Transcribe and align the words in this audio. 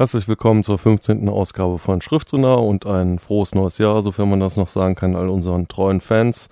Herzlich 0.00 0.28
willkommen 0.28 0.64
zur 0.64 0.78
15. 0.78 1.28
Ausgabe 1.28 1.76
von 1.76 2.00
Schriftsonar 2.00 2.64
und 2.64 2.86
ein 2.86 3.18
frohes 3.18 3.54
neues 3.54 3.76
Jahr, 3.76 4.00
sofern 4.00 4.30
man 4.30 4.40
das 4.40 4.56
noch 4.56 4.68
sagen 4.68 4.94
kann, 4.94 5.14
all 5.14 5.28
unseren 5.28 5.68
treuen 5.68 6.00
Fans 6.00 6.48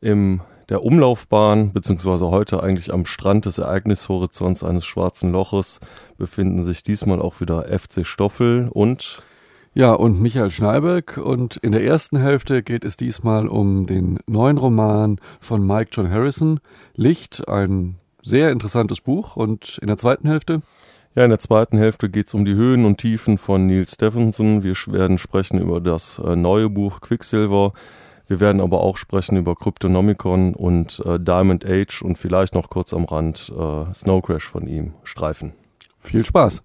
im 0.00 0.40
der 0.68 0.84
Umlaufbahn, 0.84 1.72
beziehungsweise 1.72 2.28
heute 2.28 2.62
eigentlich 2.62 2.94
am 2.94 3.04
Strand 3.04 3.46
des 3.46 3.58
Ereignishorizonts 3.58 4.62
eines 4.62 4.84
schwarzen 4.84 5.32
Loches, 5.32 5.80
befinden 6.16 6.62
sich 6.62 6.84
diesmal 6.84 7.20
auch 7.20 7.40
wieder 7.40 7.64
FC 7.76 8.06
Stoffel 8.06 8.68
und 8.70 9.20
ja, 9.74 9.94
und 9.94 10.22
Michael 10.22 10.52
Schneiberg. 10.52 11.16
Und 11.16 11.56
in 11.56 11.72
der 11.72 11.82
ersten 11.82 12.18
Hälfte 12.18 12.62
geht 12.62 12.84
es 12.84 12.96
diesmal 12.96 13.48
um 13.48 13.84
den 13.84 14.20
neuen 14.28 14.58
Roman 14.58 15.20
von 15.40 15.66
Mike 15.66 15.90
John 15.92 16.08
Harrison, 16.08 16.60
Licht, 16.94 17.48
ein 17.48 17.96
sehr 18.22 18.52
interessantes 18.52 19.00
Buch. 19.00 19.34
Und 19.34 19.78
in 19.82 19.88
der 19.88 19.98
zweiten 19.98 20.28
Hälfte 20.28 20.62
ja, 21.14 21.24
in 21.24 21.30
der 21.30 21.38
zweiten 21.38 21.78
Hälfte 21.78 22.08
geht 22.08 22.28
es 22.28 22.34
um 22.34 22.44
die 22.44 22.54
Höhen 22.54 22.84
und 22.84 22.98
Tiefen 22.98 23.38
von 23.38 23.66
Neil 23.66 23.86
Stephenson. 23.86 24.62
Wir 24.62 24.74
werden 24.86 25.18
sprechen 25.18 25.60
über 25.60 25.80
das 25.80 26.18
äh, 26.18 26.36
neue 26.36 26.70
Buch 26.70 27.00
Quicksilver. 27.00 27.72
Wir 28.28 28.40
werden 28.40 28.62
aber 28.62 28.80
auch 28.80 28.96
sprechen 28.96 29.36
über 29.36 29.54
Cryptonomicon 29.54 30.54
und 30.54 31.02
äh, 31.04 31.20
Diamond 31.20 31.66
Age 31.66 32.02
und 32.02 32.16
vielleicht 32.16 32.54
noch 32.54 32.70
kurz 32.70 32.94
am 32.94 33.04
Rand 33.04 33.52
äh, 33.54 33.94
Snow 33.94 34.22
Crash 34.22 34.48
von 34.48 34.66
ihm 34.66 34.94
streifen. 35.04 35.52
Viel 35.98 36.24
Spaß! 36.24 36.62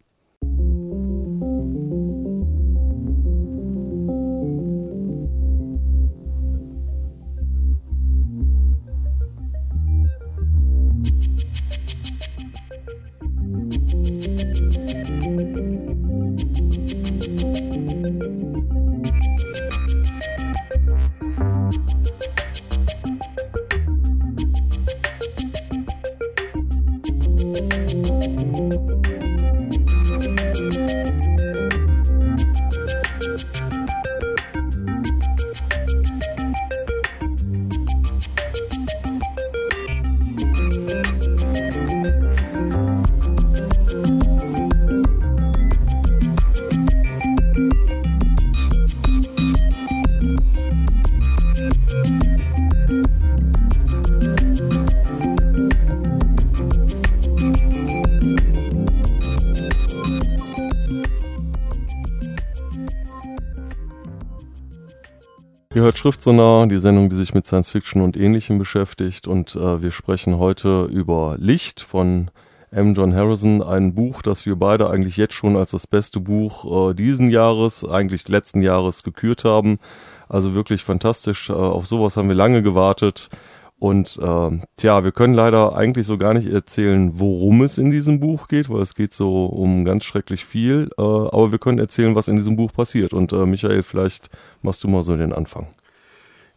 Ihr 65.97 66.03
hört 66.03 66.13
Schriftsonar, 66.13 66.67
die 66.67 66.77
Sendung, 66.77 67.09
die 67.09 67.15
sich 67.15 67.33
mit 67.33 67.47
Science 67.47 67.71
Fiction 67.71 68.03
und 68.03 68.15
Ähnlichem 68.17 68.59
beschäftigt. 68.59 69.27
Und 69.27 69.55
äh, 69.55 69.81
wir 69.81 69.89
sprechen 69.89 70.37
heute 70.37 70.83
über 70.83 71.35
Licht 71.39 71.81
von 71.81 72.29
M. 72.69 72.93
John 72.93 73.15
Harrison, 73.15 73.63
ein 73.63 73.95
Buch, 73.95 74.21
das 74.21 74.45
wir 74.45 74.57
beide 74.57 74.91
eigentlich 74.91 75.17
jetzt 75.17 75.33
schon 75.33 75.57
als 75.57 75.71
das 75.71 75.87
beste 75.87 76.19
Buch 76.19 76.91
äh, 76.91 76.93
diesen 76.93 77.31
Jahres, 77.31 77.83
eigentlich 77.83 78.27
letzten 78.27 78.61
Jahres 78.61 79.01
gekürt 79.01 79.43
haben. 79.43 79.79
Also 80.29 80.53
wirklich 80.53 80.83
fantastisch. 80.83 81.49
Äh, 81.49 81.53
auf 81.53 81.87
sowas 81.87 82.15
haben 82.15 82.27
wir 82.27 82.35
lange 82.35 82.61
gewartet. 82.61 83.29
Und 83.79 84.19
äh, 84.21 84.59
tja, 84.75 85.03
wir 85.03 85.11
können 85.11 85.33
leider 85.33 85.75
eigentlich 85.75 86.05
so 86.05 86.19
gar 86.19 86.35
nicht 86.35 86.47
erzählen, 86.47 87.13
worum 87.15 87.63
es 87.63 87.79
in 87.79 87.89
diesem 87.89 88.19
Buch 88.19 88.47
geht, 88.47 88.69
weil 88.69 88.83
es 88.83 88.93
geht 88.93 89.15
so 89.15 89.45
um 89.45 89.83
ganz 89.83 90.03
schrecklich 90.03 90.45
viel. 90.45 90.91
Äh, 90.99 91.01
aber 91.01 91.51
wir 91.51 91.59
können 91.59 91.79
erzählen, 91.79 92.13
was 92.13 92.27
in 92.27 92.35
diesem 92.35 92.55
Buch 92.55 92.71
passiert. 92.71 93.13
Und 93.13 93.33
äh, 93.33 93.47
Michael, 93.47 93.81
vielleicht 93.81 94.29
machst 94.61 94.83
du 94.83 94.87
mal 94.89 95.01
so 95.01 95.17
den 95.17 95.33
Anfang. 95.33 95.67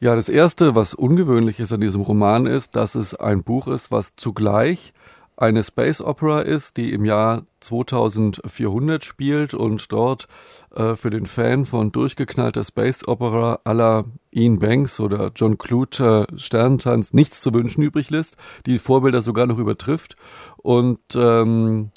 Ja, 0.02 0.16
das 0.16 0.30
Erste, 0.30 0.74
was 0.74 0.94
ungewöhnlich 0.94 1.60
ist 1.60 1.72
an 1.72 1.82
diesem 1.82 2.00
Roman, 2.00 2.46
ist, 2.46 2.74
dass 2.74 2.94
es 2.94 3.14
ein 3.14 3.42
Buch 3.42 3.68
ist, 3.68 3.92
was 3.92 4.16
zugleich 4.16 4.94
eine 5.36 5.62
Space 5.62 6.00
Opera 6.00 6.40
ist, 6.40 6.78
die 6.78 6.94
im 6.94 7.04
Jahr 7.04 7.42
2400 7.60 9.04
spielt 9.04 9.52
und 9.52 9.92
dort 9.92 10.26
äh, 10.74 10.96
für 10.96 11.10
den 11.10 11.26
Fan 11.26 11.66
von 11.66 11.92
durchgeknallter 11.92 12.64
Space 12.64 13.06
Opera 13.06 13.60
aller 13.64 14.06
Ian 14.30 14.58
Banks 14.58 15.00
oder 15.00 15.32
John 15.36 15.58
Clute 15.58 16.26
äh, 16.30 16.38
Sternentanz 16.38 17.12
nichts 17.12 17.42
zu 17.42 17.52
wünschen 17.52 17.82
übrig 17.82 18.08
lässt, 18.08 18.38
die 18.64 18.78
Vorbilder 18.78 19.20
sogar 19.20 19.44
noch 19.44 19.58
übertrifft. 19.58 20.16
Und 20.56 21.00
ähm, 21.14 21.90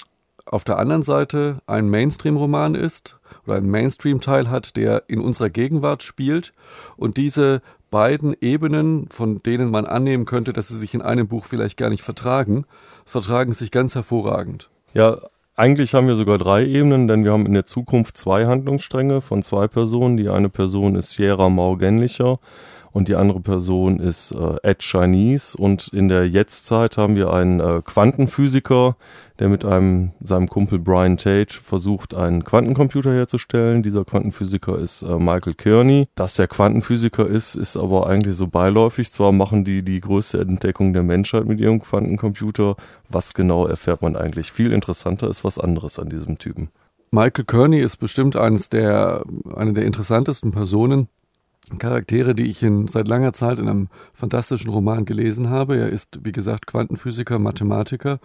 auf 0.44 0.64
der 0.64 0.78
anderen 0.78 1.02
Seite 1.02 1.56
ein 1.66 1.88
Mainstream-Roman 1.88 2.74
ist 2.74 3.18
oder 3.46 3.56
einen 3.56 3.70
Mainstream-Teil 3.70 4.50
hat, 4.50 4.76
der 4.76 5.04
in 5.08 5.20
unserer 5.20 5.48
Gegenwart 5.48 6.02
spielt. 6.02 6.52
Und 6.96 7.16
diese 7.16 7.62
beiden 7.90 8.34
Ebenen, 8.40 9.08
von 9.10 9.38
denen 9.38 9.70
man 9.70 9.86
annehmen 9.86 10.24
könnte, 10.24 10.52
dass 10.52 10.68
sie 10.68 10.78
sich 10.78 10.94
in 10.94 11.02
einem 11.02 11.28
Buch 11.28 11.44
vielleicht 11.44 11.76
gar 11.76 11.90
nicht 11.90 12.02
vertragen, 12.02 12.64
vertragen 13.04 13.52
sich 13.52 13.70
ganz 13.70 13.94
hervorragend. 13.94 14.70
Ja, 14.94 15.16
eigentlich 15.56 15.94
haben 15.94 16.08
wir 16.08 16.16
sogar 16.16 16.38
drei 16.38 16.66
Ebenen, 16.66 17.06
denn 17.06 17.24
wir 17.24 17.32
haben 17.32 17.46
in 17.46 17.54
der 17.54 17.66
Zukunft 17.66 18.16
zwei 18.16 18.46
Handlungsstränge 18.46 19.20
von 19.20 19.42
zwei 19.42 19.68
Personen. 19.68 20.16
Die 20.16 20.28
eine 20.28 20.48
Person 20.48 20.96
ist 20.96 21.12
Sierra 21.12 21.48
Morgenlicher 21.48 22.40
und 22.94 23.08
die 23.08 23.16
andere 23.16 23.40
Person 23.40 23.98
ist 23.98 24.30
äh, 24.30 24.56
Ed 24.62 24.78
Chinese. 24.78 25.58
Und 25.58 25.88
in 25.88 26.06
der 26.06 26.28
Jetztzeit 26.28 26.96
haben 26.96 27.16
wir 27.16 27.32
einen 27.32 27.58
äh, 27.58 27.82
Quantenphysiker, 27.84 28.96
der 29.40 29.48
mit 29.48 29.64
einem 29.64 30.12
seinem 30.22 30.48
Kumpel 30.48 30.78
Brian 30.78 31.16
Tate 31.16 31.58
versucht, 31.60 32.14
einen 32.14 32.44
Quantencomputer 32.44 33.12
herzustellen. 33.12 33.82
Dieser 33.82 34.04
Quantenphysiker 34.04 34.78
ist 34.78 35.02
äh, 35.02 35.18
Michael 35.18 35.54
Kearney. 35.54 36.06
Dass 36.14 36.34
der 36.34 36.46
Quantenphysiker 36.46 37.26
ist, 37.26 37.56
ist 37.56 37.76
aber 37.76 38.06
eigentlich 38.06 38.36
so 38.36 38.46
beiläufig. 38.46 39.10
Zwar 39.10 39.32
machen 39.32 39.64
die 39.64 39.82
die 39.82 40.00
größte 40.00 40.42
Entdeckung 40.42 40.92
der 40.92 41.02
Menschheit 41.02 41.46
mit 41.46 41.60
ihrem 41.60 41.80
Quantencomputer. 41.80 42.76
Was 43.08 43.34
genau 43.34 43.66
erfährt 43.66 44.02
man 44.02 44.14
eigentlich? 44.14 44.52
Viel 44.52 44.70
interessanter 44.70 45.28
ist 45.28 45.42
was 45.42 45.58
anderes 45.58 45.98
an 45.98 46.10
diesem 46.10 46.38
Typen. 46.38 46.68
Michael 47.10 47.44
Kearney 47.44 47.80
ist 47.80 47.96
bestimmt 47.96 48.36
eines 48.36 48.68
der, 48.68 49.24
eine 49.52 49.72
der 49.72 49.84
interessantesten 49.84 50.52
Personen, 50.52 51.08
Charaktere, 51.78 52.34
die 52.34 52.50
ich 52.50 52.62
in, 52.62 52.88
seit 52.88 53.08
langer 53.08 53.32
Zeit 53.32 53.58
in 53.58 53.68
einem 53.68 53.88
fantastischen 54.12 54.70
Roman 54.70 55.04
gelesen 55.04 55.50
habe. 55.50 55.76
Er 55.76 55.88
ist, 55.88 56.20
wie 56.22 56.32
gesagt, 56.32 56.66
Quantenphysiker, 56.66 57.38
Mathematiker, 57.38 58.18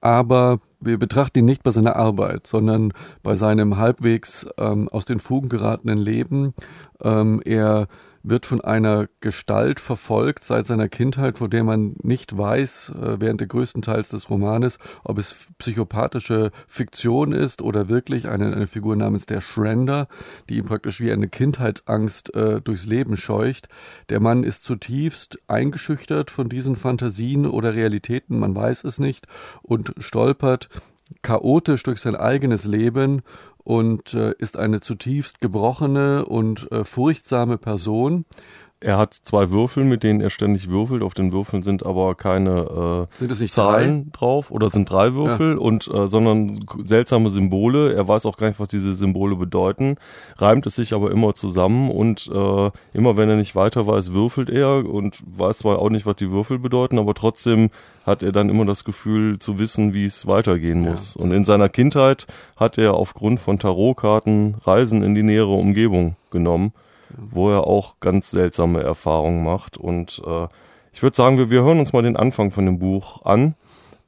aber 0.00 0.60
wir 0.80 0.98
betrachten 0.98 1.40
ihn 1.40 1.44
nicht 1.44 1.62
bei 1.62 1.70
seiner 1.70 1.96
Arbeit, 1.96 2.46
sondern 2.46 2.92
bei 3.22 3.34
seinem 3.34 3.78
halbwegs 3.78 4.46
ähm, 4.58 4.88
aus 4.88 5.04
den 5.04 5.18
Fugen 5.18 5.48
geratenen 5.48 5.98
Leben. 5.98 6.54
Ähm, 7.02 7.40
er 7.44 7.88
wird 8.22 8.46
von 8.46 8.60
einer 8.60 9.08
Gestalt 9.20 9.80
verfolgt 9.80 10.44
seit 10.44 10.66
seiner 10.66 10.88
Kindheit, 10.88 11.38
von 11.38 11.50
der 11.50 11.64
man 11.64 11.96
nicht 12.02 12.36
weiß, 12.36 12.92
äh, 13.00 13.20
während 13.20 13.40
der 13.40 13.48
größten 13.48 13.82
Teils 13.82 14.10
des 14.10 14.30
Romanes, 14.30 14.78
ob 15.04 15.18
es 15.18 15.48
psychopathische 15.58 16.50
Fiktion 16.66 17.32
ist 17.32 17.62
oder 17.62 17.88
wirklich 17.88 18.28
eine, 18.28 18.54
eine 18.54 18.66
Figur 18.66 18.96
namens 18.96 19.26
der 19.26 19.40
Schrender, 19.40 20.08
die 20.48 20.58
ihm 20.58 20.64
praktisch 20.64 21.00
wie 21.00 21.12
eine 21.12 21.28
Kindheitsangst 21.28 22.34
äh, 22.34 22.60
durchs 22.60 22.86
Leben 22.86 23.16
scheucht. 23.16 23.68
Der 24.08 24.20
Mann 24.20 24.44
ist 24.44 24.64
zutiefst 24.64 25.38
eingeschüchtert 25.48 26.30
von 26.30 26.48
diesen 26.48 26.76
Fantasien 26.76 27.46
oder 27.46 27.74
Realitäten, 27.74 28.38
man 28.38 28.54
weiß 28.54 28.84
es 28.84 28.98
nicht, 28.98 29.26
und 29.62 29.92
stolpert 29.98 30.68
chaotisch 31.22 31.82
durch 31.82 32.00
sein 32.00 32.16
eigenes 32.16 32.64
Leben 32.64 33.22
und 33.68 34.14
äh, 34.14 34.32
ist 34.38 34.56
eine 34.56 34.80
zutiefst 34.80 35.42
gebrochene 35.42 36.24
und 36.24 36.72
äh, 36.72 36.84
furchtsame 36.84 37.58
Person. 37.58 38.24
Er 38.80 38.96
hat 38.96 39.12
zwei 39.12 39.50
Würfel, 39.50 39.82
mit 39.82 40.04
denen 40.04 40.20
er 40.20 40.30
ständig 40.30 40.70
würfelt. 40.70 41.02
Auf 41.02 41.12
den 41.12 41.32
Würfeln 41.32 41.64
sind 41.64 41.84
aber 41.84 42.14
keine 42.14 43.08
äh, 43.10 43.16
sind 43.16 43.50
Zahlen 43.50 44.04
drei? 44.04 44.18
drauf 44.18 44.52
oder 44.52 44.70
sind 44.70 44.88
drei 44.88 45.14
Würfel 45.14 45.54
ja. 45.54 45.58
und 45.58 45.88
äh, 45.88 46.06
sondern 46.06 46.60
seltsame 46.84 47.28
Symbole. 47.30 47.92
Er 47.92 48.06
weiß 48.06 48.24
auch 48.24 48.36
gar 48.36 48.46
nicht, 48.46 48.60
was 48.60 48.68
diese 48.68 48.94
Symbole 48.94 49.34
bedeuten. 49.34 49.96
Reimt 50.36 50.64
es 50.66 50.76
sich 50.76 50.92
aber 50.94 51.10
immer 51.10 51.34
zusammen 51.34 51.90
und 51.90 52.30
äh, 52.32 52.70
immer 52.92 53.16
wenn 53.16 53.28
er 53.28 53.36
nicht 53.36 53.56
weiter 53.56 53.88
weiß, 53.88 54.12
würfelt 54.12 54.48
er 54.48 54.88
und 54.88 55.24
weiß 55.26 55.58
zwar 55.58 55.80
auch 55.80 55.90
nicht, 55.90 56.06
was 56.06 56.16
die 56.16 56.30
Würfel 56.30 56.60
bedeuten, 56.60 57.00
aber 57.00 57.14
trotzdem 57.14 57.70
hat 58.06 58.22
er 58.22 58.30
dann 58.30 58.48
immer 58.48 58.64
das 58.64 58.84
Gefühl 58.84 59.40
zu 59.40 59.58
wissen, 59.58 59.92
wie 59.92 60.04
es 60.04 60.28
weitergehen 60.28 60.82
muss. 60.82 61.16
Ja. 61.16 61.24
Und 61.24 61.32
in 61.32 61.44
seiner 61.44 61.68
Kindheit 61.68 62.28
hat 62.56 62.78
er 62.78 62.94
aufgrund 62.94 63.40
von 63.40 63.58
Tarotkarten 63.58 64.54
Reisen 64.62 65.02
in 65.02 65.16
die 65.16 65.24
nähere 65.24 65.54
Umgebung 65.54 66.14
genommen 66.30 66.72
wo 67.16 67.50
er 67.50 67.66
auch 67.66 68.00
ganz 68.00 68.30
seltsame 68.30 68.82
Erfahrungen 68.82 69.44
macht. 69.44 69.76
Und 69.76 70.22
äh, 70.26 70.48
ich 70.92 71.02
würde 71.02 71.16
sagen, 71.16 71.38
wir, 71.38 71.50
wir 71.50 71.62
hören 71.62 71.80
uns 71.80 71.92
mal 71.92 72.02
den 72.02 72.16
Anfang 72.16 72.50
von 72.50 72.66
dem 72.66 72.78
Buch 72.78 73.24
an. 73.24 73.54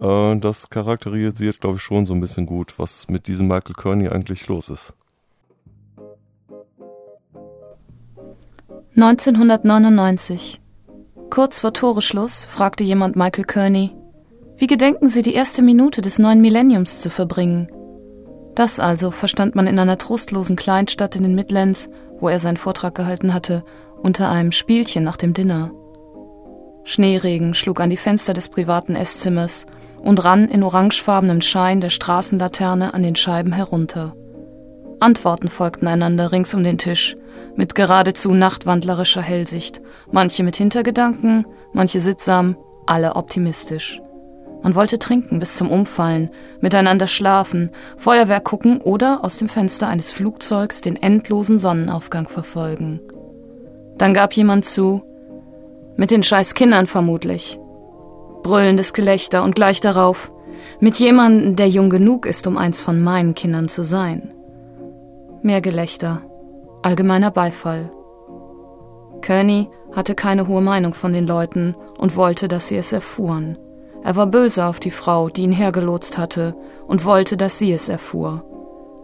Äh, 0.01 0.37
das 0.37 0.71
charakterisiert, 0.71 1.61
glaube 1.61 1.77
ich, 1.77 1.83
schon 1.83 2.07
so 2.07 2.15
ein 2.15 2.21
bisschen 2.21 2.47
gut, 2.47 2.79
was 2.79 3.09
mit 3.09 3.27
diesem 3.27 3.49
Michael 3.49 3.75
Kearney 3.75 4.09
eigentlich 4.09 4.47
los 4.49 4.69
ist. 4.69 4.95
1999. 8.97 10.61
Kurz 11.31 11.61
vor 11.61 11.73
Toreschluss 11.73 12.45
fragte 12.45 12.83
jemand 12.83 13.15
Michael 13.15 13.45
Kearney, 13.45 13.93
wie 14.57 14.67
gedenken 14.67 15.07
Sie 15.07 15.23
die 15.23 15.33
erste 15.33 15.63
Minute 15.63 16.03
des 16.03 16.19
neuen 16.19 16.41
Millenniums 16.41 17.01
zu 17.01 17.09
verbringen? 17.09 17.71
Das 18.61 18.79
also 18.79 19.11
verstand 19.11 19.55
man 19.55 19.67
in 19.67 19.79
einer 19.79 19.97
trostlosen 19.97 20.55
Kleinstadt 20.55 21.17
in 21.17 21.23
den 21.23 21.35
Midlands, 21.35 21.89
wo 22.19 22.29
er 22.29 22.39
seinen 22.39 22.59
Vortrag 22.59 22.95
gehalten 22.95 23.33
hatte, 23.33 23.65
unter 24.03 24.29
einem 24.29 24.53
Spielchen 24.53 25.03
nach 25.03 25.17
dem 25.17 25.33
Dinner. 25.33 25.71
Schneeregen 26.85 27.55
schlug 27.55 27.81
an 27.81 27.89
die 27.89 27.97
Fenster 27.97 28.35
des 28.35 28.51
privaten 28.51 28.97
Esszimmers 28.97 29.65
und 30.03 30.23
rann 30.27 30.47
in 30.47 30.63
orangefarbenem 30.63 31.41
Schein 31.41 31.81
der 31.81 31.89
Straßenlaterne 31.89 32.93
an 32.93 33.03
den 33.03 33.17
Scheiben 33.17 33.55
herunter. 33.55 34.15
Antworten 35.01 35.49
folgten 35.49 35.87
einander 35.87 36.31
rings 36.31 36.53
um 36.53 36.63
den 36.63 36.77
Tisch, 36.77 37.17
mit 37.57 37.75
geradezu 37.75 38.35
nachtwandlerischer 38.35 39.23
Hellsicht, 39.23 39.81
manche 40.13 40.43
mit 40.43 40.57
Hintergedanken, 40.57 41.47
manche 41.73 42.01
sittsam, 42.01 42.59
alle 42.85 43.17
optimistisch. 43.17 44.03
Man 44.63 44.75
wollte 44.75 44.99
trinken 44.99 45.39
bis 45.39 45.57
zum 45.57 45.71
Umfallen, 45.71 46.31
miteinander 46.61 47.07
schlafen, 47.07 47.71
Feuerwerk 47.97 48.45
gucken 48.45 48.81
oder 48.81 49.25
aus 49.25 49.39
dem 49.39 49.49
Fenster 49.49 49.89
eines 49.89 50.11
Flugzeugs 50.13 50.81
den 50.81 50.97
endlosen 50.97 51.59
Sonnenaufgang 51.59 52.29
verfolgen. 52.29 53.01
Dann 53.97 54.13
gab 54.15 54.35
jemand 54.35 54.65
zu, 54.65 55.03
mit 55.97 56.11
den 56.11 56.23
scheiß 56.23 56.55
Kindern 56.55 56.87
vermutlich. 56.87 57.59
Brüllendes 58.43 58.93
Gelächter 58.93 59.43
und 59.43 59.55
gleich 59.55 59.81
darauf, 59.81 60.33
mit 60.79 60.99
jemandem, 60.99 61.57
der 61.57 61.69
jung 61.69 61.91
genug 61.91 62.27
ist, 62.27 62.47
um 62.47 62.57
eins 62.57 62.81
von 62.81 63.01
meinen 63.01 63.35
Kindern 63.35 63.69
zu 63.69 63.83
sein. 63.83 64.33
Mehr 65.43 65.61
Gelächter, 65.61 66.23
allgemeiner 66.83 67.31
Beifall. 67.31 67.91
Kearney 69.23 69.69
hatte 69.95 70.15
keine 70.15 70.49
hohe 70.49 70.63
Meinung 70.63 70.95
von 70.95 71.13
den 71.13 71.27
Leuten 71.27 71.75
und 71.99 72.17
wollte, 72.17 72.49
dass 72.49 72.69
sie 72.69 72.77
es 72.77 72.93
erfuhren. 72.93 73.59
Er 74.03 74.17
war 74.17 74.27
böse 74.27 74.65
auf 74.65 74.81
die 74.81 74.91
Frau, 74.91 75.29
die 75.29 75.43
ihn 75.43 75.53
hergelotst 75.53 76.19
hatte, 76.19 76.57
und 76.87 77.05
wollte, 77.05 77.37
dass 77.37 77.59
sie 77.59 77.73
es 77.73 77.89
erfuhr. 77.89 78.45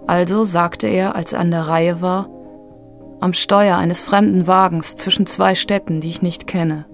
Also 0.06 0.44
sagte 0.44 0.86
er, 0.86 1.14
als 1.14 1.32
er 1.32 1.40
an 1.40 1.50
der 1.50 1.68
Reihe 1.68 2.00
war, 2.00 2.28
am 3.20 3.32
Steuer 3.32 3.76
eines 3.76 4.00
fremden 4.00 4.46
Wagens 4.46 4.96
zwischen 4.96 5.26
zwei 5.26 5.54
Städten, 5.54 6.00
die 6.00 6.10
ich 6.10 6.22
nicht 6.22 6.46
kenne. 6.46 6.86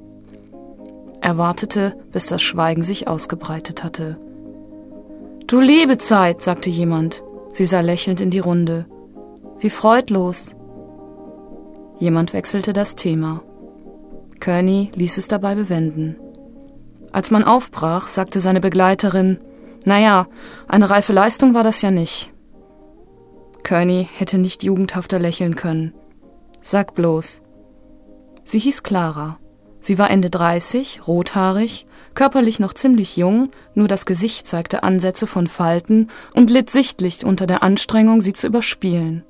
Er 1.21 1.37
wartete, 1.37 1.95
bis 2.11 2.27
das 2.27 2.43
Schweigen 2.43 2.83
sich 2.83 3.07
ausgebreitet 3.07 3.85
hatte. 3.85 4.19
Du 5.47 5.61
liebe 5.61 5.99
Zeit, 5.99 6.43
sagte 6.43 6.71
jemand. 6.71 7.23
Sie 7.53 7.65
sah 7.65 7.81
lächelnd 7.81 8.21
in 8.21 8.31
die 8.31 8.39
Runde. 8.39 8.87
Wie 9.59 9.71
freudlos. 9.71 10.57
Jemand 11.99 12.33
wechselte 12.33 12.73
das 12.73 12.97
Thema. 12.97 13.43
Kearney 14.41 14.91
ließ 14.95 15.19
es 15.19 15.29
dabei 15.29 15.55
bewenden. 15.55 16.17
Als 17.13 17.31
man 17.31 17.45
aufbrach, 17.45 18.09
sagte 18.09 18.41
seine 18.41 18.61
Begleiterin, 18.61 19.39
naja, 19.85 20.27
eine 20.69 20.91
reife 20.91 21.13
Leistung 21.13 21.55
war 21.55 21.63
das 21.63 21.83
ja 21.83 21.91
nicht. 21.91 22.33
Kearney 23.63 24.09
hätte 24.13 24.39
nicht 24.39 24.63
jugendhafter 24.63 25.19
lächeln 25.19 25.55
können. 25.55 25.93
Sag 26.61 26.95
bloß. 26.95 27.43
Sie 28.45 28.59
hieß 28.59 28.83
Clara. 28.83 29.39
Sie 29.81 29.99
war 29.99 30.11
Ende 30.11 30.31
30, 30.31 31.09
rothaarig, 31.09 31.87
körperlich 32.15 32.61
noch 32.61 32.73
ziemlich 32.73 33.17
jung, 33.17 33.51
nur 33.75 33.89
das 33.89 34.07
Gesicht 34.07 34.47
zeigte 34.47 34.85
Ansätze 34.85 35.27
von 35.27 35.49
Falten 35.49 36.09
und 36.35 36.51
litt 36.51 36.71
sichtlich 36.71 37.25
unter 37.25 37.47
der 37.47 37.65
Anstrengung, 37.65 38.21
sie 38.21 38.33
zu 38.33 38.47
überspielen. 38.47 39.25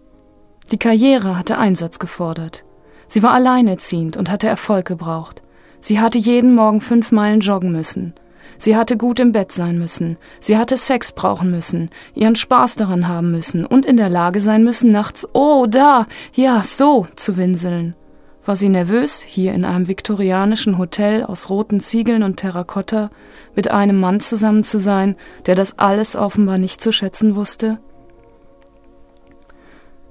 Die 0.70 0.78
Karriere 0.78 1.38
hatte 1.38 1.56
Einsatz 1.56 1.98
gefordert. 1.98 2.64
Sie 3.08 3.22
war 3.22 3.32
alleinerziehend 3.32 4.16
und 4.16 4.30
hatte 4.30 4.46
Erfolg 4.46 4.86
gebraucht. 4.86 5.41
Sie 5.82 5.98
hatte 5.98 6.16
jeden 6.16 6.54
Morgen 6.54 6.80
fünf 6.80 7.10
Meilen 7.10 7.40
joggen 7.40 7.72
müssen. 7.72 8.14
Sie 8.56 8.76
hatte 8.76 8.96
gut 8.96 9.18
im 9.18 9.32
Bett 9.32 9.50
sein 9.50 9.80
müssen. 9.80 10.16
Sie 10.38 10.56
hatte 10.56 10.76
Sex 10.76 11.10
brauchen 11.10 11.50
müssen, 11.50 11.90
ihren 12.14 12.36
Spaß 12.36 12.76
daran 12.76 13.08
haben 13.08 13.32
müssen 13.32 13.66
und 13.66 13.84
in 13.84 13.96
der 13.96 14.08
Lage 14.08 14.38
sein 14.40 14.62
müssen, 14.62 14.92
nachts, 14.92 15.26
oh, 15.32 15.66
da, 15.68 16.06
ja, 16.34 16.62
so, 16.64 17.08
zu 17.16 17.36
winseln. 17.36 17.96
War 18.44 18.54
sie 18.54 18.68
nervös, 18.68 19.20
hier 19.20 19.54
in 19.54 19.64
einem 19.64 19.88
viktorianischen 19.88 20.78
Hotel 20.78 21.24
aus 21.24 21.50
roten 21.50 21.80
Ziegeln 21.80 22.22
und 22.22 22.36
Terrakotta 22.36 23.10
mit 23.56 23.68
einem 23.68 23.98
Mann 23.98 24.20
zusammen 24.20 24.62
zu 24.62 24.78
sein, 24.78 25.16
der 25.46 25.56
das 25.56 25.80
alles 25.80 26.14
offenbar 26.14 26.58
nicht 26.58 26.80
zu 26.80 26.92
schätzen 26.92 27.34
wusste? 27.34 27.80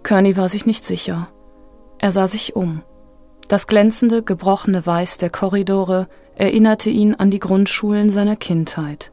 Kearney 0.03 0.35
war 0.35 0.49
sich 0.49 0.65
nicht 0.65 0.85
sicher. 0.85 1.29
Er 1.97 2.11
sah 2.11 2.27
sich 2.27 2.57
um. 2.57 2.81
Das 3.51 3.67
glänzende, 3.67 4.23
gebrochene 4.23 4.85
Weiß 4.85 5.17
der 5.17 5.29
Korridore 5.29 6.07
erinnerte 6.35 6.89
ihn 6.89 7.15
an 7.15 7.31
die 7.31 7.39
Grundschulen 7.39 8.09
seiner 8.09 8.37
Kindheit. 8.37 9.11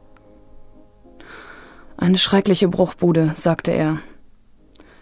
Eine 1.97 2.17
schreckliche 2.17 2.69
Bruchbude, 2.69 3.33
sagte 3.35 3.71
er. 3.71 3.99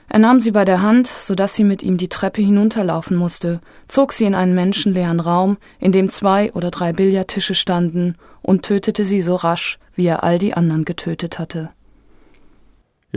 Er 0.09 0.17
nahm 0.17 0.39
sie 0.39 0.49
bei 0.49 0.65
der 0.65 0.81
Hand, 0.81 1.05
so 1.05 1.35
dass 1.35 1.53
sie 1.53 1.65
mit 1.65 1.83
ihm 1.83 1.97
die 1.97 2.09
Treppe 2.09 2.41
hinunterlaufen 2.41 3.15
musste, 3.15 3.61
zog 3.87 4.11
sie 4.11 4.25
in 4.25 4.33
einen 4.33 4.55
menschenleeren 4.55 5.19
Raum, 5.19 5.57
in 5.79 5.91
dem 5.91 6.09
zwei 6.09 6.51
oder 6.53 6.71
drei 6.71 6.91
Billardtische 6.91 7.53
standen, 7.53 8.15
und 8.41 8.63
tötete 8.63 9.05
sie 9.05 9.21
so 9.21 9.35
rasch, 9.35 9.77
wie 9.93 10.07
er 10.07 10.23
all 10.23 10.39
die 10.39 10.55
anderen 10.55 10.83
getötet 10.83 11.37
hatte. 11.37 11.69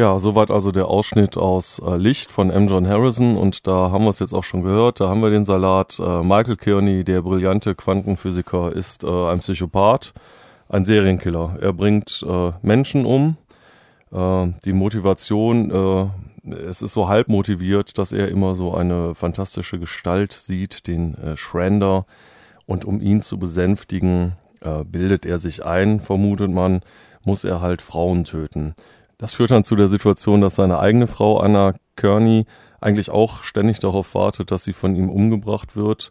Ja, 0.01 0.19
soweit 0.19 0.51
also 0.51 0.73
der 0.73 0.89
Ausschnitt 0.89 1.37
aus 1.37 1.79
äh, 1.79 1.99
Licht 1.99 2.33
von 2.33 2.49
M. 2.49 2.69
John 2.69 2.89
Harrison 2.89 3.37
und 3.37 3.67
da 3.67 3.91
haben 3.91 4.05
wir 4.05 4.09
es 4.09 4.19
jetzt 4.19 4.33
auch 4.33 4.45
schon 4.45 4.63
gehört, 4.63 4.99
da 4.99 5.11
haben 5.11 5.21
wir 5.21 5.29
den 5.29 5.45
Salat. 5.45 5.99
Äh, 5.99 6.23
Michael 6.23 6.57
Kearney, 6.57 7.05
der 7.05 7.21
brillante 7.21 7.75
Quantenphysiker, 7.75 8.73
ist 8.73 9.05
äh, 9.05 9.27
ein 9.27 9.41
Psychopath, 9.41 10.15
ein 10.71 10.87
Serienkiller. 10.87 11.59
Er 11.61 11.75
bringt 11.75 12.25
äh, 12.27 12.53
Menschen 12.63 13.05
um. 13.05 13.37
Äh, 14.11 14.47
die 14.65 14.73
Motivation, 14.73 15.71
äh, 15.71 16.51
es 16.55 16.81
ist 16.81 16.95
so 16.95 17.07
halb 17.09 17.29
motiviert, 17.29 17.99
dass 17.99 18.13
er 18.13 18.29
immer 18.29 18.55
so 18.55 18.73
eine 18.73 19.15
fantastische 19.15 19.79
Gestalt 19.79 20.33
sieht, 20.33 20.87
den 20.87 21.15
äh, 21.17 21.37
Schrander. 21.37 22.07
Und 22.65 22.87
um 22.87 23.03
ihn 23.03 23.21
zu 23.21 23.39
besänftigen, 23.39 24.33
bildet 24.85 25.25
er 25.25 25.39
sich 25.39 25.65
ein, 25.65 26.01
vermutet 26.01 26.51
man, 26.51 26.83
muss 27.25 27.45
er 27.45 27.61
halt 27.63 27.83
Frauen 27.83 28.25
töten. 28.25 28.75
Das 29.21 29.35
führt 29.35 29.51
dann 29.51 29.65
zu 29.65 29.77
der 29.77 29.89
Situation, 29.89 30.41
dass 30.41 30.55
seine 30.55 30.79
eigene 30.79 31.07
Frau 31.07 31.41
Anna 31.41 31.75
Kearney 31.95 32.47
eigentlich 32.81 33.11
auch 33.11 33.43
ständig 33.43 33.79
darauf 33.79 34.15
wartet, 34.15 34.51
dass 34.51 34.65
sie 34.65 34.73
von 34.73 34.97
ihm 34.97 35.11
umgebracht 35.11 35.77
wird. 35.77 36.09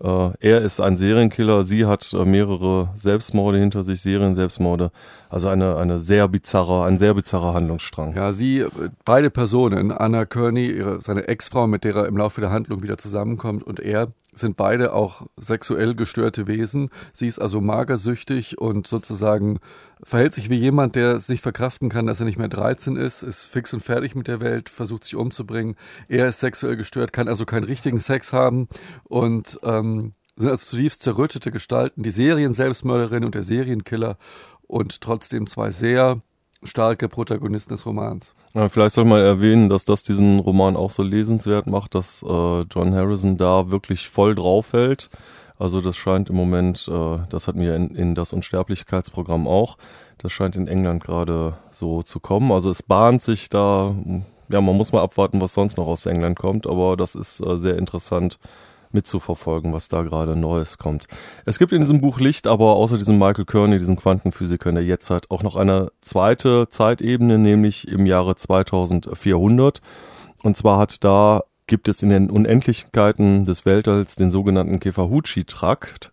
Äh, 0.00 0.30
er 0.38 0.60
ist 0.60 0.80
ein 0.80 0.96
Serienkiller, 0.96 1.64
sie 1.64 1.86
hat 1.86 2.12
äh, 2.12 2.24
mehrere 2.24 2.90
Selbstmorde 2.94 3.58
hinter 3.58 3.82
sich, 3.82 4.00
Serien-Selbstmorde. 4.00 4.92
Also 5.28 5.48
eine, 5.48 5.76
eine 5.76 5.98
sehr 5.98 6.28
bizarre, 6.28 6.84
ein 6.84 6.98
sehr 6.98 7.14
bizarrer 7.14 7.52
Handlungsstrang. 7.52 8.14
Ja, 8.14 8.30
sie, 8.30 8.60
äh, 8.60 8.68
beide 9.04 9.30
Personen, 9.30 9.90
Anna 9.90 10.24
Kearney, 10.24 10.66
ihre, 10.66 11.00
seine 11.00 11.26
Ex-Frau, 11.26 11.66
mit 11.66 11.82
der 11.82 11.96
er 11.96 12.06
im 12.06 12.16
Laufe 12.16 12.40
der 12.40 12.50
Handlung 12.50 12.84
wieder 12.84 12.96
zusammenkommt, 12.96 13.64
und 13.64 13.80
er, 13.80 14.06
sind 14.32 14.56
beide 14.56 14.94
auch 14.94 15.26
sexuell 15.38 15.94
gestörte 15.94 16.46
Wesen. 16.46 16.88
Sie 17.12 17.26
ist 17.26 17.38
also 17.38 17.60
magersüchtig 17.60 18.58
und 18.58 18.86
sozusagen 18.86 19.58
verhält 20.02 20.34
sich 20.34 20.50
wie 20.50 20.58
jemand, 20.58 20.96
der 20.96 21.20
sich 21.20 21.40
verkraften 21.40 21.88
kann, 21.88 22.06
dass 22.06 22.20
er 22.20 22.26
nicht 22.26 22.38
mehr 22.38 22.48
13 22.48 22.96
ist, 22.96 23.22
ist 23.22 23.44
fix 23.44 23.72
und 23.74 23.80
fertig 23.80 24.14
mit 24.14 24.28
der 24.28 24.40
Welt, 24.40 24.68
versucht 24.68 25.04
sich 25.04 25.16
umzubringen. 25.16 25.76
Er 26.08 26.28
ist 26.28 26.40
sexuell 26.40 26.76
gestört, 26.76 27.12
kann 27.12 27.28
also 27.28 27.44
keinen 27.44 27.64
richtigen 27.64 27.98
Sex 27.98 28.32
haben 28.32 28.68
und 29.04 29.58
ähm, 29.62 30.12
sind 30.36 30.50
also 30.50 30.64
zutiefst 30.64 31.02
zerrüttete 31.02 31.50
Gestalten, 31.50 32.02
die 32.02 32.10
Serien-Selbstmörderin 32.10 33.24
und 33.24 33.34
der 33.34 33.42
Serienkiller 33.42 34.16
und 34.66 35.02
trotzdem 35.02 35.46
zwei 35.46 35.70
sehr 35.70 36.22
starke 36.64 37.08
Protagonisten 37.08 37.74
des 37.74 37.86
Romans. 37.86 38.34
Ja, 38.54 38.68
vielleicht 38.68 38.94
soll 38.94 39.04
man 39.04 39.20
erwähnen, 39.20 39.68
dass 39.68 39.84
das 39.84 40.02
diesen 40.02 40.38
Roman 40.38 40.76
auch 40.76 40.90
so 40.90 41.02
lesenswert 41.02 41.66
macht, 41.66 41.94
dass 41.94 42.22
äh, 42.22 42.60
John 42.62 42.94
Harrison 42.94 43.36
da 43.36 43.70
wirklich 43.70 44.08
voll 44.08 44.34
drauf 44.34 44.72
hält. 44.72 45.10
Also 45.58 45.80
das 45.80 45.96
scheint 45.96 46.28
im 46.28 46.36
Moment, 46.36 46.88
äh, 46.88 47.18
das 47.28 47.46
hatten 47.46 47.60
wir 47.60 47.76
in, 47.76 47.90
in 47.94 48.14
das 48.14 48.32
Unsterblichkeitsprogramm 48.32 49.46
auch, 49.46 49.76
das 50.18 50.32
scheint 50.32 50.56
in 50.56 50.66
England 50.66 51.04
gerade 51.04 51.54
so 51.70 52.02
zu 52.02 52.20
kommen. 52.20 52.52
Also 52.52 52.70
es 52.70 52.82
bahnt 52.82 53.22
sich 53.22 53.48
da, 53.48 53.94
ja, 54.48 54.60
man 54.60 54.76
muss 54.76 54.92
mal 54.92 55.02
abwarten, 55.02 55.40
was 55.40 55.52
sonst 55.52 55.76
noch 55.76 55.86
aus 55.86 56.06
England 56.06 56.38
kommt, 56.38 56.66
aber 56.66 56.96
das 56.96 57.14
ist 57.14 57.40
äh, 57.40 57.56
sehr 57.56 57.78
interessant, 57.78 58.38
mitzuverfolgen, 58.94 59.72
was 59.72 59.88
da 59.88 60.02
gerade 60.02 60.36
Neues 60.36 60.78
kommt. 60.78 61.06
Es 61.44 61.58
gibt 61.58 61.72
in 61.72 61.80
diesem 61.80 62.00
Buch 62.00 62.20
Licht, 62.20 62.46
aber 62.46 62.76
außer 62.76 62.98
diesem 62.98 63.18
Michael 63.18 63.44
Kearney, 63.44 63.78
diesem 63.78 63.96
Quantenphysiker 63.96 64.68
in 64.68 64.76
der 64.76 64.84
Jetztzeit, 64.84 65.30
auch 65.30 65.42
noch 65.42 65.56
eine 65.56 65.88
zweite 66.00 66.68
Zeitebene, 66.68 67.38
nämlich 67.38 67.88
im 67.88 68.06
Jahre 68.06 68.36
2400. 68.36 69.80
Und 70.42 70.56
zwar 70.56 70.78
hat 70.78 71.04
da 71.04 71.42
gibt 71.66 71.88
es 71.88 72.02
in 72.02 72.10
den 72.10 72.30
Unendlichkeiten 72.30 73.44
des 73.44 73.64
Weltalls 73.64 74.16
den 74.16 74.30
sogenannten 74.30 74.80
Kefahuchi-Trakt. 74.80 76.12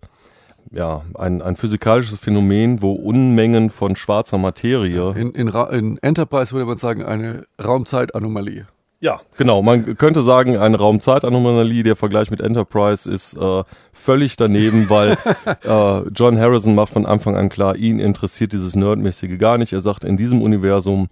ja, 0.72 1.04
ein, 1.16 1.42
ein 1.42 1.58
physikalisches 1.58 2.20
Phänomen, 2.20 2.82
wo 2.82 2.94
Unmengen 2.94 3.70
von 3.70 3.96
schwarzer 3.96 4.38
Materie. 4.38 5.12
In, 5.16 5.32
in, 5.32 5.48
in 5.48 5.98
Enterprise 5.98 6.54
würde 6.54 6.66
man 6.66 6.78
sagen, 6.78 7.04
eine 7.04 7.46
Raumzeitanomalie. 7.62 8.68
Ja, 9.01 9.22
genau. 9.38 9.62
Man 9.62 9.98
könnte 9.98 10.22
sagen, 10.22 10.58
eine 10.58 10.77
Raumzeitanomalie. 10.77 11.84
Der 11.84 11.96
Vergleich 11.96 12.32
mit 12.32 12.41
Enterprise 12.41 13.10
ist 13.10 13.34
äh, 13.36 13.63
völlig 13.94 14.36
daneben, 14.36 14.89
weil 14.89 15.12
äh, 15.63 16.10
John 16.13 16.38
Harrison 16.38 16.75
macht 16.75 16.91
von 16.91 17.06
Anfang 17.06 17.38
an 17.38 17.48
klar, 17.48 17.77
ihn 17.77 18.00
interessiert 18.00 18.51
dieses 18.51 18.75
Nerdmäßige 18.75 19.38
gar 19.38 19.58
nicht. 19.58 19.72
Er 19.72 19.79
sagt, 19.79 20.03
in 20.03 20.18
diesem 20.18 20.41
Universum 20.41 21.08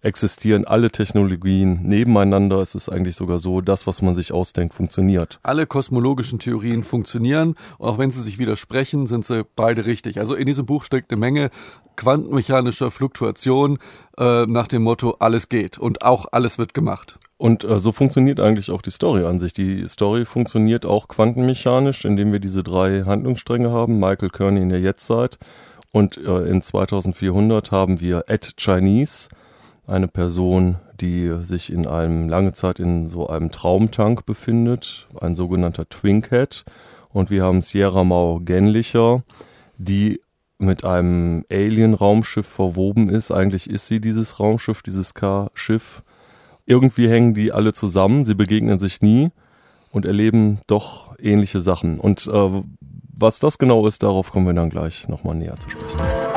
existieren 0.00 0.64
alle 0.64 0.90
Technologien 0.90 1.80
nebeneinander. 1.82 2.60
Es 2.60 2.74
ist 2.74 2.88
eigentlich 2.88 3.14
sogar 3.14 3.38
so, 3.38 3.60
das, 3.60 3.86
was 3.86 4.02
man 4.02 4.16
sich 4.16 4.32
ausdenkt, 4.32 4.74
funktioniert. 4.74 5.38
Alle 5.44 5.66
kosmologischen 5.66 6.40
Theorien 6.40 6.82
funktionieren. 6.82 7.54
auch 7.78 7.98
wenn 7.98 8.10
sie 8.10 8.22
sich 8.22 8.38
widersprechen, 8.38 9.06
sind 9.06 9.24
sie 9.24 9.44
beide 9.56 9.86
richtig. 9.86 10.18
Also 10.18 10.34
in 10.34 10.46
diesem 10.46 10.66
Buch 10.66 10.82
steckt 10.84 11.12
eine 11.12 11.20
Menge 11.20 11.50
quantenmechanischer 11.96 12.90
Fluktuation 12.90 13.78
äh, 14.18 14.46
nach 14.46 14.68
dem 14.68 14.82
Motto, 14.82 15.16
alles 15.18 15.48
geht 15.48 15.78
und 15.78 16.02
auch 16.02 16.26
alles 16.30 16.58
wird 16.58 16.74
gemacht. 16.74 17.18
Und 17.38 17.64
äh, 17.64 17.78
so 17.78 17.92
funktioniert 17.92 18.40
eigentlich 18.40 18.70
auch 18.70 18.82
die 18.82 18.90
Story 18.90 19.24
an 19.24 19.38
sich. 19.38 19.52
Die 19.52 19.86
Story 19.88 20.24
funktioniert 20.24 20.84
auch 20.84 21.08
quantenmechanisch, 21.08 22.04
indem 22.04 22.32
wir 22.32 22.40
diese 22.40 22.62
drei 22.62 23.04
Handlungsstränge 23.04 23.70
haben. 23.70 23.98
Michael 23.98 24.30
Kearney 24.30 24.60
in 24.60 24.68
der 24.68 24.80
Jetztzeit 24.80 25.38
und 25.92 26.16
äh, 26.18 26.48
in 26.48 26.62
2400 26.62 27.72
haben 27.72 28.00
wir 28.00 28.24
Ed 28.26 28.54
Chinese, 28.58 29.28
eine 29.86 30.08
Person, 30.08 30.76
die 31.00 31.32
sich 31.42 31.72
in 31.72 31.86
einem 31.86 32.28
lange 32.28 32.52
Zeit 32.52 32.78
in 32.78 33.06
so 33.06 33.28
einem 33.28 33.50
Traumtank 33.50 34.26
befindet, 34.26 35.08
ein 35.20 35.34
sogenannter 35.34 35.88
Twinkhead. 35.88 36.64
Und 37.10 37.30
wir 37.30 37.44
haben 37.44 37.62
Sierra 37.62 38.04
Mau 38.04 38.40
Genlicher, 38.40 39.22
die 39.78 40.20
mit 40.58 40.84
einem 40.84 41.44
Alien-Raumschiff 41.50 42.46
verwoben 42.46 43.08
ist. 43.08 43.30
Eigentlich 43.30 43.70
ist 43.70 43.86
sie 43.86 44.00
dieses 44.00 44.40
Raumschiff, 44.40 44.82
dieses 44.82 45.14
K-Schiff. 45.14 46.02
Irgendwie 46.68 47.08
hängen 47.08 47.32
die 47.32 47.50
alle 47.50 47.72
zusammen, 47.72 48.24
sie 48.24 48.34
begegnen 48.34 48.78
sich 48.78 49.00
nie 49.00 49.30
und 49.90 50.04
erleben 50.04 50.58
doch 50.66 51.18
ähnliche 51.18 51.60
Sachen. 51.60 51.98
Und 51.98 52.26
äh, 52.26 52.62
was 53.18 53.40
das 53.40 53.56
genau 53.56 53.86
ist, 53.86 54.02
darauf 54.02 54.30
kommen 54.30 54.46
wir 54.46 54.52
dann 54.52 54.68
gleich 54.68 55.08
nochmal 55.08 55.34
näher 55.34 55.58
zu 55.58 55.70
sprechen. 55.70 56.27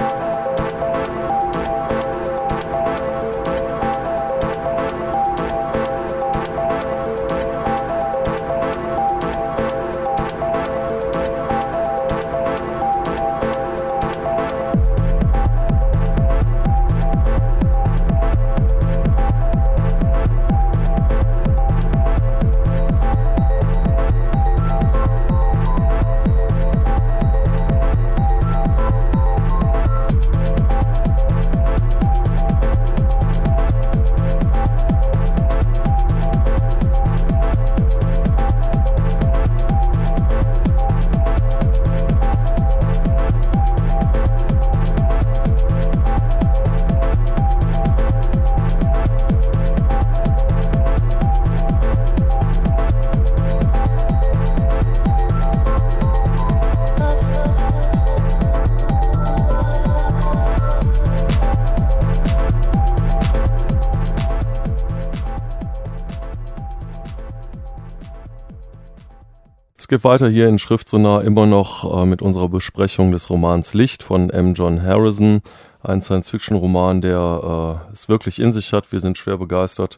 Geht 69.91 70.05
weiter 70.05 70.29
hier 70.29 70.47
in 70.47 70.57
Schriftsonar 70.57 71.21
immer 71.25 71.45
noch 71.45 72.01
äh, 72.01 72.05
mit 72.05 72.21
unserer 72.21 72.47
Besprechung 72.47 73.11
des 73.11 73.29
Romans 73.29 73.73
Licht 73.73 74.03
von 74.03 74.29
M. 74.29 74.53
John 74.53 74.81
Harrison. 74.81 75.41
Ein 75.83 76.01
Science-Fiction-Roman, 76.01 77.01
der 77.01 77.81
äh, 77.89 77.91
es 77.91 78.07
wirklich 78.07 78.39
in 78.39 78.53
sich 78.53 78.71
hat. 78.71 78.93
Wir 78.93 79.01
sind 79.01 79.17
schwer 79.17 79.37
begeistert. 79.37 79.97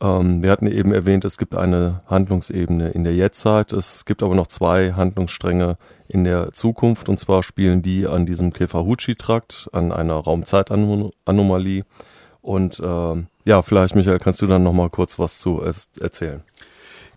Ähm, 0.00 0.42
wir 0.42 0.50
hatten 0.50 0.66
eben 0.66 0.90
erwähnt, 0.90 1.26
es 1.26 1.36
gibt 1.36 1.54
eine 1.54 2.00
Handlungsebene 2.06 2.88
in 2.88 3.04
der 3.04 3.14
Jetztzeit. 3.14 3.74
Es 3.74 4.06
gibt 4.06 4.22
aber 4.22 4.34
noch 4.34 4.46
zwei 4.46 4.94
Handlungsstränge 4.94 5.76
in 6.08 6.24
der 6.24 6.54
Zukunft. 6.54 7.10
Und 7.10 7.18
zwar 7.18 7.42
spielen 7.42 7.82
die 7.82 8.06
an 8.06 8.24
diesem 8.24 8.54
Kefahuchi-Trakt, 8.54 9.68
an 9.74 9.92
einer 9.92 10.14
Raumzeitanomalie. 10.14 11.84
Und 12.40 12.80
äh, 12.80 13.24
ja, 13.44 13.60
vielleicht, 13.60 13.96
Michael, 13.96 14.18
kannst 14.18 14.40
du 14.40 14.46
dann 14.46 14.62
noch 14.62 14.72
mal 14.72 14.88
kurz 14.88 15.18
was 15.18 15.40
zu 15.40 15.60
erzählen. 16.00 16.42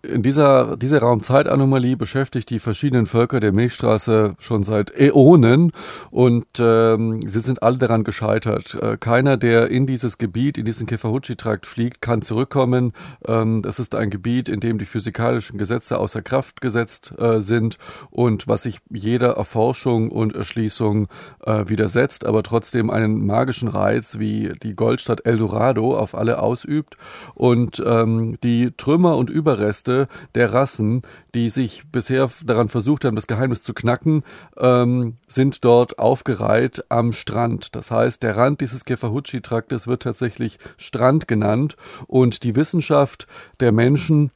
In 0.02 0.22
dieser, 0.22 0.76
diese 0.76 1.00
Raumzeitanomalie 1.00 1.96
beschäftigt 1.96 2.48
die 2.50 2.58
verschiedenen 2.58 3.06
Völker 3.06 3.38
der 3.38 3.52
Milchstraße 3.52 4.34
schon 4.38 4.62
seit 4.62 4.90
Äonen 4.98 5.72
und 6.10 6.46
ähm, 6.58 7.20
sie 7.26 7.40
sind 7.40 7.62
alle 7.62 7.78
daran 7.78 8.04
gescheitert. 8.04 8.78
Äh, 8.80 8.96
keiner, 8.96 9.36
der 9.36 9.68
in 9.68 9.86
dieses 9.86 10.16
Gebiet, 10.16 10.56
in 10.56 10.64
diesen 10.64 10.86
Kefahuchi-Trakt 10.86 11.66
fliegt, 11.66 12.00
kann 12.00 12.22
zurückkommen. 12.22 12.92
Ähm, 13.26 13.60
das 13.60 13.78
ist 13.78 13.94
ein 13.94 14.08
Gebiet, 14.08 14.48
in 14.48 14.60
dem 14.60 14.78
die 14.78 14.86
physikalischen 14.86 15.58
Gesetze 15.58 15.98
außer 15.98 16.22
Kraft 16.22 16.60
gesetzt 16.60 17.12
äh, 17.18 17.40
sind 17.40 17.76
und 18.10 18.48
was 18.48 18.62
sich 18.62 18.78
jeder 18.88 19.32
Erforschung 19.32 20.10
und 20.10 20.34
Erschließung 20.34 21.08
äh, 21.44 21.68
widersetzt, 21.68 22.24
aber 22.24 22.42
trotzdem 22.42 22.88
einen 22.90 23.26
magischen 23.26 23.68
Reiz 23.68 24.18
wie 24.18 24.52
die 24.62 24.74
Goldstadt 24.74 25.26
Eldorado 25.26 25.96
auf 25.96 26.14
alle 26.14 26.40
ausübt. 26.40 26.96
Und 27.34 27.82
ähm, 27.86 28.36
die 28.42 28.70
Trümmer 28.76 29.16
und 29.16 29.28
Überreste 29.28 29.89
Reste 29.90 30.06
der 30.34 30.52
Rassen, 30.52 31.02
die 31.34 31.50
sich 31.50 31.84
bisher 31.90 32.28
daran 32.44 32.68
versucht 32.68 33.04
haben, 33.04 33.14
das 33.14 33.26
Geheimnis 33.26 33.62
zu 33.62 33.74
knacken, 33.74 34.22
ähm, 34.56 35.16
sind 35.26 35.64
dort 35.64 35.98
aufgereiht 35.98 36.84
am 36.88 37.12
Strand. 37.12 37.74
Das 37.74 37.90
heißt, 37.90 38.22
der 38.22 38.36
Rand 38.36 38.60
dieses 38.60 38.84
Kefahuchi-Traktes 38.84 39.86
wird 39.86 40.02
tatsächlich 40.02 40.58
Strand 40.76 41.28
genannt 41.28 41.76
und 42.06 42.42
die 42.42 42.56
Wissenschaft 42.56 43.26
der 43.60 43.72
Menschen 43.72 44.30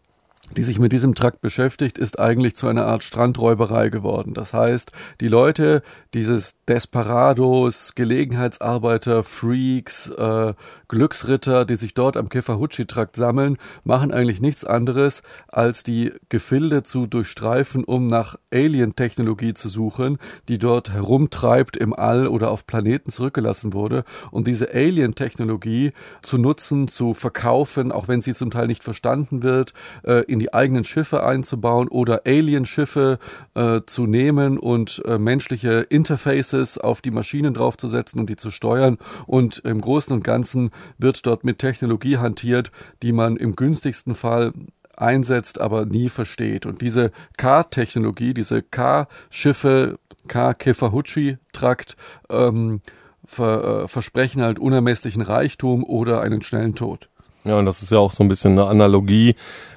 die 0.53 0.63
sich 0.63 0.79
mit 0.79 0.93
diesem 0.93 1.15
Trakt 1.15 1.41
beschäftigt, 1.41 1.97
ist 1.97 2.21
eigentlich 2.21 2.55
zu 2.55 2.69
einer 2.69 2.87
Art 2.87 3.03
Strandräuberei 3.03 3.89
geworden. 3.89 4.35
Das 4.35 4.53
heißt, 4.53 4.93
die 5.21 5.29
Leute, 5.29 5.83
dieses 6.13 6.57
Desperados, 6.69 7.95
Gelegenheitsarbeiter, 7.95 9.23
Freaks, 9.23 10.11
äh, 10.11 10.53
Glücksritter, 10.89 11.65
die 11.65 11.77
sich 11.77 11.95
dort 11.95 12.17
am 12.17 12.29
Kefahuchi-Trakt 12.29 13.17
sammeln, 13.17 13.57
machen 13.85 14.13
eigentlich 14.13 14.43
nichts 14.43 14.65
anderes, 14.65 15.23
als 15.49 15.83
die 15.83 16.13
Gefilde 16.29 16.83
zu 16.83 17.07
durchstreifen, 17.07 17.83
um 17.83 18.07
nach 18.07 18.37
Alien-Technologie 18.53 19.55
zu 19.55 19.69
suchen, 19.71 20.19
die 20.49 20.59
dort 20.59 20.93
herumtreibt 20.93 21.77
im 21.77 21.95
All 21.95 22.27
oder 22.29 22.51
auf 22.51 22.67
Planeten 22.67 23.11
zurückgelassen 23.11 23.73
wurde. 23.73 24.05
Und 24.31 24.47
diese 24.47 24.73
Alien-Technologie 24.73 25.93
zu 26.21 26.37
nutzen, 26.37 26.87
zu 26.87 27.15
verkaufen, 27.15 27.93
auch 27.93 28.09
wenn 28.09 28.21
sie 28.21 28.35
zum 28.35 28.51
Teil 28.51 28.67
nicht 28.67 28.85
verstanden 28.85 29.43
wird, 29.43 29.73
äh, 30.05 30.23
in 30.35 30.41
die 30.41 30.53
eigenen 30.53 30.85
Schiffe 30.85 31.25
einzubauen 31.25 31.89
oder 31.89 32.23
Alien-Schiffe 32.27 33.19
äh, 33.55 33.81
zu 33.87 34.07
nehmen 34.07 34.59
und 34.59 35.01
äh, 35.07 35.17
menschliche 35.17 35.87
Interfaces 35.89 36.77
auf 36.77 37.01
die 37.01 37.13
Maschinen 37.13 37.55
draufzusetzen 37.55 38.21
und 38.21 38.29
die 38.29 38.37
zu 38.37 38.51
steuern. 38.51 38.99
Und 39.27 39.59
im 39.61 39.81
Großen 39.81 40.15
und 40.15 40.25
Ganzen 40.25 40.71
wird 40.99 41.25
dort 41.25 41.45
mit 41.45 41.61
Technologie 41.61 42.19
hantiert, 42.19 42.73
die 43.03 43.13
man 43.13 43.37
im 43.37 43.55
günstigsten 43.55 44.15
Fall 44.15 44.53
einsetzt, 44.97 45.61
aber 45.61 45.87
nie 45.87 46.09
versteht. 46.09 46.67
Und 46.67 46.83
diese 46.83 47.13
K-Technologie, 47.37 48.35
diese 48.35 48.63
K-Schiffe, 48.63 49.99
K-Kefahuchi-Trakt, 50.27 51.97
ähm, 52.29 52.81
ver, 53.25 53.85
äh, 53.85 53.89
versprechen 53.89 54.43
halt 54.43 54.59
unermesslichen 54.59 55.23
Reichtum 55.23 55.85
oder 55.85 56.21
einen 56.21 56.43
schnellen 56.43 56.75
Tod. 56.75 57.09
Ja, 57.45 57.59
und 57.59 57.67
das 57.67 57.83
ist 57.83 57.93
ja 57.93 57.99
auch 57.99 58.13
so 58.13 58.25
ein 58.25 58.29
bisschen 58.29 58.53
eine 58.53 58.67
Analogie 58.67 59.35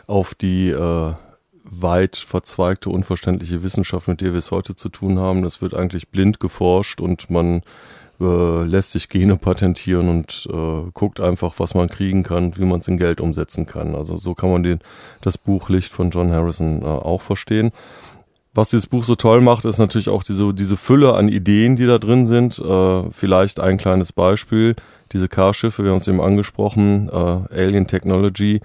auf 0.07 0.35
die 0.35 0.69
äh, 0.69 1.13
weit 1.69 2.15
verzweigte, 2.15 2.89
unverständliche 2.89 3.61
Wissenschaft, 3.63 4.07
mit 4.07 4.21
der 4.21 4.31
wir 4.31 4.39
es 4.39 4.51
heute 4.51 4.75
zu 4.75 4.89
tun 4.89 5.19
haben. 5.19 5.41
Das 5.41 5.61
wird 5.61 5.73
eigentlich 5.73 6.07
blind 6.09 6.39
geforscht 6.39 7.01
und 7.01 7.29
man 7.29 7.61
äh, 8.19 8.63
lässt 8.63 8.91
sich 8.91 9.09
Gene 9.09 9.37
patentieren 9.37 10.09
und 10.09 10.47
äh, 10.51 10.89
guckt 10.93 11.19
einfach, 11.19 11.55
was 11.57 11.75
man 11.75 11.89
kriegen 11.89 12.23
kann, 12.23 12.57
wie 12.57 12.65
man 12.65 12.79
es 12.79 12.87
in 12.87 12.97
Geld 12.97 13.21
umsetzen 13.21 13.65
kann. 13.65 13.95
Also 13.95 14.17
so 14.17 14.33
kann 14.33 14.49
man 14.49 14.63
den, 14.63 14.79
das 15.21 15.37
Buch 15.37 15.69
Licht 15.69 15.91
von 15.91 16.09
John 16.09 16.31
Harrison 16.31 16.81
äh, 16.81 16.85
auch 16.85 17.21
verstehen. 17.21 17.71
Was 18.53 18.69
dieses 18.69 18.87
Buch 18.87 19.03
so 19.03 19.13
toll 19.13 19.41
macht, 19.41 19.65
ist 19.65 19.77
natürlich 19.77 20.09
auch 20.09 20.23
diese, 20.23 20.51
diese 20.51 20.77
Fülle 20.77 21.13
an 21.13 21.29
Ideen, 21.29 21.75
die 21.75 21.85
da 21.85 21.99
drin 21.99 22.25
sind. 22.25 22.57
Äh, 22.57 23.03
vielleicht 23.11 23.59
ein 23.59 23.77
kleines 23.77 24.13
Beispiel. 24.13 24.75
Diese 25.17 25.29
Carschiffe, 25.29 25.83
wir 25.83 25.89
haben 25.89 25.97
es 25.97 26.07
eben 26.07 26.21
angesprochen, 26.21 27.09
äh, 27.11 27.59
Alien 27.59 27.87
Technology. 27.87 28.61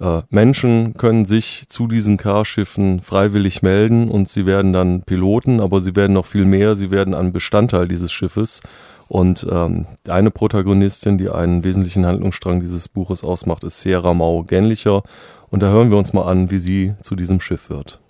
Äh, 0.00 0.22
Menschen 0.30 0.94
können 0.94 1.26
sich 1.26 1.64
zu 1.68 1.88
diesen 1.88 2.16
Carschiffen 2.16 3.00
freiwillig 3.00 3.60
melden 3.60 4.08
und 4.08 4.26
sie 4.26 4.46
werden 4.46 4.72
dann 4.72 5.02
Piloten, 5.02 5.60
aber 5.60 5.82
sie 5.82 5.94
werden 5.96 6.14
noch 6.14 6.24
viel 6.24 6.46
mehr, 6.46 6.74
sie 6.74 6.90
werden 6.90 7.12
ein 7.12 7.32
Bestandteil 7.32 7.86
dieses 7.86 8.12
Schiffes. 8.12 8.62
Und 9.08 9.46
ähm, 9.52 9.84
eine 10.08 10.30
Protagonistin, 10.30 11.18
die 11.18 11.28
einen 11.28 11.64
wesentlichen 11.64 12.06
Handlungsstrang 12.06 12.60
dieses 12.62 12.88
Buches 12.88 13.22
ausmacht, 13.22 13.62
ist 13.62 13.82
Sierra 13.82 14.14
Mau 14.14 14.42
Gänlicher. 14.42 15.02
Und 15.50 15.62
da 15.62 15.68
hören 15.68 15.90
wir 15.90 15.98
uns 15.98 16.14
mal 16.14 16.22
an, 16.22 16.50
wie 16.50 16.60
sie 16.60 16.94
zu 17.02 17.14
diesem 17.14 17.40
Schiff 17.40 17.68
wird. 17.68 18.00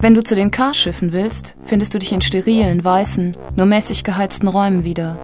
Wenn 0.00 0.14
du 0.14 0.22
zu 0.22 0.34
den 0.34 0.50
Carschiffen 0.50 1.12
willst, 1.12 1.56
findest 1.62 1.94
du 1.94 1.98
dich 1.98 2.12
in 2.12 2.20
sterilen, 2.20 2.84
weißen, 2.84 3.36
nur 3.56 3.66
mäßig 3.66 4.04
geheizten 4.04 4.48
Räumen 4.48 4.84
wieder. 4.84 5.18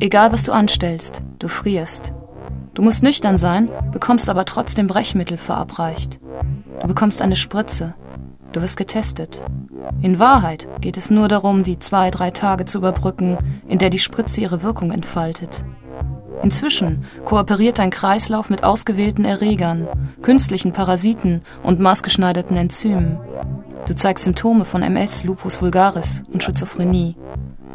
Egal 0.00 0.32
was 0.32 0.44
du 0.44 0.52
anstellst, 0.52 1.22
du 1.38 1.48
frierst. 1.48 2.12
Du 2.74 2.82
musst 2.82 3.02
nüchtern 3.02 3.38
sein, 3.38 3.70
bekommst 3.92 4.28
aber 4.28 4.44
trotzdem 4.44 4.86
Brechmittel 4.86 5.38
verabreicht. 5.38 6.20
Du 6.80 6.88
bekommst 6.88 7.22
eine 7.22 7.36
Spritze. 7.36 7.94
Du 8.52 8.62
wirst 8.62 8.76
getestet. 8.76 9.42
In 10.00 10.18
Wahrheit 10.18 10.68
geht 10.80 10.96
es 10.96 11.10
nur 11.10 11.28
darum, 11.28 11.62
die 11.62 11.78
zwei, 11.78 12.10
drei 12.10 12.30
Tage 12.30 12.64
zu 12.64 12.78
überbrücken, 12.78 13.38
in 13.66 13.78
der 13.78 13.90
die 13.90 13.98
Spritze 13.98 14.40
ihre 14.40 14.62
Wirkung 14.62 14.90
entfaltet. 14.90 15.64
Inzwischen 16.42 17.04
kooperiert 17.24 17.78
dein 17.78 17.90
Kreislauf 17.90 18.50
mit 18.50 18.64
ausgewählten 18.64 19.24
Erregern, 19.24 19.88
künstlichen 20.22 20.72
Parasiten 20.72 21.42
und 21.62 21.80
maßgeschneiderten 21.80 22.56
Enzymen. 22.56 23.18
Du 23.86 23.94
zeigst 23.94 24.24
Symptome 24.24 24.64
von 24.64 24.82
MS, 24.82 25.24
Lupus 25.24 25.60
vulgaris 25.60 26.22
und 26.32 26.42
Schizophrenie. 26.42 27.16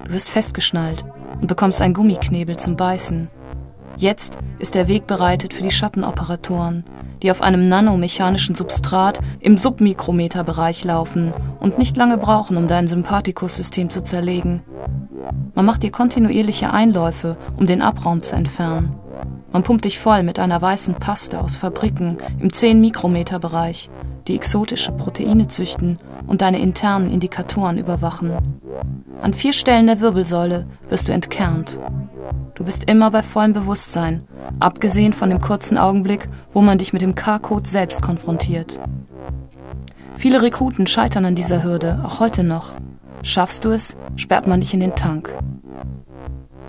Du 0.06 0.14
wirst 0.14 0.30
festgeschnallt 0.30 1.06
und 1.40 1.48
bekommst 1.48 1.82
einen 1.82 1.94
Gummiknebel 1.94 2.58
zum 2.58 2.76
Beißen. 2.76 3.30
Jetzt 3.96 4.38
ist 4.60 4.76
der 4.76 4.88
Weg 4.88 5.08
bereitet 5.08 5.54
für 5.54 5.64
die 5.64 5.72
Schattenoperatoren, 5.72 6.84
die 7.22 7.32
auf 7.32 7.42
einem 7.42 7.62
nanomechanischen 7.62 8.56
Substrat 8.56 9.20
im 9.40 9.58
Submikrometerbereich 9.58 10.84
laufen 10.84 11.34
und 11.60 11.78
nicht 11.78 11.98
lange 11.98 12.18
brauchen, 12.18 12.58
um 12.58 12.68
dein 12.68 12.88
Sympathikussystem 12.88 13.90
zu 13.90 14.04
zerlegen. 14.04 14.62
Man 15.56 15.66
macht 15.66 15.84
dir 15.84 15.92
kontinuierliche 15.92 16.72
Einläufe, 16.72 17.38
um 17.58 17.66
den 17.66 17.82
Abraum 17.82 18.22
zu 18.22 18.36
entfernen. 18.36 18.96
Man 19.52 19.64
pumpt 19.64 19.86
dich 19.86 20.00
voll 20.00 20.24
mit 20.24 20.40
einer 20.40 20.62
weißen 20.62 20.96
Paste 20.96 21.40
aus 21.40 21.58
Fabriken 21.58 22.18
im 22.40 22.50
10-Mikrometer-Bereich, 22.50 23.90
die 24.30 24.36
exotische 24.36 24.92
Proteine 24.92 25.48
züchten 25.48 25.98
und 26.28 26.42
deine 26.42 26.60
internen 26.60 27.12
Indikatoren 27.12 27.78
überwachen. 27.78 28.32
An 29.22 29.34
vier 29.34 29.54
Stellen 29.54 29.88
der 29.88 30.00
Wirbelsäule 30.00 30.66
wirst 30.88 31.10
du 31.10 31.14
entkernt. 31.14 31.80
Du 32.54 32.64
bist 32.64 32.84
immer 32.86 33.10
bei 33.12 33.24
vollem 33.24 33.54
Bewusstsein, 33.54 34.22
abgesehen 34.60 35.14
von 35.14 35.30
dem 35.30 35.40
kurzen 35.40 35.78
Augenblick, 35.78 36.28
wo 36.54 36.62
man 36.62 36.78
dich 36.78 36.94
mit 36.94 37.02
dem 37.02 37.16
K-Code 37.16 37.68
selbst 37.68 38.02
konfrontiert. 38.02 38.80
Viele 40.16 40.42
Rekruten 40.42 40.86
scheitern 40.86 41.26
an 41.26 41.36
dieser 41.36 41.64
Hürde, 41.64 42.02
auch 42.06 42.20
heute 42.20 42.44
noch. 42.44 42.74
Schaffst 43.24 43.66
du 43.66 43.70
es, 43.70 43.98
sperrt 44.16 44.48
man 44.48 44.62
dich 44.62 44.74
in 44.74 44.80
den 44.80 44.96
Tank. 44.96 45.34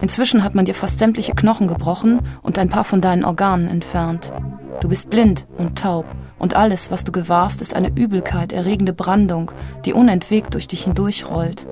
Inzwischen 0.00 0.43
hat 0.43 0.55
man 0.55 0.64
dir 0.64 0.75
fast 0.75 0.99
sämtliche 0.99 1.35
Knochen 1.35 1.69
gebrochen 1.69 2.21
und 2.43 2.59
ein 2.59 2.71
paar 2.71 2.85
von 2.85 3.00
deinen 3.00 3.25
Organen 3.25 3.69
entfernt. 3.69 4.33
Du 4.81 4.88
bist 4.88 5.11
blind 5.11 5.47
und 5.59 5.79
taub 5.79 6.07
und 6.40 6.56
alles, 6.56 6.90
was 6.90 7.04
du 7.04 7.12
gewahrst, 7.12 7.61
ist 7.61 7.76
eine 7.76 7.92
Übelkeit 7.94 8.52
erregende 8.52 8.93
Brandung, 8.93 9.52
die 9.84 9.93
unentwegt 9.93 10.54
durch 10.54 10.67
dich 10.67 10.84
hindurchrollt. 10.84 11.69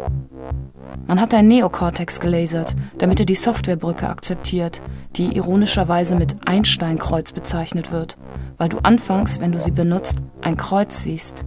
Man 1.07 1.21
hat 1.21 1.33
dein 1.33 1.49
Neokortex 1.49 2.21
gelasert, 2.21 2.77
damit 2.99 3.19
er 3.19 3.27
die 3.27 3.35
Softwarebrücke 3.35 4.09
akzeptiert, 4.09 4.83
die 5.17 5.35
ironischerweise 5.37 6.15
mit 6.15 6.37
Einsteinkreuz 6.47 7.33
bezeichnet 7.33 7.91
wird, 7.91 8.19
weil 8.59 8.69
du 8.69 8.79
anfangs, 8.79 9.41
wenn 9.41 9.53
du 9.53 9.59
sie 9.59 9.71
benutzt, 9.71 10.19
ein 10.43 10.57
Kreuz 10.57 11.03
siehst. 11.03 11.45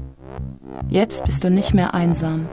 Jetzt 0.89 1.23
bist 1.25 1.43
du 1.43 1.51
nicht 1.51 1.73
mehr 1.73 1.93
einsam. 1.93 2.47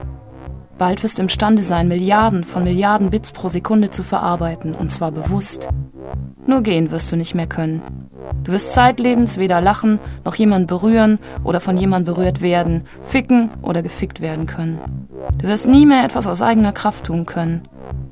Bald 0.79 1.03
wirst 1.03 1.19
du 1.19 1.23
imstande 1.23 1.65
sein, 1.65 1.89
Milliarden 1.89 2.45
von 2.45 2.63
Milliarden 2.63 3.11
Bits 3.11 3.33
pro 3.33 3.49
Sekunde 3.49 3.91
zu 3.91 4.05
verarbeiten, 4.05 4.75
und 4.75 4.93
zwar 4.93 5.11
bewusst. 5.11 5.69
Nur 6.47 6.63
gehen 6.63 6.93
wirst 6.93 7.11
du 7.11 7.17
nicht 7.17 7.35
mehr 7.35 7.49
können. 7.49 7.83
Du 8.45 8.53
wirst 8.53 8.73
zeitlebens 8.73 9.39
weder 9.39 9.61
lachen, 9.61 9.99
noch 10.25 10.37
jemand 10.37 10.69
berühren 10.69 11.19
oder 11.43 11.61
von 11.61 11.77
jemand 11.77 12.07
berührt 12.07 12.41
werden, 12.41 12.85
ficken 13.03 13.51
oder 13.61 13.83
gefickt 13.83 14.21
werden 14.21 14.47
können. 14.47 14.79
Du 15.39 15.49
wirst 15.49 15.67
nie 15.67 15.85
mehr 15.85 16.05
etwas 16.05 16.29
aus 16.29 16.43
eigener 16.43 16.73
Kraft 16.73 17.05
tun 17.05 17.27
können. 17.27 17.63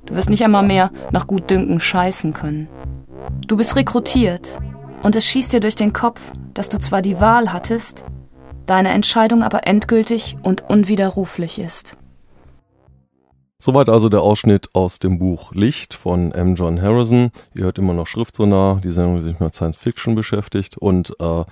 Du 0.04 0.16
wirst 0.16 0.28
nicht 0.28 0.44
einmal 0.44 0.64
mehr 0.64 0.90
nach 1.12 1.28
Gutdünken 1.28 1.78
scheißen 1.78 2.32
können. 2.32 2.68
Du 3.46 3.56
bist 3.56 3.76
rekrutiert 3.76 4.58
und 5.02 5.14
es 5.14 5.24
schießt 5.24 5.52
dir 5.52 5.60
durch 5.60 5.76
den 5.76 5.92
Kopf, 5.92 6.32
dass 6.52 6.68
du 6.68 6.78
zwar 6.78 7.00
die 7.00 7.20
Wahl 7.20 7.52
hattest, 7.52 8.04
deine 8.66 8.88
Entscheidung 8.88 9.44
aber 9.44 9.66
endgültig 9.66 10.36
und 10.42 10.68
unwiderruflich 10.68 11.60
ist. 11.60 11.96
Soweit 13.58 13.88
also 13.88 14.10
der 14.10 14.20
Ausschnitt 14.20 14.68
aus 14.74 14.98
dem 14.98 15.18
Buch 15.18 15.54
Licht 15.54 15.94
von 15.94 16.30
M. 16.32 16.56
John 16.56 16.80
Harrison. 16.80 17.30
Ihr 17.54 17.64
hört 17.64 17.78
immer 17.78 17.94
noch 17.94 18.06
Schriftsonar, 18.06 18.80
die 18.82 18.90
Sendung, 18.90 19.16
die 19.16 19.22
sich 19.22 19.40
mit 19.40 19.54
Science 19.54 19.78
Fiction 19.78 20.14
beschäftigt. 20.14 20.76
Und 20.76 21.14
äh, 21.20 21.44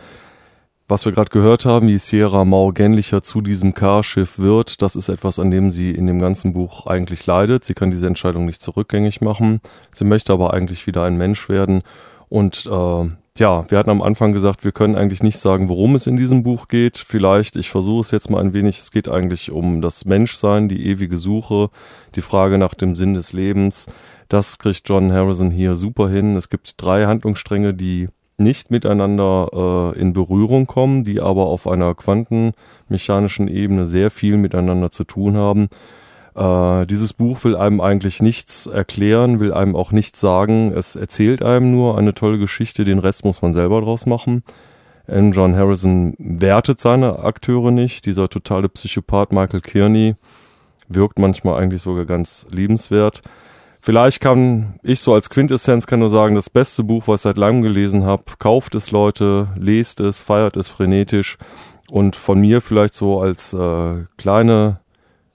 was 0.86 1.06
wir 1.06 1.12
gerade 1.12 1.30
gehört 1.30 1.64
haben, 1.64 1.88
wie 1.88 1.96
Sierra 1.96 2.44
Mau 2.44 2.72
Gänlicher 2.72 3.22
zu 3.22 3.40
diesem 3.40 3.72
Carschiff 3.72 4.38
wird, 4.38 4.82
das 4.82 4.96
ist 4.96 5.08
etwas, 5.08 5.38
an 5.38 5.50
dem 5.50 5.70
sie 5.70 5.92
in 5.92 6.06
dem 6.06 6.18
ganzen 6.18 6.52
Buch 6.52 6.86
eigentlich 6.86 7.24
leidet. 7.24 7.64
Sie 7.64 7.72
kann 7.72 7.90
diese 7.90 8.06
Entscheidung 8.06 8.44
nicht 8.44 8.60
zurückgängig 8.60 9.22
machen. 9.22 9.62
Sie 9.90 10.04
möchte 10.04 10.34
aber 10.34 10.52
eigentlich 10.52 10.86
wieder 10.86 11.04
ein 11.04 11.16
Mensch 11.16 11.48
werden. 11.48 11.80
Und 12.28 12.66
äh, 12.66 13.08
ja, 13.36 13.68
wir 13.68 13.78
hatten 13.78 13.90
am 13.90 14.02
Anfang 14.02 14.32
gesagt, 14.32 14.64
wir 14.64 14.70
können 14.70 14.94
eigentlich 14.94 15.22
nicht 15.22 15.38
sagen, 15.38 15.68
worum 15.68 15.96
es 15.96 16.06
in 16.06 16.16
diesem 16.16 16.44
Buch 16.44 16.68
geht. 16.68 16.98
Vielleicht, 16.98 17.56
ich 17.56 17.68
versuche 17.68 18.02
es 18.02 18.10
jetzt 18.12 18.30
mal 18.30 18.40
ein 18.40 18.52
wenig, 18.52 18.78
es 18.78 18.92
geht 18.92 19.08
eigentlich 19.08 19.50
um 19.50 19.80
das 19.80 20.04
Menschsein, 20.04 20.68
die 20.68 20.86
ewige 20.86 21.16
Suche, 21.16 21.70
die 22.14 22.20
Frage 22.20 22.58
nach 22.58 22.74
dem 22.74 22.94
Sinn 22.94 23.14
des 23.14 23.32
Lebens. 23.32 23.86
Das 24.28 24.58
kriegt 24.58 24.88
John 24.88 25.12
Harrison 25.12 25.50
hier 25.50 25.74
super 25.74 26.08
hin. 26.08 26.36
Es 26.36 26.48
gibt 26.48 26.74
drei 26.76 27.06
Handlungsstränge, 27.06 27.74
die 27.74 28.08
nicht 28.36 28.70
miteinander 28.70 29.92
äh, 29.94 29.98
in 29.98 30.12
Berührung 30.12 30.66
kommen, 30.66 31.02
die 31.02 31.20
aber 31.20 31.46
auf 31.46 31.66
einer 31.66 31.94
quantenmechanischen 31.94 33.48
Ebene 33.48 33.84
sehr 33.84 34.12
viel 34.12 34.36
miteinander 34.36 34.92
zu 34.92 35.02
tun 35.02 35.36
haben. 35.36 35.68
Äh, 36.34 36.86
dieses 36.86 37.12
Buch 37.12 37.44
will 37.44 37.56
einem 37.56 37.80
eigentlich 37.80 38.20
nichts 38.20 38.66
erklären, 38.66 39.40
will 39.40 39.52
einem 39.52 39.76
auch 39.76 39.92
nichts 39.92 40.20
sagen. 40.20 40.72
Es 40.72 40.96
erzählt 40.96 41.42
einem 41.42 41.70
nur 41.70 41.96
eine 41.96 42.14
tolle 42.14 42.38
Geschichte, 42.38 42.84
den 42.84 42.98
Rest 42.98 43.24
muss 43.24 43.42
man 43.42 43.52
selber 43.52 43.80
draus 43.80 44.06
machen. 44.06 44.42
N. 45.06 45.32
John 45.32 45.54
Harrison 45.54 46.14
wertet 46.18 46.80
seine 46.80 47.20
Akteure 47.20 47.70
nicht. 47.70 48.06
Dieser 48.06 48.28
totale 48.28 48.68
Psychopath 48.68 49.32
Michael 49.32 49.60
Kearney 49.60 50.16
wirkt 50.88 51.18
manchmal 51.18 51.62
eigentlich 51.62 51.82
sogar 51.82 52.06
ganz 52.06 52.46
liebenswert. 52.50 53.22
Vielleicht 53.80 54.20
kann 54.20 54.80
ich 54.82 55.00
so 55.00 55.12
als 55.12 55.28
Quintessenz 55.28 55.86
kann 55.86 56.00
nur 56.00 56.08
sagen, 56.08 56.34
das 56.34 56.48
beste 56.48 56.82
Buch, 56.82 57.06
was 57.06 57.20
ich 57.20 57.24
seit 57.24 57.36
langem 57.36 57.60
gelesen 57.60 58.04
habe, 58.04 58.24
kauft 58.38 58.74
es 58.74 58.90
Leute, 58.92 59.48
lest 59.56 60.00
es, 60.00 60.20
feiert 60.20 60.56
es 60.56 60.70
frenetisch 60.70 61.36
und 61.90 62.16
von 62.16 62.40
mir 62.40 62.62
vielleicht 62.62 62.94
so 62.94 63.20
als 63.20 63.52
äh, 63.52 64.04
kleine 64.16 64.80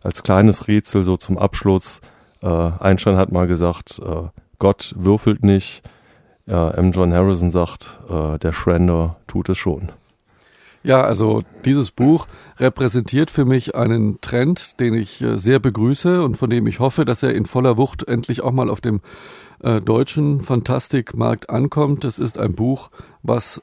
als 0.04 0.24
kleines 0.24 0.68
Rätsel 0.68 1.04
so 1.04 1.18
zum 1.18 1.38
Abschluss. 1.38 2.02
Äh, 2.42 2.48
Einstein 2.48 3.18
hat 3.18 3.32
mal 3.32 3.48
gesagt, 3.48 4.02
äh, 4.04 4.28
Gott 4.60 4.94
würfelt 4.98 5.44
nicht. 5.44 5.84
Äh, 6.48 6.78
M. 6.78 6.92
John 6.92 7.14
Harrison 7.14 7.52
sagt, 7.52 8.00
äh, 8.10 8.38
der 8.40 8.54
Schrander 8.54 9.18
tut 9.28 9.50
es 9.50 9.58
schon. 9.58 9.92
Ja, 10.82 11.02
also 11.02 11.44
dieses 11.66 11.92
Buch 11.92 12.26
repräsentiert 12.58 13.30
für 13.32 13.44
mich 13.44 13.76
einen 13.76 14.22
Trend, 14.22 14.80
den 14.80 14.94
ich 14.94 15.22
äh, 15.22 15.38
sehr 15.38 15.60
begrüße 15.60 16.24
und 16.24 16.38
von 16.38 16.50
dem 16.50 16.68
ich 16.68 16.80
hoffe, 16.80 17.04
dass 17.04 17.22
er 17.22 17.34
in 17.36 17.46
voller 17.46 17.78
Wucht 17.78 18.08
endlich 18.08 18.42
auch 18.42 18.54
mal 18.54 18.70
auf 18.70 18.80
dem 18.80 19.02
äh, 19.62 19.82
deutschen 19.82 20.40
Fantastikmarkt 20.40 21.50
ankommt. 21.50 22.06
Es 22.06 22.18
ist 22.18 22.38
ein 22.38 22.54
Buch, 22.54 22.92
was 23.24 23.62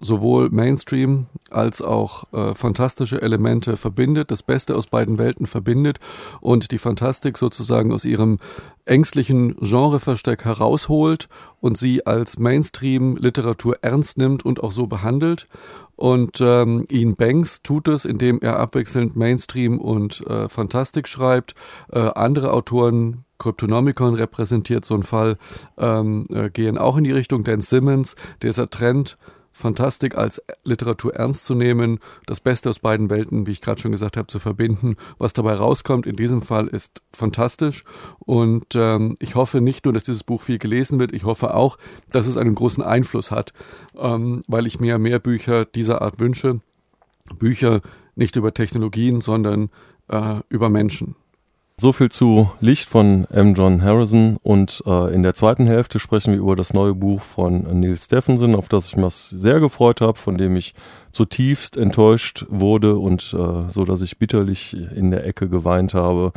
sowohl 0.00 0.50
Mainstream 0.50 1.26
als 1.50 1.80
auch 1.82 2.32
äh, 2.32 2.54
fantastische 2.54 3.22
Elemente 3.22 3.76
verbindet, 3.76 4.30
das 4.30 4.42
Beste 4.42 4.76
aus 4.76 4.86
beiden 4.86 5.18
Welten 5.18 5.46
verbindet 5.46 5.98
und 6.40 6.70
die 6.70 6.78
Fantastik 6.78 7.38
sozusagen 7.38 7.92
aus 7.92 8.04
ihrem 8.04 8.38
ängstlichen 8.84 9.56
Genreversteck 9.56 10.44
herausholt 10.44 11.28
und 11.60 11.78
sie 11.78 12.06
als 12.06 12.38
Mainstream-Literatur 12.38 13.76
ernst 13.82 14.18
nimmt 14.18 14.44
und 14.44 14.62
auch 14.62 14.72
so 14.72 14.86
behandelt. 14.86 15.48
Und 15.96 16.40
ähm, 16.40 16.86
Ian 16.90 17.14
Banks 17.14 17.62
tut 17.62 17.86
es, 17.88 18.06
indem 18.06 18.40
er 18.40 18.58
abwechselnd 18.58 19.16
Mainstream 19.16 19.78
und 19.78 20.26
äh, 20.26 20.48
Fantastik 20.48 21.08
schreibt. 21.08 21.54
Äh, 21.92 21.98
andere 21.98 22.52
Autoren 22.52 23.24
Cryptonomicon 23.38 24.14
repräsentiert 24.14 24.84
so 24.84 24.94
einen 24.94 25.02
Fall, 25.02 25.36
ähm, 25.78 26.26
äh, 26.30 26.50
gehen 26.50 26.78
auch 26.78 26.96
in 26.96 27.04
die 27.04 27.12
Richtung. 27.12 27.44
Dan 27.44 27.60
Simmons, 27.60 28.14
dieser 28.42 28.70
Trend 28.70 29.18
Fantastik 29.52 30.16
als 30.16 30.42
Literatur 30.64 31.14
ernst 31.14 31.44
zu 31.44 31.54
nehmen, 31.54 31.98
das 32.26 32.40
Beste 32.40 32.70
aus 32.70 32.78
beiden 32.78 33.10
Welten, 33.10 33.46
wie 33.46 33.50
ich 33.50 33.60
gerade 33.60 33.80
schon 33.80 33.92
gesagt 33.92 34.16
habe, 34.16 34.26
zu 34.26 34.38
verbinden. 34.38 34.96
Was 35.18 35.32
dabei 35.32 35.54
rauskommt 35.54 36.06
in 36.06 36.16
diesem 36.16 36.42
Fall 36.42 36.66
ist 36.68 37.02
fantastisch 37.12 37.84
und 38.20 38.66
ähm, 38.74 39.16
ich 39.18 39.34
hoffe 39.34 39.60
nicht 39.60 39.84
nur, 39.84 39.94
dass 39.94 40.04
dieses 40.04 40.24
Buch 40.24 40.42
viel 40.42 40.58
gelesen 40.58 41.00
wird, 41.00 41.12
ich 41.12 41.24
hoffe 41.24 41.54
auch, 41.54 41.78
dass 42.10 42.26
es 42.26 42.36
einen 42.36 42.54
großen 42.54 42.82
Einfluss 42.82 43.30
hat, 43.30 43.52
ähm, 43.98 44.42
weil 44.46 44.66
ich 44.66 44.80
mir 44.80 44.98
mehr 44.98 45.18
Bücher 45.18 45.64
dieser 45.64 46.02
Art 46.02 46.20
wünsche. 46.20 46.60
Bücher 47.38 47.80
nicht 48.14 48.36
über 48.36 48.54
Technologien, 48.54 49.20
sondern 49.20 49.70
äh, 50.08 50.40
über 50.48 50.68
Menschen. 50.68 51.16
So 51.80 51.94
viel 51.94 52.10
zu 52.10 52.50
Licht 52.60 52.90
von 52.90 53.24
M. 53.30 53.54
John 53.54 53.82
Harrison 53.82 54.36
und 54.42 54.82
äh, 54.84 55.14
in 55.14 55.22
der 55.22 55.32
zweiten 55.32 55.66
Hälfte 55.66 55.98
sprechen 55.98 56.34
wir 56.34 56.38
über 56.38 56.54
das 56.54 56.74
neue 56.74 56.94
Buch 56.94 57.22
von 57.22 57.80
Neil 57.80 57.96
Stephenson, 57.96 58.54
auf 58.54 58.68
das 58.68 58.88
ich 58.88 58.96
mich 58.96 59.14
sehr 59.14 59.60
gefreut 59.60 60.02
habe, 60.02 60.18
von 60.18 60.36
dem 60.36 60.56
ich 60.56 60.74
zutiefst 61.10 61.78
enttäuscht 61.78 62.44
wurde 62.50 62.98
und 62.98 63.34
äh, 63.34 63.70
so, 63.70 63.86
dass 63.86 64.02
ich 64.02 64.18
bitterlich 64.18 64.76
in 64.94 65.10
der 65.10 65.24
Ecke 65.24 65.48
geweint 65.48 65.94
habe. 65.94 66.32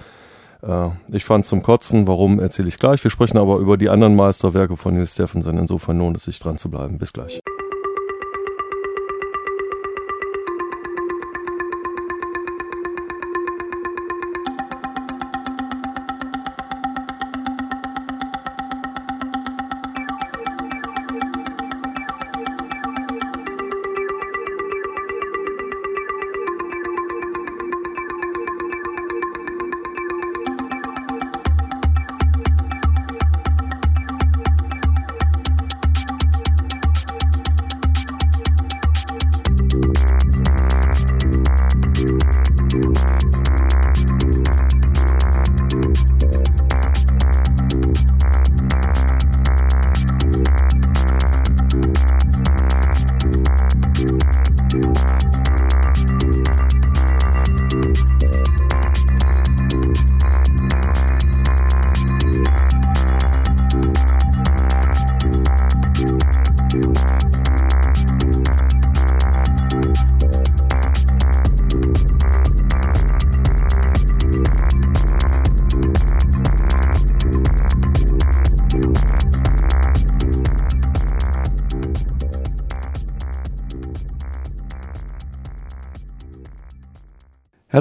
Äh, 0.62 0.92
ich 1.12 1.26
fand 1.26 1.46
zum 1.46 1.62
Kotzen, 1.62 2.08
warum 2.08 2.40
erzähle 2.40 2.70
ich 2.70 2.78
gleich. 2.78 3.04
Wir 3.04 3.12
sprechen 3.12 3.38
aber 3.38 3.58
über 3.58 3.76
die 3.76 3.90
anderen 3.90 4.16
Meisterwerke 4.16 4.78
von 4.78 4.96
Neil 4.96 5.08
Stephenson, 5.08 5.58
insofern 5.58 6.00
lohnt 6.00 6.16
es 6.16 6.24
sich 6.24 6.40
dran 6.40 6.58
zu 6.58 6.70
bleiben. 6.70 7.00
Bis 7.00 7.12
gleich. 7.12 7.42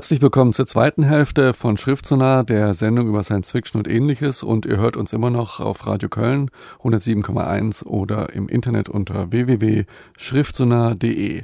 Herzlich 0.02 0.20
willkommen 0.20 0.52
zur 0.52 0.66
zweiten 0.66 1.04
Hälfte 1.04 1.54
von 1.54 1.76
Schriftsonar, 1.76 2.42
der 2.42 2.74
Sendung 2.74 3.06
über 3.06 3.22
Science 3.22 3.52
Fiction 3.52 3.78
und 3.78 3.86
ähnliches. 3.86 4.42
Und 4.42 4.66
ihr 4.66 4.78
hört 4.78 4.96
uns 4.96 5.12
immer 5.12 5.30
noch 5.30 5.60
auf 5.60 5.86
Radio 5.86 6.08
Köln 6.08 6.50
107,1 6.82 7.86
oder 7.86 8.32
im 8.32 8.48
Internet 8.48 8.88
unter 8.88 9.30
www.schriftsonar.de. 9.30 11.42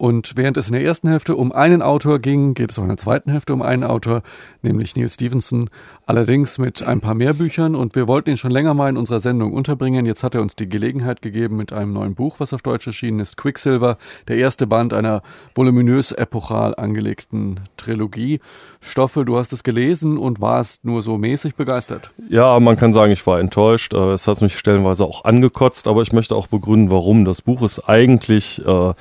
Und 0.00 0.32
während 0.34 0.56
es 0.56 0.68
in 0.68 0.72
der 0.72 0.82
ersten 0.82 1.08
Hälfte 1.08 1.36
um 1.36 1.52
einen 1.52 1.82
Autor 1.82 2.20
ging, 2.20 2.54
geht 2.54 2.70
es 2.70 2.78
auch 2.78 2.84
in 2.84 2.88
der 2.88 2.96
zweiten 2.96 3.30
Hälfte 3.30 3.52
um 3.52 3.60
einen 3.60 3.84
Autor, 3.84 4.22
nämlich 4.62 4.96
Neil 4.96 5.10
Stevenson, 5.10 5.68
allerdings 6.06 6.56
mit 6.56 6.82
ein 6.82 7.02
paar 7.02 7.12
mehr 7.12 7.34
Büchern. 7.34 7.74
Und 7.74 7.94
wir 7.94 8.08
wollten 8.08 8.30
ihn 8.30 8.38
schon 8.38 8.50
länger 8.50 8.72
mal 8.72 8.88
in 8.88 8.96
unserer 8.96 9.20
Sendung 9.20 9.52
unterbringen. 9.52 10.06
Jetzt 10.06 10.22
hat 10.22 10.34
er 10.34 10.40
uns 10.40 10.56
die 10.56 10.70
Gelegenheit 10.70 11.20
gegeben 11.20 11.58
mit 11.58 11.74
einem 11.74 11.92
neuen 11.92 12.14
Buch, 12.14 12.36
was 12.38 12.54
auf 12.54 12.62
Deutsch 12.62 12.86
erschienen 12.86 13.20
ist, 13.20 13.36
Quicksilver, 13.36 13.98
der 14.26 14.38
erste 14.38 14.66
Band 14.66 14.94
einer 14.94 15.20
voluminös 15.54 16.12
epochal 16.12 16.74
angelegten 16.76 17.60
Trilogie. 17.76 18.40
Stoffel, 18.80 19.26
du 19.26 19.36
hast 19.36 19.52
es 19.52 19.62
gelesen 19.64 20.16
und 20.16 20.40
warst 20.40 20.82
nur 20.82 21.02
so 21.02 21.18
mäßig 21.18 21.56
begeistert. 21.56 22.14
Ja, 22.30 22.58
man 22.58 22.78
kann 22.78 22.94
sagen, 22.94 23.12
ich 23.12 23.26
war 23.26 23.38
enttäuscht. 23.38 23.92
Äh, 23.92 24.12
es 24.12 24.26
hat 24.26 24.40
mich 24.40 24.56
stellenweise 24.56 25.04
auch 25.04 25.26
angekotzt, 25.26 25.86
aber 25.86 26.00
ich 26.00 26.14
möchte 26.14 26.36
auch 26.36 26.46
begründen, 26.46 26.90
warum. 26.90 27.26
Das 27.26 27.42
Buch 27.42 27.60
ist 27.60 27.86
eigentlich... 27.86 28.66
Äh, 28.66 28.94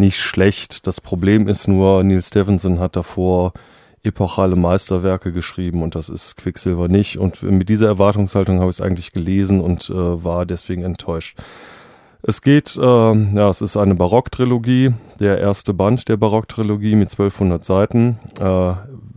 nicht 0.00 0.20
schlecht. 0.20 0.86
Das 0.88 1.00
Problem 1.00 1.46
ist 1.46 1.68
nur, 1.68 2.02
Neil 2.02 2.22
Stevenson 2.22 2.80
hat 2.80 2.96
davor 2.96 3.52
epochale 4.02 4.56
Meisterwerke 4.56 5.30
geschrieben 5.30 5.82
und 5.82 5.94
das 5.94 6.08
ist 6.08 6.36
Quicksilver 6.36 6.88
nicht. 6.88 7.18
Und 7.18 7.42
mit 7.42 7.68
dieser 7.68 7.86
Erwartungshaltung 7.86 8.58
habe 8.58 8.70
ich 8.70 8.78
es 8.78 8.80
eigentlich 8.80 9.12
gelesen 9.12 9.60
und 9.60 9.90
äh, 9.90 9.94
war 10.24 10.46
deswegen 10.46 10.82
enttäuscht. 10.82 11.38
Es 12.22 12.42
geht, 12.42 12.76
äh, 12.76 12.80
ja, 12.80 13.48
es 13.48 13.60
ist 13.60 13.76
eine 13.76 13.94
Barocktrilogie, 13.94 14.92
der 15.20 15.38
erste 15.38 15.72
Band 15.72 16.08
der 16.08 16.16
Barocktrilogie 16.16 16.94
mit 16.94 17.10
1200 17.10 17.64
Seiten. 17.64 18.18
Äh, 18.40 18.72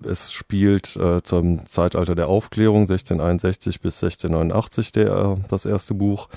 es 0.07 0.31
spielt 0.31 0.95
äh, 0.97 1.21
zum 1.23 1.65
Zeitalter 1.65 2.15
der 2.15 2.27
Aufklärung 2.27 2.81
1661 2.81 3.81
bis 3.81 4.03
1689 4.03 4.91
der, 4.91 5.07
äh, 5.07 5.35
das 5.49 5.65
erste 5.65 5.93
Buch. 5.93 6.29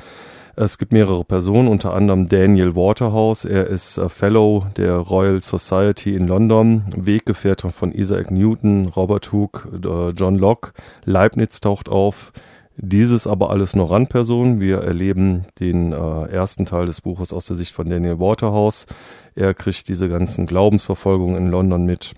Es 0.59 0.79
gibt 0.79 0.91
mehrere 0.91 1.23
Personen, 1.23 1.69
unter 1.69 1.93
anderem 1.93 2.31
Daniel 2.31 2.75
Waterhouse. 2.75 3.45
Er 3.45 3.67
ist 3.67 4.01
Fellow 4.09 4.65
der 4.79 4.97
Royal 4.97 5.43
Society 5.43 6.15
in 6.15 6.27
London, 6.27 6.83
Weggefährte 6.97 7.69
von 7.69 7.93
Isaac 7.93 8.31
Newton, 8.31 8.87
Robert 8.87 9.35
Hooke, 9.35 9.69
äh, 9.69 10.13
John 10.17 10.37
Locke. 10.37 10.73
Leibniz 11.05 11.61
taucht 11.61 11.91
auf. 11.91 12.33
Dieses 12.79 13.27
aber 13.27 13.51
alles 13.51 13.77
nur 13.77 13.91
Randpersonen. 13.91 14.63
Wir 14.63 14.79
erleben 14.79 15.45
den 15.61 15.93
äh, 15.93 16.23
ersten 16.29 16.65
Teil 16.65 16.87
des 16.87 17.03
Buches 17.03 17.35
aus 17.35 17.45
der 17.45 17.57
Sicht 17.57 17.75
von 17.75 17.91
Daniel 17.91 18.19
Waterhouse. 18.19 18.87
Er 19.35 19.53
kriegt 19.53 19.87
diese 19.91 20.09
ganzen 20.09 20.47
Glaubensverfolgungen 20.47 21.37
in 21.37 21.51
London 21.51 21.85
mit. 21.85 22.15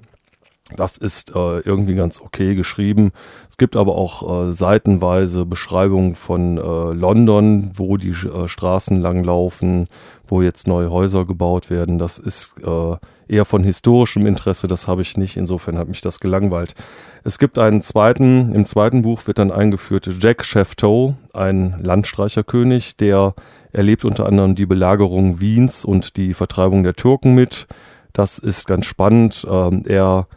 Das 0.77 0.99
ist 0.99 1.31
äh, 1.31 1.61
irgendwie 1.61 1.95
ganz 1.95 2.21
okay 2.21 2.55
geschrieben. 2.55 3.11
Gibt 3.59 3.75
aber 3.75 3.97
auch 3.97 4.49
äh, 4.49 4.53
seitenweise 4.53 5.45
Beschreibungen 5.45 6.15
von 6.15 6.59
äh, 6.59 6.93
London, 6.93 7.73
wo 7.75 7.97
die 7.97 8.11
äh, 8.11 8.47
Straßen 8.47 9.01
langlaufen, 9.01 9.89
wo 10.29 10.43
jetzt 10.43 10.69
neue 10.69 10.93
Häuser 10.93 11.25
gebaut 11.25 11.69
werden. 11.69 11.99
Das 11.99 12.19
ist 12.19 12.55
äh, 12.65 12.97
eher 13.27 13.45
von 13.45 13.65
historischem 13.65 14.27
Interesse, 14.29 14.69
das 14.69 14.87
habe 14.87 15.03
ich 15.03 15.17
nicht. 15.17 15.37
Insofern 15.37 15.77
hat 15.77 15.89
mich 15.89 16.01
das 16.01 16.21
gelangweilt. 16.21 16.77
Es 17.25 17.41
gibt 17.41 17.59
einen 17.59 17.83
zweiten, 17.83 18.53
im 18.55 18.65
zweiten 18.65 19.03
Buch 19.03 19.27
wird 19.27 19.41
dann 19.41 19.51
eingeführt 19.51 20.09
Jack 20.21 20.45
Chefteau, 20.45 21.17
ein 21.35 21.75
Landstreicherkönig, 21.83 22.97
der 22.97 23.35
erlebt 23.73 24.05
unter 24.05 24.27
anderem 24.27 24.55
die 24.55 24.67
Belagerung 24.67 25.41
Wiens 25.41 25.85
und 25.85 26.17
die 26.17 26.33
Vertreibung 26.33 26.85
der 26.85 26.95
Türken 26.95 27.35
mit. 27.35 27.67
Das 28.13 28.39
ist 28.39 28.69
ganz 28.69 28.87
spannend. 28.87 29.45
Ähm, 29.51 29.83
er 29.85 30.29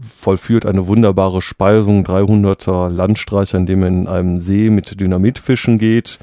vollführt 0.00 0.66
eine 0.66 0.86
wunderbare 0.86 1.42
Speisung 1.42 2.04
300er 2.04 2.88
Landstreicher, 2.90 3.58
indem 3.58 3.82
er 3.82 3.88
in 3.88 4.06
einem 4.06 4.38
See 4.38 4.70
mit 4.70 5.00
Dynamit 5.00 5.38
fischen 5.38 5.78
geht. 5.78 6.18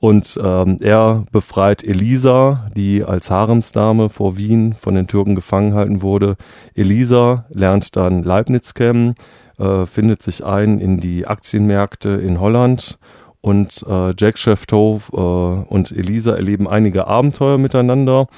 Und 0.00 0.38
ähm, 0.42 0.78
er 0.80 1.24
befreit 1.32 1.82
Elisa, 1.82 2.70
die 2.76 3.02
als 3.02 3.30
Haremsdame 3.30 4.10
vor 4.10 4.36
Wien 4.36 4.74
von 4.74 4.94
den 4.94 5.08
Türken 5.08 5.34
gefangen 5.34 5.74
halten 5.74 6.02
wurde. 6.02 6.36
Elisa 6.74 7.46
lernt 7.50 7.96
dann 7.96 8.22
Leibniz 8.22 8.74
kennen, 8.74 9.16
äh, 9.58 9.86
findet 9.86 10.22
sich 10.22 10.44
ein 10.44 10.78
in 10.78 11.00
die 11.00 11.26
Aktienmärkte 11.26 12.10
in 12.10 12.38
Holland 12.38 12.98
und 13.40 13.84
äh, 13.88 14.14
Jack 14.16 14.38
Chefteau 14.38 15.00
äh, 15.12 15.16
und 15.16 15.90
Elisa 15.90 16.34
erleben 16.34 16.68
einige 16.68 17.08
Abenteuer 17.08 17.58
miteinander. 17.58 18.28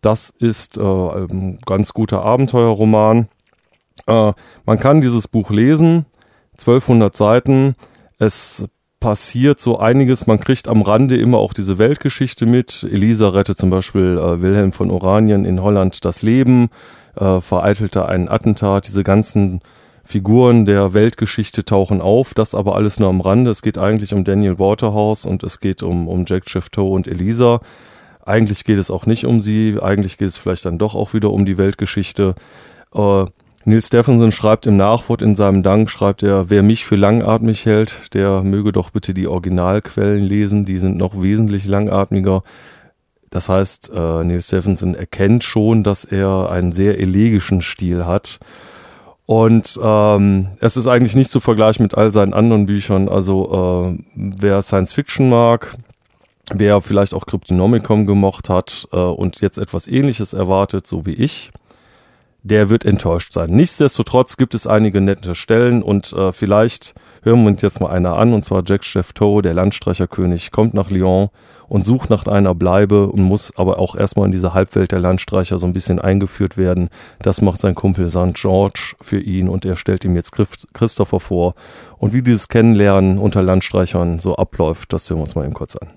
Das 0.00 0.30
ist 0.30 0.76
äh, 0.78 0.82
ein 0.82 1.60
ganz 1.64 1.92
guter 1.92 2.22
Abenteuerroman 2.22 3.28
äh, 4.06 4.32
man 4.66 4.78
kann 4.78 5.00
dieses 5.00 5.28
Buch 5.28 5.50
lesen, 5.50 6.06
1200 6.58 7.16
Seiten. 7.16 7.74
Es 8.18 8.66
passiert 9.00 9.60
so 9.60 9.78
einiges. 9.78 10.26
Man 10.26 10.40
kriegt 10.40 10.66
am 10.66 10.80
Rande 10.82 11.16
immer 11.16 11.38
auch 11.38 11.52
diese 11.52 11.78
Weltgeschichte 11.78 12.46
mit. 12.46 12.86
Elisa 12.90 13.28
rettet 13.28 13.58
zum 13.58 13.70
Beispiel 13.70 14.18
äh, 14.18 14.40
Wilhelm 14.40 14.72
von 14.72 14.90
Oranien 14.90 15.44
in 15.44 15.62
Holland 15.62 16.04
das 16.04 16.22
Leben, 16.22 16.70
äh, 17.16 17.40
vereitelte 17.40 18.06
einen 18.08 18.28
Attentat. 18.28 18.86
Diese 18.86 19.04
ganzen 19.04 19.60
Figuren 20.04 20.64
der 20.64 20.94
Weltgeschichte 20.94 21.64
tauchen 21.64 22.00
auf, 22.00 22.34
das 22.34 22.54
aber 22.54 22.76
alles 22.76 23.00
nur 23.00 23.08
am 23.08 23.20
Rande. 23.20 23.50
Es 23.50 23.62
geht 23.62 23.78
eigentlich 23.78 24.14
um 24.14 24.24
Daniel 24.24 24.58
Waterhouse 24.58 25.26
und 25.26 25.42
es 25.42 25.60
geht 25.60 25.82
um, 25.82 26.08
um 26.08 26.24
Jack 26.26 26.48
Chefteau 26.48 26.90
und 26.92 27.06
Elisa. 27.08 27.60
Eigentlich 28.24 28.64
geht 28.64 28.78
es 28.78 28.90
auch 28.90 29.04
nicht 29.04 29.26
um 29.26 29.40
sie, 29.40 29.78
eigentlich 29.82 30.16
geht 30.16 30.28
es 30.28 30.38
vielleicht 30.38 30.64
dann 30.64 30.78
doch 30.78 30.94
auch 30.94 31.12
wieder 31.12 31.30
um 31.30 31.44
die 31.44 31.58
Weltgeschichte. 31.58 32.34
Äh, 32.94 33.26
Neil 33.66 33.80
Stephenson 33.80 34.30
schreibt 34.30 34.66
im 34.66 34.76
Nachwort 34.76 35.22
in 35.22 35.34
seinem 35.34 35.62
Dank, 35.62 35.88
schreibt 35.88 36.22
er, 36.22 36.50
wer 36.50 36.62
mich 36.62 36.84
für 36.84 36.96
langatmig 36.96 37.64
hält, 37.64 38.14
der 38.14 38.42
möge 38.42 38.72
doch 38.72 38.90
bitte 38.90 39.14
die 39.14 39.26
Originalquellen 39.26 40.22
lesen, 40.22 40.66
die 40.66 40.76
sind 40.76 40.98
noch 40.98 41.22
wesentlich 41.22 41.64
langatmiger. 41.64 42.42
Das 43.30 43.48
heißt, 43.48 43.90
äh, 43.94 44.24
Neil 44.24 44.42
Stephenson 44.42 44.94
erkennt 44.94 45.44
schon, 45.44 45.82
dass 45.82 46.04
er 46.04 46.50
einen 46.50 46.72
sehr 46.72 47.00
elegischen 47.00 47.62
Stil 47.62 48.06
hat. 48.06 48.38
Und 49.26 49.80
ähm, 49.82 50.48
es 50.60 50.76
ist 50.76 50.86
eigentlich 50.86 51.16
nicht 51.16 51.30
zu 51.30 51.40
vergleichen 51.40 51.82
mit 51.82 51.96
all 51.96 52.12
seinen 52.12 52.34
anderen 52.34 52.66
Büchern. 52.66 53.08
Also 53.08 53.96
äh, 53.96 54.04
wer 54.14 54.60
Science 54.60 54.92
Fiction 54.92 55.30
mag, 55.30 55.74
wer 56.52 56.82
vielleicht 56.82 57.14
auch 57.14 57.24
Cryptonomicon 57.24 58.06
gemocht 58.06 58.50
hat 58.50 58.86
äh, 58.92 58.98
und 58.98 59.40
jetzt 59.40 59.56
etwas 59.56 59.88
ähnliches 59.88 60.34
erwartet, 60.34 60.86
so 60.86 61.06
wie 61.06 61.14
ich, 61.14 61.50
der 62.44 62.68
wird 62.68 62.84
enttäuscht 62.84 63.32
sein. 63.32 63.50
Nichtsdestotrotz 63.50 64.36
gibt 64.36 64.54
es 64.54 64.66
einige 64.66 65.00
nette 65.00 65.34
Stellen 65.34 65.82
und 65.82 66.12
äh, 66.12 66.30
vielleicht 66.30 66.94
hören 67.22 67.42
wir 67.42 67.48
uns 67.48 67.62
jetzt 67.62 67.80
mal 67.80 67.88
einer 67.88 68.16
an, 68.16 68.34
und 68.34 68.44
zwar 68.44 68.62
Jack 68.64 68.84
Chefteau, 68.84 69.40
der 69.40 69.54
Landstreicherkönig, 69.54 70.52
kommt 70.52 70.74
nach 70.74 70.90
Lyon 70.90 71.30
und 71.68 71.86
sucht 71.86 72.10
nach 72.10 72.26
einer 72.26 72.54
Bleibe 72.54 73.08
und 73.08 73.22
muss 73.22 73.56
aber 73.56 73.78
auch 73.78 73.96
erstmal 73.96 74.26
in 74.26 74.32
diese 74.32 74.52
Halbwelt 74.52 74.92
der 74.92 75.00
Landstreicher 75.00 75.58
so 75.58 75.66
ein 75.66 75.72
bisschen 75.72 75.98
eingeführt 75.98 76.58
werden. 76.58 76.90
Das 77.20 77.40
macht 77.40 77.60
sein 77.60 77.74
Kumpel 77.74 78.10
St. 78.10 78.34
George 78.34 78.94
für 79.00 79.20
ihn 79.20 79.48
und 79.48 79.64
er 79.64 79.78
stellt 79.78 80.04
ihm 80.04 80.14
jetzt 80.14 80.32
Christopher 80.74 81.20
vor. 81.20 81.54
Und 81.96 82.12
wie 82.12 82.20
dieses 82.20 82.48
Kennenlernen 82.48 83.16
unter 83.16 83.42
Landstreichern 83.42 84.18
so 84.18 84.36
abläuft, 84.36 84.92
das 84.92 85.08
hören 85.08 85.20
wir 85.20 85.22
uns 85.22 85.34
mal 85.34 85.44
eben 85.44 85.54
kurz 85.54 85.76
an. 85.76 85.88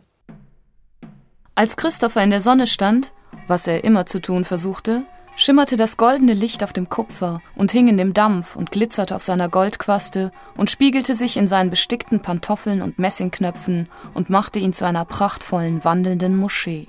Als 1.55 1.75
Christopher 1.75 2.23
in 2.23 2.29
der 2.29 2.39
Sonne 2.39 2.67
stand, 2.67 3.11
was 3.47 3.67
er 3.67 3.83
immer 3.83 4.05
zu 4.05 4.21
tun 4.21 4.45
versuchte, 4.45 5.03
schimmerte 5.37 5.77
das 5.77 5.97
goldene 5.97 6.33
Licht 6.33 6.63
auf 6.63 6.73
dem 6.73 6.89
Kupfer 6.89 7.41
und 7.55 7.71
hing 7.71 7.87
in 7.87 7.97
dem 7.97 8.13
Dampf 8.13 8.55
und 8.55 8.71
glitzerte 8.71 9.15
auf 9.15 9.21
seiner 9.21 9.47
Goldquaste 9.47 10.31
und 10.57 10.71
spiegelte 10.71 11.13
sich 11.13 11.37
in 11.37 11.47
seinen 11.47 11.69
bestickten 11.69 12.21
Pantoffeln 12.21 12.81
und 12.81 12.97
Messingknöpfen 12.97 13.87
und 14.15 14.31
machte 14.31 14.59
ihn 14.59 14.73
zu 14.73 14.85
einer 14.85 15.05
prachtvollen, 15.05 15.85
wandelnden 15.85 16.35
Moschee. 16.35 16.87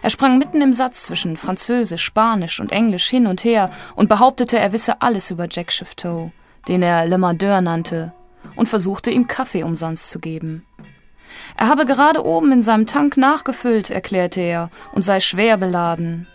Er 0.00 0.08
sprang 0.08 0.38
mitten 0.38 0.62
im 0.62 0.72
Satz 0.72 1.04
zwischen 1.04 1.36
Französisch, 1.36 2.02
Spanisch 2.02 2.58
und 2.58 2.72
Englisch 2.72 3.08
hin 3.08 3.26
und 3.26 3.44
her 3.44 3.68
und 3.94 4.08
behauptete, 4.08 4.58
er 4.58 4.72
wisse 4.72 5.02
alles 5.02 5.30
über 5.30 5.46
Jack 5.50 5.70
Shifto, 5.70 6.32
den 6.68 6.82
er 6.82 7.04
Le 7.06 7.18
Mardeur 7.18 7.60
nannte, 7.60 8.14
und 8.56 8.66
versuchte 8.66 9.10
ihm 9.10 9.26
Kaffee 9.26 9.62
umsonst 9.62 10.10
zu 10.10 10.18
geben. 10.18 10.64
Er 11.56 11.68
habe 11.68 11.84
gerade 11.84 12.24
oben 12.24 12.50
in 12.50 12.62
seinem 12.62 12.86
Tank 12.86 13.18
nachgefüllt, 13.18 13.90
erklärte 13.90 14.40
er, 14.40 14.70
und 14.92 15.02
sei 15.02 15.20
schwer 15.20 15.58
beladen. 15.58 16.26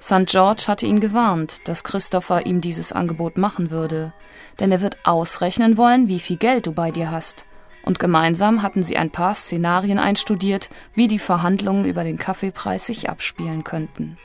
St. 0.00 0.26
George 0.26 0.64
hatte 0.68 0.86
ihn 0.86 1.00
gewarnt, 1.00 1.66
dass 1.66 1.82
Christopher 1.82 2.46
ihm 2.46 2.60
dieses 2.60 2.92
Angebot 2.92 3.36
machen 3.36 3.70
würde, 3.70 4.12
denn 4.60 4.70
er 4.70 4.80
wird 4.80 4.98
ausrechnen 5.04 5.76
wollen, 5.76 6.08
wie 6.08 6.20
viel 6.20 6.36
Geld 6.36 6.66
du 6.66 6.72
bei 6.72 6.92
dir 6.92 7.10
hast. 7.10 7.46
Und 7.84 7.98
gemeinsam 7.98 8.62
hatten 8.62 8.82
sie 8.82 8.96
ein 8.96 9.10
paar 9.10 9.34
Szenarien 9.34 9.98
einstudiert, 9.98 10.68
wie 10.94 11.08
die 11.08 11.18
Verhandlungen 11.18 11.84
über 11.84 12.04
den 12.04 12.16
Kaffeepreis 12.16 12.86
sich 12.86 13.08
abspielen 13.08 13.64
könnten. 13.64 14.18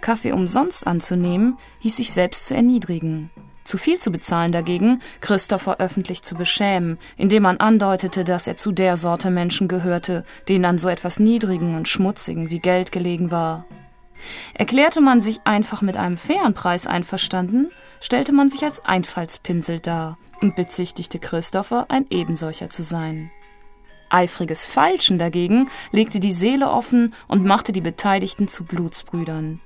Kaffee 0.00 0.32
umsonst 0.32 0.86
anzunehmen, 0.86 1.56
hieß 1.80 1.96
sich 1.96 2.12
selbst 2.12 2.46
zu 2.46 2.54
erniedrigen. 2.54 3.30
Zu 3.64 3.78
viel 3.78 3.98
zu 3.98 4.10
bezahlen 4.10 4.50
dagegen, 4.50 5.00
Christopher 5.20 5.78
öffentlich 5.78 6.22
zu 6.22 6.34
beschämen, 6.34 6.98
indem 7.16 7.44
man 7.44 7.58
andeutete, 7.58 8.24
dass 8.24 8.48
er 8.48 8.56
zu 8.56 8.72
der 8.72 8.96
Sorte 8.96 9.30
Menschen 9.30 9.68
gehörte, 9.68 10.24
denen 10.48 10.64
an 10.64 10.78
so 10.78 10.88
etwas 10.88 11.20
Niedrigen 11.20 11.76
und 11.76 11.86
Schmutzigen 11.86 12.50
wie 12.50 12.58
Geld 12.58 12.90
gelegen 12.90 13.30
war. 13.30 13.64
Erklärte 14.54 15.00
man 15.00 15.20
sich 15.20 15.40
einfach 15.44 15.82
mit 15.82 15.96
einem 15.96 16.16
fairen 16.16 16.54
Preis 16.54 16.86
einverstanden, 16.86 17.70
stellte 18.00 18.32
man 18.32 18.48
sich 18.48 18.64
als 18.64 18.84
Einfallspinsel 18.84 19.80
dar 19.80 20.18
und 20.40 20.56
bezichtigte 20.56 21.18
Christopher, 21.18 21.86
ein 21.88 22.06
ebensolcher 22.10 22.68
zu 22.68 22.82
sein. 22.82 23.30
Eifriges 24.10 24.66
Feilschen 24.66 25.18
dagegen 25.18 25.68
legte 25.90 26.20
die 26.20 26.32
Seele 26.32 26.70
offen 26.70 27.14
und 27.28 27.44
machte 27.44 27.72
die 27.72 27.80
Beteiligten 27.80 28.46
zu 28.46 28.64
Blutsbrüdern. 28.64 29.60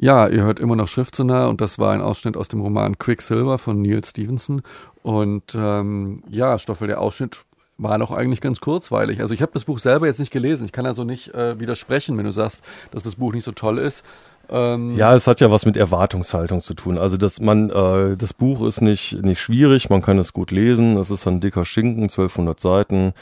Ja, 0.00 0.28
ihr 0.28 0.42
hört 0.44 0.60
immer 0.60 0.76
noch 0.76 0.86
Schrift 0.86 1.16
zu 1.16 1.24
nah 1.24 1.46
und 1.46 1.60
das 1.60 1.78
war 1.80 1.92
ein 1.92 2.00
Ausschnitt 2.00 2.36
aus 2.36 2.46
dem 2.46 2.60
Roman 2.60 2.98
Quicksilver 2.98 3.58
von 3.58 3.82
Neil 3.82 4.04
Stevenson. 4.04 4.62
Und 5.02 5.56
ähm, 5.56 6.22
ja, 6.28 6.58
Stoffel, 6.58 6.86
der 6.86 7.00
Ausschnitt 7.00 7.44
war 7.78 7.96
noch 7.96 8.10
eigentlich 8.10 8.40
ganz 8.40 8.60
kurzweilig. 8.60 9.20
Also 9.20 9.34
ich 9.34 9.40
habe 9.40 9.52
das 9.54 9.64
Buch 9.64 9.78
selber 9.78 10.06
jetzt 10.06 10.18
nicht 10.18 10.32
gelesen. 10.32 10.64
Ich 10.64 10.72
kann 10.72 10.84
also 10.84 11.04
nicht 11.04 11.32
äh, 11.34 11.58
widersprechen, 11.58 12.18
wenn 12.18 12.24
du 12.24 12.32
sagst, 12.32 12.62
dass 12.90 13.04
das 13.04 13.16
Buch 13.16 13.32
nicht 13.32 13.44
so 13.44 13.52
toll 13.52 13.78
ist. 13.78 14.04
Ähm 14.50 14.94
ja, 14.94 15.14
es 15.14 15.26
hat 15.26 15.40
ja 15.40 15.50
was 15.50 15.64
mit 15.64 15.76
Erwartungshaltung 15.76 16.60
zu 16.60 16.74
tun. 16.74 16.98
Also 16.98 17.16
dass 17.16 17.40
man, 17.40 17.70
äh, 17.70 18.16
das 18.16 18.32
Buch 18.32 18.66
ist 18.66 18.80
nicht 18.80 19.22
nicht 19.22 19.40
schwierig, 19.40 19.90
man 19.90 20.02
kann 20.02 20.18
es 20.18 20.32
gut 20.32 20.50
lesen. 20.50 20.96
Es 20.96 21.10
ist 21.10 21.26
ein 21.26 21.40
dicker 21.40 21.64
Schinken, 21.64 22.04
1200 22.04 22.58
Seiten, 22.58 23.12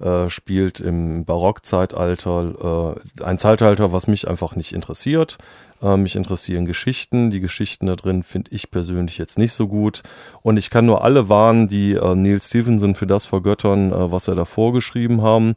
äh, 0.00 0.28
spielt 0.28 0.80
im 0.80 1.24
Barockzeitalter, 1.24 2.96
äh, 3.18 3.22
ein 3.22 3.38
Zeitalter, 3.38 3.92
was 3.92 4.06
mich 4.06 4.28
einfach 4.28 4.56
nicht 4.56 4.72
interessiert. 4.72 5.38
Äh, 5.82 5.96
mich 5.96 6.16
interessieren 6.16 6.64
Geschichten. 6.64 7.30
Die 7.30 7.40
Geschichten 7.40 7.86
da 7.86 7.96
drin 7.96 8.22
finde 8.22 8.50
ich 8.52 8.70
persönlich 8.70 9.18
jetzt 9.18 9.38
nicht 9.38 9.52
so 9.52 9.68
gut. 9.68 10.02
Und 10.42 10.56
ich 10.56 10.70
kann 10.70 10.86
nur 10.86 11.04
alle 11.04 11.28
warnen, 11.28 11.68
die 11.68 11.94
äh, 11.94 12.14
Neil 12.14 12.40
Stevenson 12.40 12.94
für 12.94 13.06
das 13.06 13.26
vergöttern, 13.26 13.92
äh, 13.92 14.10
was 14.10 14.28
er 14.28 14.34
da 14.34 14.44
vorgeschrieben 14.44 15.22
haben. 15.22 15.54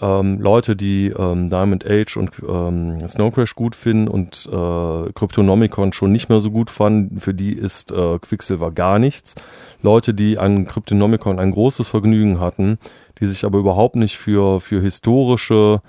Ähm, 0.00 0.40
Leute, 0.40 0.76
die 0.76 1.08
ähm, 1.08 1.50
Diamond 1.50 1.84
Age 1.84 2.16
und 2.16 2.30
ähm, 2.48 3.06
Snow 3.08 3.32
Crash 3.32 3.54
gut 3.54 3.74
finden 3.74 4.08
und 4.08 4.48
äh, 4.50 5.12
Cryptonomicon 5.12 5.92
schon 5.92 6.12
nicht 6.12 6.28
mehr 6.28 6.40
so 6.40 6.50
gut 6.50 6.70
fanden, 6.70 7.20
für 7.20 7.34
die 7.34 7.52
ist 7.52 7.90
äh, 7.90 8.18
Quicksilver 8.18 8.70
gar 8.70 8.98
nichts. 8.98 9.34
Leute, 9.82 10.14
die 10.14 10.38
an 10.38 10.66
Cryptonomicon 10.66 11.38
ein 11.38 11.50
großes 11.50 11.88
Vergnügen 11.88 12.38
hatten, 12.38 12.78
die 13.20 13.26
sich 13.26 13.44
aber 13.44 13.58
überhaupt 13.58 13.96
nicht 13.96 14.16
für, 14.16 14.60
für 14.60 14.80
historische 14.80 15.80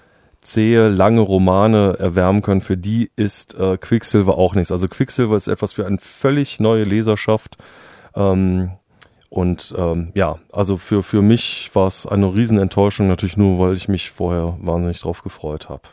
zähe, 0.41 0.87
lange 0.87 1.21
Romane 1.21 1.97
erwärmen 1.99 2.41
können, 2.41 2.61
für 2.61 2.77
die 2.77 3.11
ist 3.15 3.59
äh, 3.59 3.77
Quicksilver 3.77 4.37
auch 4.37 4.55
nichts. 4.55 4.71
Also 4.71 4.87
Quicksilver 4.87 5.35
ist 5.35 5.47
etwas 5.47 5.73
für 5.73 5.85
eine 5.85 5.97
völlig 5.99 6.59
neue 6.59 6.83
Leserschaft. 6.83 7.57
Ähm, 8.15 8.71
und 9.29 9.73
ähm, 9.77 10.11
ja, 10.15 10.39
also 10.51 10.77
für, 10.77 11.03
für 11.03 11.21
mich 11.21 11.69
war 11.73 11.87
es 11.87 12.05
eine 12.05 12.33
Riesenenttäuschung, 12.33 13.07
natürlich 13.07 13.37
nur, 13.37 13.59
weil 13.59 13.75
ich 13.75 13.87
mich 13.87 14.09
vorher 14.09 14.57
wahnsinnig 14.59 14.99
drauf 14.99 15.23
gefreut 15.23 15.69
habe. 15.69 15.83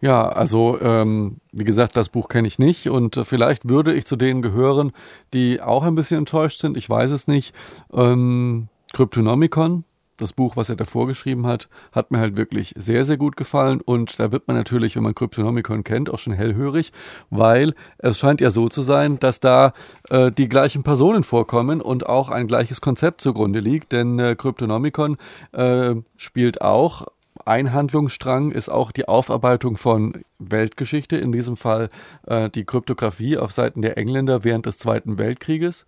Ja, 0.00 0.28
also 0.28 0.80
ähm, 0.80 1.38
wie 1.50 1.64
gesagt, 1.64 1.96
das 1.96 2.08
Buch 2.08 2.28
kenne 2.28 2.46
ich 2.46 2.58
nicht 2.58 2.88
und 2.88 3.16
äh, 3.16 3.24
vielleicht 3.24 3.68
würde 3.68 3.94
ich 3.94 4.06
zu 4.06 4.16
denen 4.16 4.42
gehören, 4.42 4.92
die 5.32 5.60
auch 5.60 5.82
ein 5.82 5.96
bisschen 5.96 6.18
enttäuscht 6.18 6.60
sind. 6.60 6.76
Ich 6.76 6.88
weiß 6.88 7.10
es 7.10 7.26
nicht. 7.26 7.54
Ähm, 7.92 8.68
Cryptonomicon 8.92 9.84
das 10.18 10.32
Buch, 10.32 10.56
was 10.56 10.68
er 10.68 10.76
davor 10.76 11.06
geschrieben 11.06 11.46
hat, 11.46 11.68
hat 11.92 12.10
mir 12.10 12.18
halt 12.18 12.36
wirklich 12.36 12.74
sehr, 12.76 13.04
sehr 13.04 13.16
gut 13.16 13.36
gefallen. 13.36 13.80
Und 13.80 14.18
da 14.20 14.32
wird 14.32 14.48
man 14.48 14.56
natürlich, 14.56 14.96
wenn 14.96 15.02
man 15.02 15.14
Cryptonomicon 15.14 15.84
kennt, 15.84 16.10
auch 16.10 16.18
schon 16.18 16.32
hellhörig, 16.32 16.92
weil 17.30 17.74
es 17.98 18.18
scheint 18.18 18.40
ja 18.40 18.50
so 18.50 18.68
zu 18.68 18.82
sein, 18.82 19.18
dass 19.18 19.40
da 19.40 19.72
äh, 20.10 20.30
die 20.30 20.48
gleichen 20.48 20.82
Personen 20.82 21.22
vorkommen 21.22 21.80
und 21.80 22.06
auch 22.06 22.28
ein 22.28 22.46
gleiches 22.46 22.80
Konzept 22.80 23.20
zugrunde 23.20 23.60
liegt. 23.60 23.92
Denn 23.92 24.18
äh, 24.18 24.36
Cryptonomicon 24.36 25.16
äh, 25.52 25.94
spielt 26.16 26.60
auch 26.60 27.06
ein 27.44 27.72
Handlungsstrang 27.72 28.50
ist 28.50 28.68
auch 28.68 28.92
die 28.92 29.08
Aufarbeitung 29.08 29.76
von 29.76 30.12
Weltgeschichte, 30.38 31.16
in 31.16 31.32
diesem 31.32 31.56
Fall 31.56 31.88
äh, 32.26 32.50
die 32.50 32.64
Kryptographie 32.64 33.38
auf 33.38 33.52
Seiten 33.52 33.80
der 33.80 33.96
Engländer 33.96 34.44
während 34.44 34.66
des 34.66 34.78
Zweiten 34.78 35.18
Weltkrieges. 35.18 35.86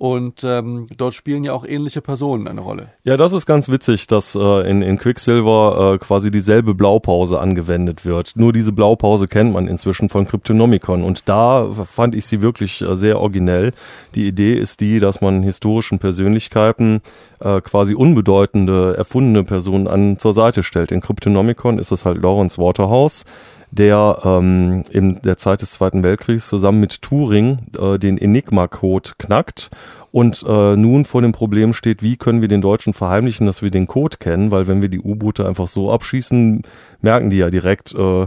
Und 0.00 0.44
ähm, 0.44 0.86
dort 0.96 1.12
spielen 1.12 1.44
ja 1.44 1.52
auch 1.52 1.66
ähnliche 1.66 2.00
Personen 2.00 2.48
eine 2.48 2.62
Rolle. 2.62 2.88
Ja, 3.04 3.18
das 3.18 3.34
ist 3.34 3.44
ganz 3.44 3.68
witzig, 3.68 4.06
dass 4.06 4.34
äh, 4.34 4.70
in, 4.70 4.80
in 4.80 4.96
Quicksilver 4.96 5.92
äh, 5.92 5.98
quasi 5.98 6.30
dieselbe 6.30 6.74
Blaupause 6.74 7.38
angewendet 7.38 8.06
wird. 8.06 8.32
Nur 8.34 8.54
diese 8.54 8.72
Blaupause 8.72 9.28
kennt 9.28 9.52
man 9.52 9.66
inzwischen 9.66 10.08
von 10.08 10.26
Cryptonomicon. 10.26 11.04
Und 11.04 11.28
da 11.28 11.68
fand 11.84 12.14
ich 12.14 12.24
sie 12.24 12.40
wirklich 12.40 12.80
äh, 12.80 12.96
sehr 12.96 13.20
originell. 13.20 13.72
Die 14.14 14.26
Idee 14.26 14.54
ist 14.54 14.80
die, 14.80 15.00
dass 15.00 15.20
man 15.20 15.42
historischen 15.42 15.98
Persönlichkeiten 15.98 17.02
äh, 17.40 17.60
quasi 17.60 17.94
unbedeutende, 17.94 18.94
erfundene 18.96 19.44
Personen 19.44 19.86
an 19.86 20.18
zur 20.18 20.32
Seite 20.32 20.62
stellt. 20.62 20.92
In 20.92 21.02
Cryptonomicon 21.02 21.78
ist 21.78 21.92
es 21.92 22.06
halt 22.06 22.22
Lawrence 22.22 22.56
Waterhouse 22.56 23.26
der 23.70 24.18
ähm, 24.24 24.82
in 24.90 25.20
der 25.22 25.36
Zeit 25.36 25.62
des 25.62 25.72
Zweiten 25.72 26.02
Weltkriegs 26.02 26.48
zusammen 26.48 26.80
mit 26.80 27.02
Turing 27.02 27.66
äh, 27.78 27.98
den 27.98 28.18
Enigma-Code 28.18 29.10
knackt 29.18 29.70
und 30.12 30.44
äh, 30.46 30.76
nun 30.76 31.04
vor 31.04 31.22
dem 31.22 31.32
Problem 31.32 31.72
steht, 31.72 32.02
wie 32.02 32.16
können 32.16 32.40
wir 32.40 32.48
den 32.48 32.62
Deutschen 32.62 32.94
verheimlichen, 32.94 33.46
dass 33.46 33.62
wir 33.62 33.70
den 33.70 33.86
Code 33.86 34.16
kennen, 34.18 34.50
weil 34.50 34.66
wenn 34.66 34.82
wir 34.82 34.88
die 34.88 35.00
U-Boote 35.00 35.46
einfach 35.46 35.68
so 35.68 35.92
abschießen, 35.92 36.62
merken 37.00 37.30
die 37.30 37.38
ja 37.38 37.50
direkt, 37.50 37.94
äh, 37.94 38.26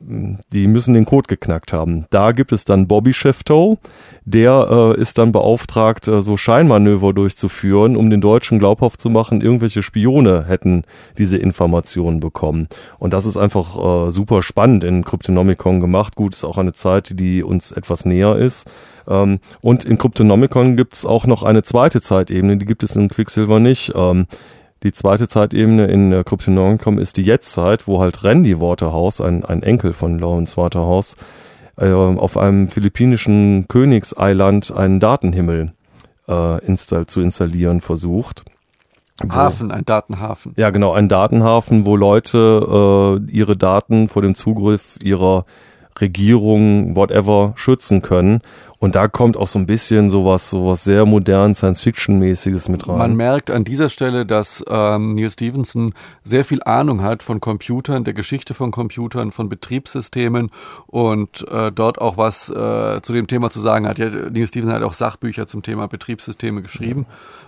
die 0.00 0.66
müssen 0.66 0.94
den 0.94 1.04
Code 1.04 1.28
geknackt 1.28 1.72
haben. 1.72 2.06
Da 2.10 2.32
gibt 2.32 2.52
es 2.52 2.64
dann 2.64 2.88
Bobby 2.88 3.12
Sheftow, 3.12 3.78
der 4.24 4.94
äh, 4.96 5.00
ist 5.00 5.18
dann 5.18 5.32
beauftragt, 5.32 6.08
äh, 6.08 6.22
so 6.22 6.36
Scheinmanöver 6.36 7.12
durchzuführen, 7.12 7.96
um 7.96 8.10
den 8.10 8.20
Deutschen 8.20 8.58
glaubhaft 8.58 9.00
zu 9.00 9.10
machen, 9.10 9.40
irgendwelche 9.40 9.82
Spione 9.82 10.44
hätten 10.46 10.84
diese 11.18 11.38
Informationen 11.38 12.20
bekommen. 12.20 12.68
Und 12.98 13.12
das 13.12 13.26
ist 13.26 13.36
einfach 13.36 14.06
äh, 14.06 14.10
super 14.10 14.42
spannend 14.42 14.84
in 14.84 15.04
Cryptonomicon 15.04 15.80
gemacht. 15.80 16.16
Gut, 16.16 16.34
ist 16.34 16.44
auch 16.44 16.58
eine 16.58 16.72
Zeit, 16.72 17.18
die 17.18 17.42
uns 17.42 17.72
etwas 17.72 18.04
näher 18.04 18.36
ist. 18.36 18.70
Ähm, 19.08 19.40
und 19.60 19.84
in 19.84 19.98
Cryptonomicon 19.98 20.76
gibt 20.76 20.94
es 20.94 21.04
auch 21.04 21.26
noch 21.26 21.42
eine 21.42 21.62
zweite 21.62 22.00
Zeitebene, 22.00 22.56
die 22.56 22.66
gibt 22.66 22.82
es 22.82 22.96
in 22.96 23.08
Quicksilver 23.08 23.60
nicht. 23.60 23.92
Ähm, 23.94 24.26
die 24.82 24.92
zweite 24.92 25.28
Zeitebene 25.28 25.86
in 25.86 26.12
äh, 26.12 26.24
Cryptonomicon 26.24 26.98
ist 26.98 27.16
die 27.16 27.22
Jetztzeit, 27.22 27.86
wo 27.86 28.00
halt 28.00 28.24
Randy 28.24 28.60
Waterhouse, 28.60 29.20
ein, 29.20 29.44
ein 29.44 29.62
Enkel 29.62 29.92
von 29.92 30.18
Lawrence 30.18 30.56
Waterhouse, 30.56 31.16
äh, 31.76 31.90
auf 31.92 32.36
einem 32.36 32.68
philippinischen 32.68 33.66
Königseiland 33.68 34.72
einen 34.74 35.00
Datenhimmel 35.00 35.72
äh, 36.28 36.64
install 36.64 37.06
zu 37.06 37.20
installieren 37.20 37.80
versucht. 37.80 38.44
Hafen, 39.30 39.70
ein 39.70 39.84
Datenhafen. 39.84 40.54
Ja, 40.56 40.70
genau, 40.70 40.92
ein 40.92 41.08
Datenhafen, 41.08 41.86
wo 41.86 41.96
Leute 41.96 43.20
äh, 43.28 43.32
ihre 43.32 43.56
Daten 43.56 44.08
vor 44.08 44.22
dem 44.22 44.34
Zugriff 44.34 44.98
ihrer 45.02 45.44
Regierung, 46.00 46.96
whatever, 46.96 47.52
schützen 47.56 48.02
können. 48.02 48.40
Und 48.78 48.96
da 48.96 49.06
kommt 49.06 49.36
auch 49.36 49.46
so 49.46 49.60
ein 49.60 49.66
bisschen 49.66 50.10
sowas, 50.10 50.50
sowas 50.50 50.82
sehr 50.82 51.06
modern 51.06 51.54
Science-Fiction-mäßiges 51.54 52.68
mit 52.68 52.88
rein. 52.88 52.98
Man 52.98 53.14
merkt 53.14 53.48
an 53.48 53.62
dieser 53.62 53.88
Stelle, 53.88 54.26
dass 54.26 54.64
ähm, 54.68 55.14
Neil 55.14 55.30
Stevenson 55.30 55.94
sehr 56.24 56.44
viel 56.44 56.60
Ahnung 56.64 57.00
hat 57.00 57.22
von 57.22 57.40
Computern, 57.40 58.02
der 58.02 58.12
Geschichte 58.12 58.54
von 58.54 58.72
Computern, 58.72 59.30
von 59.30 59.48
Betriebssystemen 59.48 60.50
und 60.88 61.46
äh, 61.48 61.70
dort 61.70 62.00
auch 62.00 62.16
was 62.16 62.48
äh, 62.48 63.00
zu 63.02 63.12
dem 63.12 63.28
Thema 63.28 63.50
zu 63.50 63.60
sagen 63.60 63.86
hat. 63.86 64.00
Ja, 64.00 64.08
Neil 64.08 64.48
Stevenson 64.48 64.74
hat 64.74 64.82
auch 64.82 64.94
Sachbücher 64.94 65.46
zum 65.46 65.62
Thema 65.62 65.86
Betriebssysteme 65.86 66.60
geschrieben. 66.60 67.06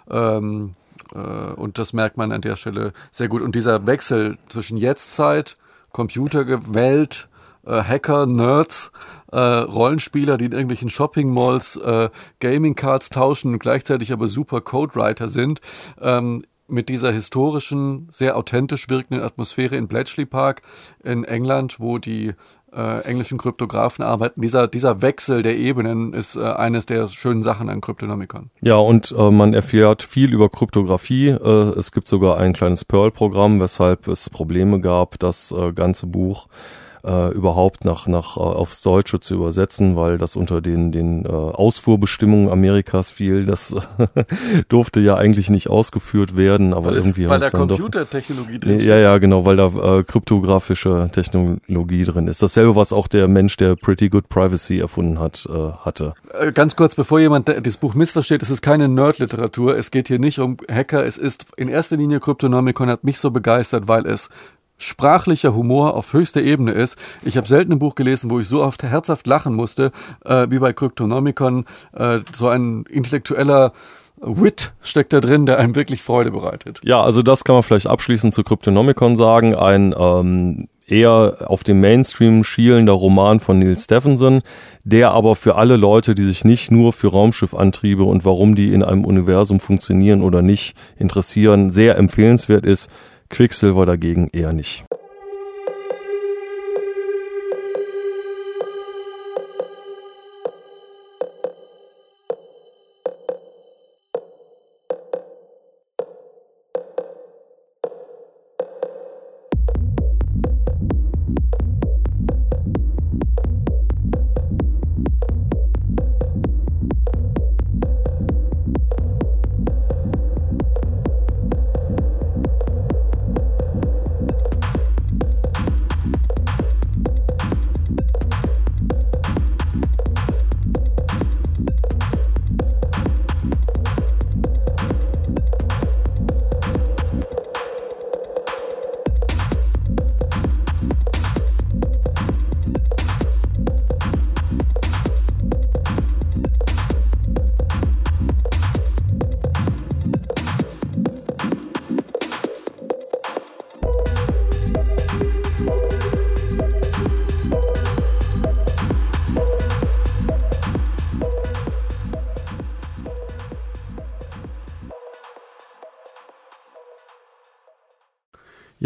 Ja. 0.09 0.37
Ähm, 0.37 0.75
äh, 1.15 1.19
und 1.19 1.79
das 1.79 1.93
merkt 1.95 2.17
man 2.17 2.31
an 2.31 2.43
der 2.43 2.55
Stelle 2.55 2.93
sehr 3.11 3.27
gut. 3.27 3.43
Und 3.43 3.57
dieser 3.57 3.89
Wechsel 3.89 4.39
zwischen 4.49 4.77
Jetztzeit, 4.77 5.57
Computerwelt, 5.91 7.29
äh, 7.67 7.83
Hacker, 7.83 8.27
Nerds, 8.27 8.93
äh, 9.33 9.39
Rollenspieler, 9.39 10.37
die 10.37 10.47
in 10.47 10.53
irgendwelchen 10.53 10.89
Shopping-Malls 10.89 11.77
äh, 11.77 12.09
Gaming-Cards 12.41 13.11
tauschen 13.11 13.53
und 13.53 13.59
gleichzeitig 13.59 14.13
aber 14.13 14.29
super 14.29 14.61
Codewriter 14.61 15.29
sind. 15.29 15.61
Ähm, 16.01 16.45
mit 16.67 16.89
dieser 16.89 17.13
historischen, 17.13 18.09
sehr 18.11 18.37
authentisch 18.37 18.89
wirkenden 18.89 19.23
Atmosphäre 19.23 19.77
in 19.77 19.87
Bletchley 19.87 20.25
Park 20.25 20.63
in 21.03 21.25
England, 21.25 21.79
wo 21.79 21.99
die 21.99 22.33
äh, 22.73 23.01
englischen 23.05 23.39
Kryptografen 23.39 24.03
arbeiten. 24.03 24.41
Dieser, 24.41 24.67
dieser 24.67 25.03
Wechsel 25.03 25.43
der 25.43 25.57
Ebenen 25.57 26.15
ist 26.15 26.37
äh, 26.37 26.43
eines 26.43 26.87
der 26.87 27.07
schönen 27.07 27.43
Sachen 27.43 27.69
an 27.69 27.81
Kryptonomicon. 27.81 28.51
Ja, 28.63 28.77
und 28.77 29.15
äh, 29.17 29.31
man 29.31 29.53
erfährt 29.53 30.03
viel 30.03 30.33
über 30.33 30.49
Kryptographie. 30.49 31.29
Äh, 31.29 31.79
es 31.79 31.93
gibt 31.93 32.09
sogar 32.09 32.39
ein 32.39 32.55
kleines 32.55 32.85
Perl-Programm, 32.85 33.61
weshalb 33.61 34.09
es 34.09 34.31
Probleme 34.31 34.81
gab, 34.81 35.19
das 35.19 35.53
äh, 35.53 35.73
ganze 35.73 36.07
Buch 36.07 36.47
äh, 36.47 36.84
überhaupt 37.05 37.85
nach, 37.85 38.07
nach 38.07 38.37
äh, 38.37 38.41
aufs 38.41 38.83
Deutsche 38.83 39.21
zu 39.21 39.35
übersetzen, 39.35 39.97
weil 39.97 40.19
das 40.19 40.37
unter 40.37 40.61
den, 40.61 40.91
den 40.91 41.25
äh, 41.25 41.29
Ausfuhrbestimmungen 41.29 42.49
Amerikas 42.49 43.11
fiel. 43.11 43.45
Das 43.45 43.75
durfte 44.69 45.01
ja 45.01 45.17
eigentlich 45.17 45.51
nicht 45.51 45.69
ausgeführt 45.69 46.37
werden, 46.37 46.73
aber 46.73 46.87
weil 46.87 46.97
irgendwie 46.97 47.25
es, 47.25 47.29
weil 47.29 47.41
da 47.41 47.51
Computertechnologie 47.51 48.59
drin 48.59 48.79
ist. 48.79 48.87
Ja, 48.87 48.97
ja, 48.97 49.19
genau, 49.19 49.45
weil 49.45 49.57
da 49.57 49.99
äh, 49.99 50.05
kryptografische 50.05 51.11
Technologie 51.13 52.05
drin 52.05 52.29
ist. 52.29 52.43
Dasselbe, 52.43 52.75
was 52.77 52.93
auch 52.93 53.09
der 53.09 53.29
Mensch, 53.29 53.57
der 53.57 53.77
Pretty 53.77 54.09
Good 54.09 54.29
Privacy 54.29 54.79
erfunden 54.79 55.19
hat, 55.19 55.47
äh, 55.49 55.73
hatte. 55.85 56.15
Äh, 56.33 56.53
ganz 56.53 56.77
kurz, 56.77 56.95
bevor 56.95 57.21
jemand 57.21 57.49
das 57.49 57.77
Buch 57.77 57.95
missversteht, 57.95 58.43
es 58.43 58.51
ist 58.51 58.63
keine 58.63 58.89
Nerd-Literatur. 58.89 59.77
Es 59.77 59.91
geht 59.91 60.09
hier 60.09 60.19
nicht 60.19 60.39
um 60.39 60.57
Hacker. 60.71 61.05
Es 61.05 61.19
ist 61.19 61.47
in 61.57 61.69
erster 61.69 61.97
Linie 61.97 62.21
Kryptonomicon 62.21 62.89
hat 62.89 63.05
mich 63.05 63.19
so 63.19 63.31
begeistert, 63.31 63.89
weil 63.89 64.07
es 64.07 64.31
sprachlicher 64.79 65.55
Humor 65.55 65.95
auf 65.95 66.13
höchster 66.13 66.43
Ebene 66.43 66.73
ist. 66.73 66.97
Ich 67.23 67.37
habe 67.37 67.49
selten 67.49 67.73
ein 67.73 67.79
Buch 67.79 67.95
gelesen, 67.95 68.31
wo 68.31 68.41
ich 68.41 68.49
so 68.49 68.63
oft 68.63 68.83
herzhaft 68.83 69.27
lachen 69.27 69.55
musste, 69.55 69.93
äh, 70.25 70.47
wie 70.51 70.59
bei 70.59 70.73
Cryptonomicon. 70.73 71.65
Äh, 71.93 72.21
so 72.33 72.49
ein 72.49 72.85
intellektueller 72.89 73.73
Wit 74.21 74.73
steckt 74.83 75.13
da 75.13 75.21
drin, 75.21 75.47
der 75.47 75.59
einem 75.59 75.75
wirklich 75.75 76.03
Freude 76.03 76.31
bereitet. 76.31 76.81
Ja, 76.85 77.03
also 77.03 77.23
das 77.23 77.45
kann 77.45 77.55
man 77.55 77.63
vielleicht 77.63 77.87
abschließend 77.87 78.33
zu 78.33 78.43
Cryptonomicon 78.43 79.17
sagen. 79.17 79.55
Ein 79.55 79.95
ähm, 79.99 80.69
eher 80.87 81.37
auf 81.47 81.65
dem 81.65 81.81
Mainstream 81.81 82.45
schielender 82.45 82.93
Roman 82.93 83.41
von 83.41 83.59
Neil 83.59 83.79
Stephenson, 83.79 84.41
der 84.85 85.13
aber 85.13 85.35
für 85.37 85.57
alle 85.57 85.77
Leute, 85.77 86.15
die 86.15 86.23
sich 86.23 86.45
nicht 86.45 86.71
nur 86.71 86.93
für 86.93 87.09
Raumschiffantriebe 87.09 88.03
und 88.03 88.25
warum 88.25 88.55
die 88.55 88.73
in 88.73 88.83
einem 88.83 89.05
Universum 89.05 89.61
funktionieren 89.61 90.23
oder 90.23 90.43
nicht 90.43 90.77
interessieren, 90.97 91.71
sehr 91.71 91.97
empfehlenswert 91.97 92.67
ist. 92.67 92.91
Quicksilver 93.35 93.85
dagegen 93.85 94.29
eher 94.33 94.53
nicht. 94.53 94.85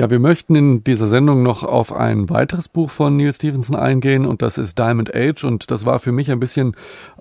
Ja, 0.08 0.10
wir 0.10 0.20
möchten 0.20 0.54
in 0.54 0.84
dieser 0.84 1.06
Sendung 1.06 1.42
noch 1.42 1.64
auf 1.64 1.92
ein 1.92 2.30
weiteres 2.30 2.68
Buch 2.68 2.88
von 2.88 3.16
Neil 3.16 3.30
Stevenson 3.30 3.76
eingehen 3.76 4.24
und 4.24 4.40
das 4.40 4.56
ist 4.56 4.78
Diamond 4.78 5.14
Age 5.14 5.44
und 5.44 5.70
das 5.70 5.84
war 5.84 5.98
für 5.98 6.12
mich 6.12 6.30
ein 6.30 6.40
bisschen 6.40 6.74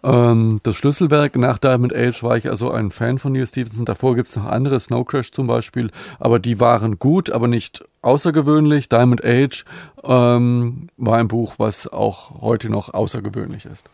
ähm, 0.03 0.61
das 0.63 0.77
Schlüsselwerk. 0.77 1.35
Nach 1.35 1.57
Diamond 1.57 1.93
Age 1.93 2.23
war 2.23 2.37
ich 2.37 2.49
also 2.49 2.71
ein 2.71 2.89
Fan 2.89 3.17
von 3.17 3.33
Neil 3.33 3.45
Stevenson. 3.45 3.83
Davor 3.83 4.15
gibt 4.15 4.29
es 4.29 4.37
noch 4.37 4.45
andere, 4.45 4.79
Snow 4.79 5.05
Crash 5.05 5.33
zum 5.33 5.47
Beispiel, 5.47 5.91
aber 6.17 6.39
die 6.39 6.61
waren 6.61 6.97
gut, 6.97 7.29
aber 7.29 7.49
nicht 7.49 7.83
außergewöhnlich. 8.03 8.87
Diamond 8.87 9.25
Age 9.25 9.65
ähm, 10.05 10.87
war 10.95 11.17
ein 11.17 11.27
Buch, 11.27 11.55
was 11.57 11.91
auch 11.91 12.39
heute 12.39 12.69
noch 12.69 12.93
außergewöhnlich 12.93 13.65
ist. 13.65 13.85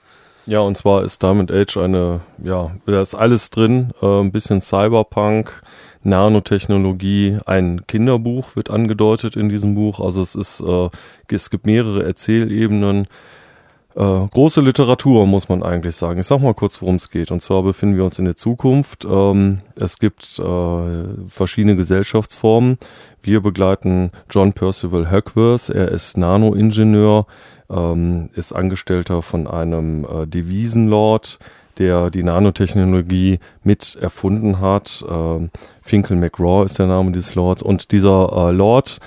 Ja, 0.46 0.60
und 0.60 0.78
zwar 0.78 1.04
ist 1.04 1.24
Diamond 1.24 1.52
Age 1.52 1.78
eine, 1.78 2.22
ja, 2.38 2.72
da 2.86 3.02
ist 3.02 3.16
alles 3.16 3.50
drin, 3.50 3.92
äh, 4.04 4.20
ein 4.20 4.32
bisschen 4.32 4.62
Cyberpunk, 4.62 5.64
Nanotechnologie, 6.06 7.40
ein 7.46 7.86
Kinderbuch 7.88 8.56
wird 8.56 8.70
angedeutet 8.70 9.36
in 9.36 9.50
diesem 9.50 9.76
Buch. 9.76 10.00
Also 10.00 10.22
es 10.22 10.36
ist, 10.36 10.62
äh, 10.62 10.90
es 11.30 11.50
gibt 11.50 11.66
mehrere 11.66 12.04
Erzählebenen. 12.04 13.08
Äh, 13.96 14.28
große 14.28 14.62
Literatur, 14.62 15.28
muss 15.28 15.50
man 15.50 15.62
eigentlich 15.62 15.96
sagen. 15.96 16.20
Ich 16.20 16.26
sag 16.26 16.42
mal 16.42 16.56
kurz, 16.56 16.82
worum 16.82 16.96
es 16.96 17.12
geht. 17.12 17.30
Und 17.30 17.42
zwar 17.42 17.62
befinden 17.62 17.96
wir 17.96 18.06
uns 18.06 18.18
in 18.18 18.26
der 18.26 18.36
Zukunft. 18.36 19.06
Ähm, 19.06 19.60
es 19.80 20.00
gibt 20.00 20.40
äh, 20.40 21.28
verschiedene 21.28 21.76
Gesellschaftsformen. 21.76 22.80
Wir 23.22 23.42
begleiten 23.42 24.10
John 24.32 24.54
Percival 24.54 25.12
Hackworth. 25.12 25.70
Er 25.70 25.90
ist 25.90 26.18
Nanoingenieur, 26.18 27.28
ähm, 27.70 28.30
ist 28.34 28.52
Angestellter 28.52 29.22
von 29.22 29.48
einem 29.48 30.06
äh, 30.06 30.26
Devisenlord 30.26 31.38
der 31.78 32.10
die 32.10 32.24
Nanotechnologie 32.24 33.40
mit 33.64 33.98
erfunden 34.00 34.60
hat. 34.60 35.04
Äh, 35.08 35.48
Finkel 35.82 36.18
McGraw 36.18 36.66
ist 36.66 36.80
der 36.80 36.88
Name 36.88 37.12
dieses 37.12 37.36
Lords. 37.36 37.64
Und 37.64 37.92
dieser 37.92 38.50
äh, 38.50 38.52
Lord 38.52 39.00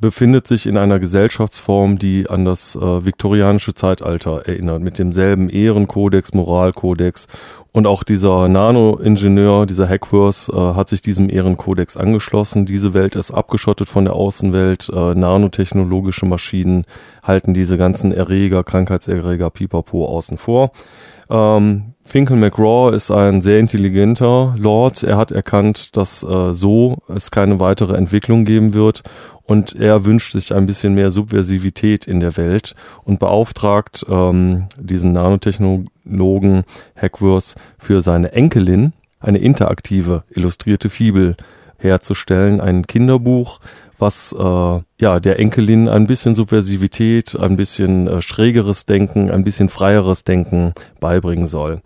befindet 0.00 0.46
sich 0.46 0.66
in 0.66 0.76
einer 0.76 0.98
Gesellschaftsform, 0.98 1.98
die 1.98 2.28
an 2.28 2.44
das 2.44 2.76
äh, 2.76 3.04
viktorianische 3.04 3.74
Zeitalter 3.74 4.46
erinnert, 4.46 4.82
mit 4.82 4.98
demselben 4.98 5.48
Ehrenkodex, 5.48 6.34
Moralkodex. 6.34 7.26
Und 7.72 7.86
auch 7.86 8.02
dieser 8.02 8.48
Nano-Ingenieur, 8.48 9.66
dieser 9.66 9.88
Hackworth, 9.88 10.48
äh, 10.52 10.56
hat 10.56 10.88
sich 10.88 11.02
diesem 11.02 11.28
Ehrenkodex 11.30 11.96
angeschlossen. 11.96 12.66
Diese 12.66 12.94
Welt 12.94 13.14
ist 13.14 13.30
abgeschottet 13.30 13.88
von 13.88 14.04
der 14.04 14.14
Außenwelt. 14.14 14.88
Äh, 14.88 15.14
nanotechnologische 15.14 16.26
Maschinen 16.26 16.84
halten 17.22 17.54
diese 17.54 17.78
ganzen 17.78 18.12
Erreger, 18.12 18.64
Krankheitserreger, 18.64 19.50
Pipapo 19.50 20.06
außen 20.06 20.38
vor. 20.38 20.72
Ähm, 21.28 21.94
Finkel 22.04 22.36
McGraw 22.36 22.94
ist 22.94 23.10
ein 23.10 23.42
sehr 23.42 23.58
intelligenter 23.58 24.54
Lord. 24.56 25.02
Er 25.02 25.16
hat 25.16 25.32
erkannt, 25.32 25.96
dass 25.96 26.22
äh, 26.22 26.54
so 26.54 26.98
es 27.08 27.30
keine 27.30 27.58
weitere 27.58 27.96
Entwicklung 27.96 28.44
geben 28.44 28.74
wird 28.74 29.02
und 29.42 29.74
er 29.74 30.04
wünscht 30.04 30.32
sich 30.32 30.54
ein 30.54 30.66
bisschen 30.66 30.94
mehr 30.94 31.10
Subversivität 31.10 32.06
in 32.06 32.20
der 32.20 32.36
Welt 32.36 32.74
und 33.04 33.18
beauftragt 33.18 34.06
ähm, 34.08 34.66
diesen 34.78 35.12
Nanotechnologen 35.12 36.64
Hackworth 36.94 37.54
für 37.76 38.00
seine 38.02 38.32
Enkelin 38.32 38.92
eine 39.18 39.38
interaktive 39.38 40.22
illustrierte 40.30 40.90
Fibel 40.90 41.36
herzustellen, 41.78 42.60
ein 42.60 42.86
Kinderbuch, 42.86 43.60
was 43.98 44.34
äh, 44.38 44.80
ja 45.00 45.20
der 45.20 45.38
Enkelin 45.38 45.88
ein 45.88 46.06
bisschen 46.06 46.34
Subversivität, 46.34 47.38
ein 47.38 47.56
bisschen 47.56 48.08
äh, 48.08 48.22
schrägeres 48.22 48.86
Denken, 48.86 49.30
ein 49.30 49.44
bisschen 49.44 49.68
freieres 49.68 50.24
Denken 50.24 50.72
beibringen 51.00 51.46
soll. 51.46 51.80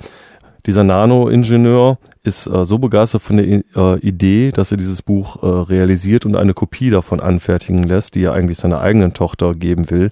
Dieser 0.67 0.85
Nano-Ingenieur 0.85 1.99
ist 2.23 2.47
äh, 2.47 2.65
so 2.65 2.79
begeistert 2.79 3.23
von 3.23 3.37
der 3.39 3.47
äh, 3.47 3.99
Idee, 4.01 4.51
dass 4.53 4.71
er 4.71 4.77
dieses 4.77 5.03
Buch 5.03 5.43
äh, 5.43 5.47
realisiert 5.47 6.27
und 6.27 6.37
eine 6.37 6.55
Kopie 6.55 6.91
davon 6.91 7.21
anfertigen 7.21 7.83
lässt, 7.83 8.15
die 8.15 8.25
er 8.25 8.35
eigentlich 8.35 8.59
seiner 8.59 8.81
eigenen 8.81 9.15
Tochter 9.15 9.55
geben 9.55 9.91
will. 9.91 10.11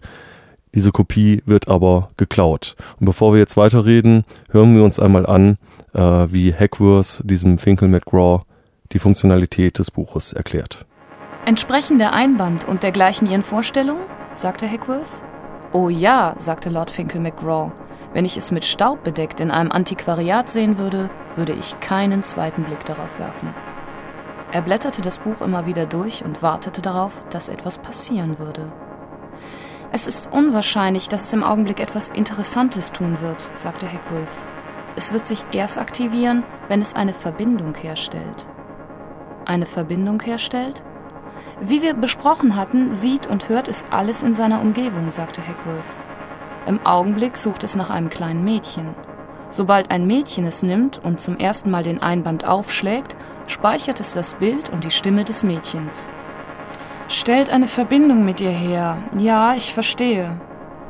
Diese 0.74 0.92
Kopie 0.92 1.42
wird 1.46 1.68
aber 1.68 2.08
geklaut. 2.16 2.76
Und 3.00 3.06
bevor 3.06 3.32
wir 3.32 3.40
jetzt 3.40 3.56
weiterreden, 3.56 4.24
hören 4.50 4.74
wir 4.74 4.84
uns 4.84 4.98
einmal 4.98 5.26
an, 5.26 5.58
äh, 5.94 6.00
wie 6.00 6.52
Hackworth 6.52 7.22
diesem 7.24 7.58
Finkel 7.58 7.88
McGraw 7.88 8.42
die 8.92 8.98
Funktionalität 8.98 9.78
des 9.78 9.90
Buches 9.90 10.32
erklärt. 10.32 10.86
Entsprechen 11.44 11.98
der 11.98 12.12
Einband 12.12 12.66
und 12.66 12.82
dergleichen 12.82 13.28
Ihren 13.30 13.42
Vorstellungen? 13.42 14.02
sagte 14.34 14.70
Hackworth. 14.70 15.24
Oh 15.72 15.88
ja, 15.88 16.34
sagte 16.38 16.70
Lord 16.70 16.90
Finkel 16.90 17.20
McGraw. 17.20 17.72
Wenn 18.12 18.24
ich 18.24 18.36
es 18.36 18.50
mit 18.50 18.64
Staub 18.64 19.04
bedeckt 19.04 19.40
in 19.40 19.50
einem 19.50 19.70
Antiquariat 19.70 20.48
sehen 20.48 20.78
würde, 20.78 21.10
würde 21.36 21.52
ich 21.52 21.78
keinen 21.80 22.22
zweiten 22.22 22.64
Blick 22.64 22.84
darauf 22.84 23.18
werfen. 23.18 23.54
Er 24.50 24.62
blätterte 24.62 25.02
das 25.02 25.18
Buch 25.18 25.42
immer 25.42 25.66
wieder 25.66 25.84
durch 25.84 26.24
und 26.24 26.42
wartete 26.42 26.80
darauf, 26.80 27.24
dass 27.28 27.50
etwas 27.50 27.78
passieren 27.78 28.38
würde. 28.38 28.72
Es 29.92 30.06
ist 30.06 30.32
unwahrscheinlich, 30.32 31.08
dass 31.08 31.24
es 31.24 31.32
im 31.32 31.44
Augenblick 31.44 31.80
etwas 31.80 32.08
Interessantes 32.08 32.92
tun 32.92 33.20
wird, 33.20 33.50
sagte 33.54 33.86
Hackworth. 33.86 34.48
Es 34.96 35.12
wird 35.12 35.26
sich 35.26 35.44
erst 35.52 35.78
aktivieren, 35.78 36.44
wenn 36.68 36.80
es 36.80 36.94
eine 36.94 37.12
Verbindung 37.12 37.74
herstellt. 37.74 38.48
Eine 39.48 39.64
Verbindung 39.64 40.20
herstellt? 40.20 40.84
Wie 41.58 41.80
wir 41.80 41.94
besprochen 41.94 42.54
hatten, 42.54 42.92
sieht 42.92 43.26
und 43.26 43.48
hört 43.48 43.66
es 43.66 43.86
alles 43.90 44.22
in 44.22 44.34
seiner 44.34 44.60
Umgebung, 44.60 45.10
sagte 45.10 45.40
Hackworth. 45.40 46.04
Im 46.66 46.84
Augenblick 46.84 47.38
sucht 47.38 47.64
es 47.64 47.74
nach 47.74 47.88
einem 47.88 48.10
kleinen 48.10 48.44
Mädchen. 48.44 48.94
Sobald 49.48 49.90
ein 49.90 50.06
Mädchen 50.06 50.44
es 50.44 50.62
nimmt 50.62 51.02
und 51.02 51.18
zum 51.18 51.38
ersten 51.38 51.70
Mal 51.70 51.82
den 51.82 52.02
Einband 52.02 52.46
aufschlägt, 52.46 53.16
speichert 53.46 54.00
es 54.00 54.12
das 54.12 54.34
Bild 54.34 54.68
und 54.68 54.84
die 54.84 54.90
Stimme 54.90 55.24
des 55.24 55.42
Mädchens. 55.42 56.10
Stellt 57.08 57.48
eine 57.48 57.68
Verbindung 57.68 58.26
mit 58.26 58.42
ihr 58.42 58.50
her. 58.50 58.98
Ja, 59.16 59.54
ich 59.54 59.72
verstehe. 59.72 60.38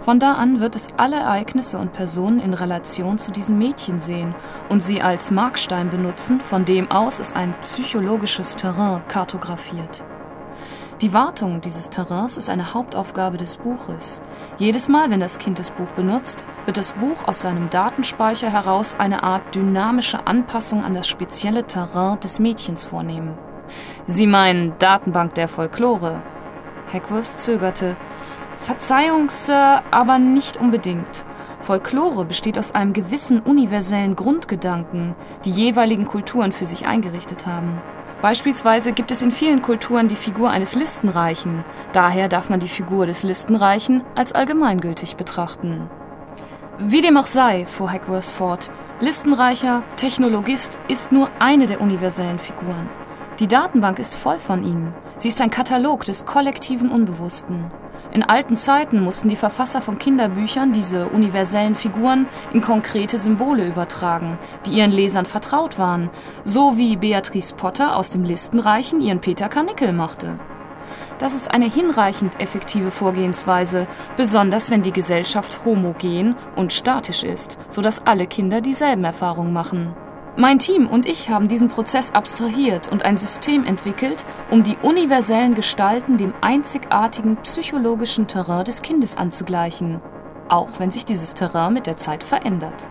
Von 0.09 0.21
da 0.21 0.37
an 0.37 0.59
wird 0.59 0.75
es 0.75 0.89
alle 0.97 1.17
Ereignisse 1.17 1.77
und 1.77 1.93
Personen 1.93 2.41
in 2.41 2.55
Relation 2.55 3.19
zu 3.19 3.31
diesem 3.31 3.59
Mädchen 3.59 3.99
sehen 3.99 4.35
und 4.71 4.81
sie 4.81 5.03
als 5.03 5.31
Markstein 5.31 5.91
benutzen, 5.91 6.41
von 6.41 6.65
dem 6.65 6.91
aus 6.91 7.21
es 7.21 7.35
ein 7.35 7.55
psychologisches 7.61 8.57
Terrain 8.57 9.03
kartografiert. 9.07 10.07
Die 11.03 11.13
Wartung 11.13 11.61
dieses 11.61 11.91
Terrains 11.91 12.39
ist 12.39 12.49
eine 12.49 12.73
Hauptaufgabe 12.73 13.37
des 13.37 13.59
Buches. 13.59 14.23
Jedes 14.57 14.89
Mal, 14.89 15.11
wenn 15.11 15.21
das 15.21 15.37
Kind 15.37 15.59
das 15.59 15.73
Buch 15.73 15.91
benutzt, 15.91 16.47
wird 16.65 16.79
das 16.79 16.95
Buch 16.95 17.29
aus 17.29 17.43
seinem 17.43 17.69
Datenspeicher 17.69 18.51
heraus 18.51 18.97
eine 18.99 19.23
Art 19.23 19.55
dynamische 19.55 20.27
Anpassung 20.27 20.85
an 20.85 20.95
das 20.95 21.07
spezielle 21.07 21.65
Terrain 21.65 22.19
des 22.21 22.39
Mädchens 22.39 22.83
vornehmen. 22.83 23.37
Sie 24.07 24.27
meinen 24.27 24.73
Datenbank 24.79 25.35
der 25.35 25.49
Folklore. 25.49 26.23
Hackworth 26.91 27.39
zögerte. 27.39 27.97
Verzeihung, 28.59 29.31
Sir, 29.31 29.83
aber 29.91 30.19
nicht 30.19 30.59
unbedingt. 30.59 31.25
Folklore 31.61 32.25
besteht 32.25 32.59
aus 32.59 32.73
einem 32.73 32.93
gewissen 32.93 33.41
universellen 33.41 34.17
Grundgedanken, 34.17 35.15
die 35.45 35.51
jeweiligen 35.51 36.07
Kulturen 36.07 36.53
für 36.53 36.67
sich 36.67 36.87
eingerichtet 36.87 37.47
haben. 37.47 37.81
Beispielsweise 38.21 38.93
gibt 38.93 39.13
es 39.13 39.23
in 39.23 39.31
vielen 39.31 39.63
Kulturen 39.63 40.09
die 40.09 40.17
Figur 40.17 40.51
eines 40.51 40.75
Listenreichen. 40.75 41.65
Daher 41.93 42.29
darf 42.29 42.51
man 42.51 42.59
die 42.59 42.69
Figur 42.69 43.07
des 43.07 43.23
Listenreichen 43.23 44.03
als 44.17 44.33
allgemeingültig 44.33 45.17
betrachten. 45.17 45.89
Wie 46.79 47.01
dem 47.01 47.17
auch 47.17 47.27
sei, 47.27 47.65
fuhr 47.65 47.91
Hackworth 47.91 48.25
fort, 48.25 48.71
Listenreicher, 49.01 49.85
Technologist 49.97 50.79
ist 50.89 51.13
nur 51.13 51.31
eine 51.39 51.69
der 51.69 51.81
universellen 51.81 52.41
Figuren. 52.41 52.91
Die 53.39 53.47
Datenbank 53.47 54.01
ist 54.01 54.17
voll 54.17 54.41
von 54.41 54.65
ihnen. 54.65 54.93
Sie 55.17 55.29
ist 55.29 55.41
ein 55.41 55.51
Katalog 55.51 56.05
des 56.05 56.27
kollektiven 56.27 56.91
Unbewussten. 56.91 57.71
In 58.11 58.23
alten 58.23 58.57
Zeiten 58.57 59.03
mussten 59.03 59.29
die 59.29 59.37
Verfasser 59.37 59.83
von 59.83 59.99
Kinderbüchern 59.99 60.73
diese 60.73 61.09
universellen 61.09 61.75
Figuren 61.75 62.27
in 62.53 62.63
konkrete 62.63 63.19
Symbole 63.19 63.67
übertragen, 63.67 64.39
die 64.65 64.79
ihren 64.79 64.93
Lesern 64.93 65.27
vertraut 65.27 65.79
waren, 65.79 66.09
so 66.43 66.79
wie 66.79 66.97
Beatrice 66.97 67.55
Potter 67.55 67.97
aus 67.97 68.11
dem 68.11 68.25
Listenreichen 68.25 69.03
ihren 69.03 69.21
Peter 69.21 69.51
Karnickel 69.51 69.93
machte. 69.93 70.39
Das 71.19 71.35
ist 71.35 71.51
eine 71.51 71.69
hinreichend 71.69 72.41
effektive 72.41 72.91
Vorgehensweise, 72.91 73.87
besonders 74.17 74.71
wenn 74.71 74.83
die 74.83 74.93
Gesellschaft 74.93 75.65
homogen 75.67 76.35
und 76.57 76.73
statisch 76.73 77.25
ist, 77.25 77.59
sodass 77.69 78.07
alle 78.07 78.27
Kinder 78.27 78.63
dieselben 78.63 79.05
Erfahrungen 79.05 79.53
machen. 79.53 79.95
Mein 80.41 80.61
Team 80.61 80.87
und 80.87 81.05
ich 81.05 81.31
haben 81.31 81.49
diesen 81.49 81.67
Prozess 81.67 82.13
abstrahiert 82.13 82.87
und 82.87 83.05
ein 83.05 83.17
System 83.17 83.65
entwickelt, 83.65 84.25
um 84.53 84.63
die 84.63 84.77
universellen 84.77 85.57
Gestalten 85.57 86.17
dem 86.17 86.33
einzigartigen 86.41 87.39
psychologischen 87.39 88.29
Terrain 88.29 88.65
des 88.65 88.83
Kindes 88.83 89.17
anzugleichen, 89.17 90.01
auch 90.49 90.69
wenn 90.79 90.93
sich 90.93 91.05
dieses 91.05 91.35
Terrain 91.35 91.73
mit 91.73 91.89
der 91.89 91.97
Zeit 91.97 92.23
verändert. 92.23 92.89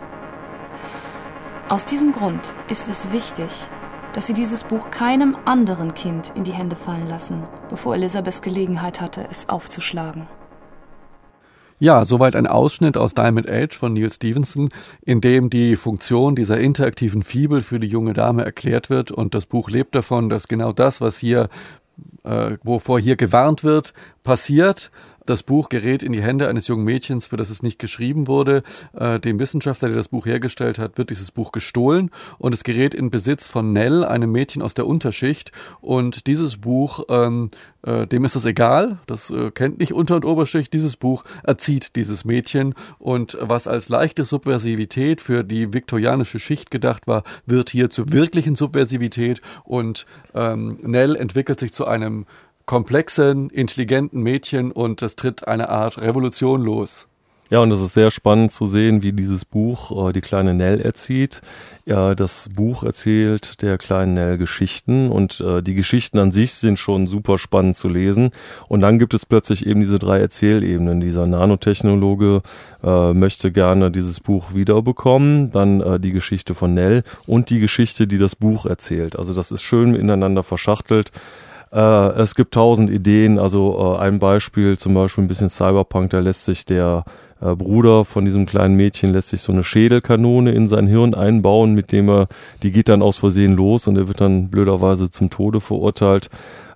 Aus 1.69 1.85
diesem 1.85 2.11
Grund 2.11 2.53
ist 2.67 2.89
es 2.89 3.13
wichtig, 3.13 3.69
dass 4.11 4.27
Sie 4.27 4.33
dieses 4.33 4.65
Buch 4.65 4.91
keinem 4.91 5.37
anderen 5.45 5.93
Kind 5.93 6.33
in 6.35 6.43
die 6.43 6.51
Hände 6.51 6.75
fallen 6.75 7.07
lassen, 7.07 7.47
bevor 7.69 7.95
Elisabeth 7.95 8.41
Gelegenheit 8.41 8.99
hatte, 8.99 9.25
es 9.31 9.47
aufzuschlagen. 9.47 10.27
Ja, 11.79 12.05
soweit 12.05 12.35
ein 12.35 12.47
Ausschnitt 12.47 12.97
aus 12.97 13.13
Diamond 13.13 13.47
Age 13.47 13.77
von 13.77 13.93
Neil 13.93 14.09
Stevenson, 14.09 14.69
in 15.01 15.21
dem 15.21 15.51
die 15.51 15.75
Funktion 15.75 16.35
dieser 16.35 16.59
interaktiven 16.59 17.21
Fibel 17.21 17.61
für 17.61 17.79
die 17.79 17.87
junge 17.87 18.13
Dame 18.13 18.43
erklärt 18.43 18.89
wird 18.89 19.11
und 19.11 19.35
das 19.35 19.45
Buch 19.45 19.69
lebt 19.69 19.93
davon, 19.93 20.27
dass 20.27 20.47
genau 20.47 20.71
das, 20.73 21.01
was 21.01 21.19
hier 21.19 21.49
äh, 22.23 22.57
wovor 22.63 22.99
hier 22.99 23.15
gewarnt 23.15 23.63
wird, 23.63 23.93
passiert. 24.23 24.89
Das 25.27 25.43
Buch 25.43 25.67
gerät 25.67 26.03
in 26.03 26.13
die 26.13 26.21
Hände 26.21 26.47
eines 26.47 26.69
jungen 26.69 26.85
Mädchens, 26.85 27.27
für 27.27 27.35
das 27.35 27.49
es 27.49 27.61
nicht 27.61 27.79
geschrieben 27.79 28.27
wurde. 28.27 28.63
Äh, 28.93 29.19
dem 29.19 29.39
Wissenschaftler, 29.39 29.89
der 29.89 29.97
das 29.97 30.07
Buch 30.07 30.25
hergestellt 30.25 30.79
hat, 30.79 30.97
wird 30.97 31.09
dieses 31.09 31.31
Buch 31.31 31.51
gestohlen 31.51 32.11
und 32.37 32.53
es 32.53 32.63
gerät 32.63 32.93
in 32.93 33.09
Besitz 33.09 33.45
von 33.45 33.73
Nell, 33.73 34.05
einem 34.05 34.31
Mädchen 34.31 34.61
aus 34.61 34.73
der 34.73 34.87
Unterschicht. 34.87 35.51
Und 35.81 36.27
dieses 36.27 36.55
Buch, 36.55 37.03
ähm, 37.09 37.49
äh, 37.81 38.07
dem 38.07 38.23
ist 38.23 38.37
das 38.37 38.45
egal, 38.45 38.99
das 39.05 39.29
äh, 39.29 39.51
kennt 39.51 39.79
nicht 39.79 39.91
Unter- 39.91 40.15
und 40.15 40.23
Oberschicht. 40.23 40.71
Dieses 40.71 40.95
Buch 40.95 41.25
erzieht 41.43 41.97
dieses 41.97 42.23
Mädchen 42.23 42.73
und 42.97 43.37
was 43.41 43.67
als 43.67 43.89
leichte 43.89 44.23
Subversivität 44.23 45.19
für 45.19 45.43
die 45.43 45.73
viktorianische 45.73 46.39
Schicht 46.39 46.71
gedacht 46.71 47.05
war, 47.05 47.23
wird 47.45 47.69
hier 47.69 47.89
zur 47.89 48.13
wirklichen 48.13 48.55
Subversivität 48.55 49.41
und 49.65 50.05
ähm, 50.33 50.79
Nell 50.83 51.17
entwickelt 51.17 51.59
sich 51.59 51.73
zu 51.73 51.85
einem 51.85 52.25
komplexen, 52.67 53.49
intelligenten 53.49 54.21
Mädchen 54.21 54.71
und 54.71 55.01
es 55.01 55.15
tritt 55.15 55.47
eine 55.47 55.69
Art 55.69 55.99
Revolution 55.99 56.61
los. 56.61 57.07
Ja, 57.49 57.59
und 57.59 57.71
es 57.71 57.79
ist 57.79 57.93
sehr 57.93 58.11
spannend 58.11 58.51
zu 58.51 58.65
sehen, 58.65 59.03
wie 59.03 59.13
dieses 59.13 59.45
Buch 59.45 60.09
äh, 60.09 60.11
die 60.11 60.19
kleine 60.19 60.53
Nell 60.53 60.81
erzieht. 60.81 61.41
Ja, 61.85 62.13
das 62.13 62.49
Buch 62.53 62.83
erzählt 62.83 63.61
der 63.61 63.77
kleinen 63.77 64.15
Nell 64.15 64.37
Geschichten 64.37 65.09
und 65.09 65.39
äh, 65.39 65.63
die 65.63 65.73
Geschichten 65.73 66.19
an 66.19 66.29
sich 66.29 66.55
sind 66.55 66.77
schon 66.77 67.07
super 67.07 67.37
spannend 67.37 67.77
zu 67.77 67.87
lesen. 67.87 68.31
Und 68.67 68.81
dann 68.81 68.99
gibt 68.99 69.13
es 69.13 69.25
plötzlich 69.25 69.65
eben 69.65 69.79
diese 69.79 69.97
drei 69.97 70.19
Erzählebenen. 70.19 70.99
Dieser 70.99 71.25
Nanotechnologe 71.25 72.41
äh, 72.83 73.13
möchte 73.13 73.53
gerne 73.53 73.91
dieses 73.91 74.19
Buch 74.19 74.53
wiederbekommen, 74.53 75.49
dann 75.51 75.79
äh, 75.79 76.01
die 76.01 76.11
Geschichte 76.11 76.53
von 76.53 76.73
Nell 76.73 77.03
und 77.27 77.49
die 77.49 77.61
Geschichte, 77.61 78.07
die 78.07 78.17
das 78.17 78.35
Buch 78.35 78.65
erzählt. 78.65 79.17
Also 79.17 79.33
das 79.33 79.51
ist 79.51 79.61
schön 79.61 79.95
ineinander 79.95 80.43
verschachtelt. 80.43 81.13
Äh, 81.71 82.09
es 82.21 82.35
gibt 82.35 82.53
tausend 82.53 82.89
Ideen, 82.89 83.39
also 83.39 83.95
äh, 83.97 83.99
ein 83.99 84.19
Beispiel, 84.19 84.77
zum 84.77 84.93
Beispiel 84.93 85.23
ein 85.23 85.27
bisschen 85.27 85.49
Cyberpunk, 85.49 86.11
da 86.11 86.19
lässt 86.19 86.45
sich 86.45 86.65
der 86.65 87.03
äh, 87.41 87.55
Bruder 87.55 88.05
von 88.05 88.25
diesem 88.25 88.45
kleinen 88.45 88.75
Mädchen 88.75 89.11
lässt 89.11 89.29
sich 89.29 89.41
so 89.41 89.51
eine 89.51 89.63
Schädelkanone 89.63 90.51
in 90.51 90.67
sein 90.67 90.87
Hirn 90.87 91.13
einbauen, 91.13 91.73
mit 91.73 91.91
dem 91.91 92.09
er, 92.09 92.27
die 92.63 92.71
geht 92.71 92.89
dann 92.89 93.01
aus 93.01 93.17
Versehen 93.17 93.55
los 93.55 93.87
und 93.87 93.97
er 93.97 94.07
wird 94.07 94.21
dann 94.21 94.49
blöderweise 94.49 95.11
zum 95.11 95.29
Tode 95.29 95.61
verurteilt. 95.61 96.29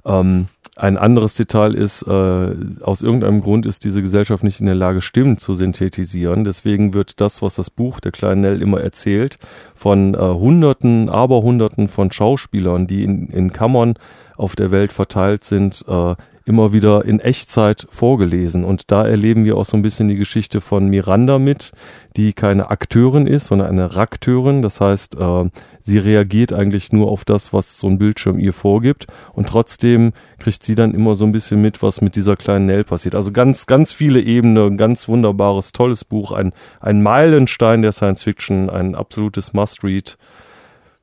Ähm, 0.05 0.47
ein 0.82 0.97
anderes 0.97 1.36
Detail 1.36 1.75
ist, 1.75 2.01
äh, 2.07 2.55
aus 2.82 3.03
irgendeinem 3.03 3.41
Grund 3.41 3.67
ist 3.67 3.84
diese 3.84 4.01
Gesellschaft 4.01 4.43
nicht 4.43 4.61
in 4.61 4.65
der 4.65 4.73
Lage, 4.73 5.01
Stimmen 5.01 5.38
zu 5.38 5.53
synthetisieren. 5.53 6.43
Deswegen 6.43 6.95
wird 6.95 7.21
das, 7.21 7.43
was 7.43 7.53
das 7.53 7.69
Buch 7.69 7.99
der 7.99 8.11
kleinen 8.11 8.41
Nell 8.41 8.63
immer 8.63 8.82
erzählt, 8.82 9.38
von 9.75 10.15
äh, 10.15 10.17
Hunderten, 10.17 11.07
Aberhunderten 11.07 11.88
von 11.88 12.11
Schauspielern, 12.11 12.88
die 12.88 13.03
in, 13.03 13.27
in 13.27 13.53
Kammern 13.53 13.93
auf 14.38 14.55
der 14.55 14.71
Welt 14.71 14.91
verteilt 14.91 15.43
sind, 15.43 15.86
äh, 15.88 16.15
immer 16.45 16.73
wieder 16.73 17.05
in 17.05 17.19
Echtzeit 17.19 17.87
vorgelesen. 17.89 18.63
Und 18.63 18.91
da 18.91 19.05
erleben 19.05 19.45
wir 19.45 19.57
auch 19.57 19.65
so 19.65 19.77
ein 19.77 19.81
bisschen 19.81 20.07
die 20.07 20.15
Geschichte 20.15 20.61
von 20.61 20.87
Miranda 20.87 21.39
mit, 21.39 21.71
die 22.17 22.33
keine 22.33 22.69
Akteurin 22.69 23.27
ist, 23.27 23.47
sondern 23.47 23.67
eine 23.67 23.95
Rakteurin. 23.95 24.61
Das 24.61 24.81
heißt, 24.81 25.17
äh, 25.19 25.49
sie 25.81 25.97
reagiert 25.97 26.53
eigentlich 26.53 26.91
nur 26.91 27.11
auf 27.11 27.25
das, 27.25 27.53
was 27.53 27.77
so 27.77 27.87
ein 27.87 27.97
Bildschirm 27.97 28.39
ihr 28.39 28.53
vorgibt. 28.53 29.07
Und 29.33 29.49
trotzdem 29.49 30.13
kriegt 30.39 30.63
sie 30.63 30.75
dann 30.75 30.93
immer 30.93 31.15
so 31.15 31.25
ein 31.25 31.31
bisschen 31.31 31.61
mit, 31.61 31.83
was 31.83 32.01
mit 32.01 32.15
dieser 32.15 32.35
kleinen 32.35 32.65
Nell 32.65 32.83
passiert. 32.83 33.15
Also 33.15 33.31
ganz, 33.31 33.67
ganz 33.67 33.93
viele 33.93 34.21
Ebenen, 34.21 34.77
ganz 34.77 35.07
wunderbares, 35.07 35.71
tolles 35.71 36.03
Buch, 36.05 36.31
ein, 36.31 36.53
ein 36.79 37.03
Meilenstein 37.03 37.81
der 37.81 37.91
Science 37.91 38.23
Fiction, 38.23 38.69
ein 38.69 38.95
absolutes 38.95 39.53
Must-Read 39.53 40.17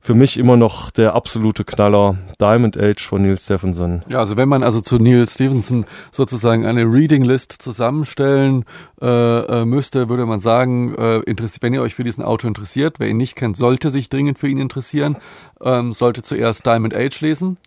für 0.01 0.15
mich 0.15 0.37
immer 0.39 0.57
noch 0.57 0.91
der 0.91 1.15
absolute 1.15 1.65
Knaller 1.65 2.17
Diamond 2.41 2.81
Age 2.81 3.05
von 3.05 3.23
Neil 3.23 3.37
Stephenson. 3.37 4.03
Ja, 4.09 4.19
also 4.21 4.37
wenn 4.37 4.49
man 4.49 4.63
also 4.63 4.81
zu 4.81 4.99
Neil 4.99 5.27
Stephenson 5.27 5.87
sozusagen 6.13 6.67
eine 6.67 6.85
Reading 6.85 7.25
List 7.25 7.53
zusammenstellen 7.53 8.65
äh, 9.03 9.07
äh 9.07 9.65
müsste, 9.65 10.09
würde 10.09 10.25
man 10.27 10.41
sagen, 10.41 10.95
äh, 10.95 11.21
wenn 11.61 11.75
ihr 11.75 11.83
euch 11.83 11.95
für 11.95 12.05
diesen 12.05 12.25
Autor 12.25 12.49
interessiert, 12.49 13.01
wer 13.01 13.09
ihn 13.09 13.17
nicht 13.17 13.37
kennt, 13.37 13.57
sollte 13.57 13.91
sich 13.91 14.09
dringend 14.09 14.39
für 14.39 14.49
ihn 14.49 14.59
interessieren, 14.59 15.17
ähm, 15.63 15.93
sollte 15.93 16.23
zuerst 16.23 16.65
Diamond 16.65 16.95
Age 16.95 17.21
lesen. 17.21 17.59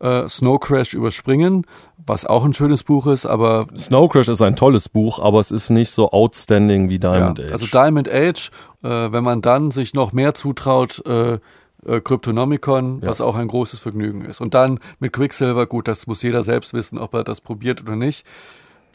Äh, 0.00 0.28
Snow 0.28 0.58
Crash 0.58 0.94
überspringen, 0.94 1.66
was 2.06 2.26
auch 2.26 2.44
ein 2.44 2.52
schönes 2.52 2.82
Buch 2.82 3.06
ist, 3.06 3.26
aber 3.26 3.66
Snow 3.78 4.10
Crash 4.10 4.28
ist 4.28 4.42
ein 4.42 4.56
tolles 4.56 4.88
Buch, 4.88 5.20
aber 5.20 5.40
es 5.40 5.50
ist 5.50 5.70
nicht 5.70 5.90
so 5.90 6.10
outstanding 6.10 6.88
wie 6.88 6.98
Diamond 6.98 7.38
ja, 7.38 7.44
Age. 7.46 7.52
Also 7.52 7.66
Diamond 7.66 8.10
Age, 8.12 8.50
äh, 8.82 8.88
wenn 8.88 9.22
man 9.22 9.40
dann 9.40 9.70
sich 9.70 9.94
noch 9.94 10.12
mehr 10.12 10.34
zutraut, 10.34 11.04
äh, 11.06 11.38
äh, 11.86 12.00
Cryptonomicon, 12.00 13.00
ja. 13.00 13.08
was 13.08 13.20
auch 13.20 13.34
ein 13.34 13.48
großes 13.48 13.80
Vergnügen 13.80 14.24
ist. 14.24 14.40
Und 14.40 14.54
dann 14.54 14.80
mit 14.98 15.12
Quicksilver, 15.12 15.66
gut, 15.66 15.88
das 15.88 16.06
muss 16.06 16.22
jeder 16.22 16.42
selbst 16.42 16.74
wissen, 16.74 16.98
ob 16.98 17.14
er 17.14 17.24
das 17.24 17.40
probiert 17.40 17.82
oder 17.82 17.96
nicht. 17.96 18.26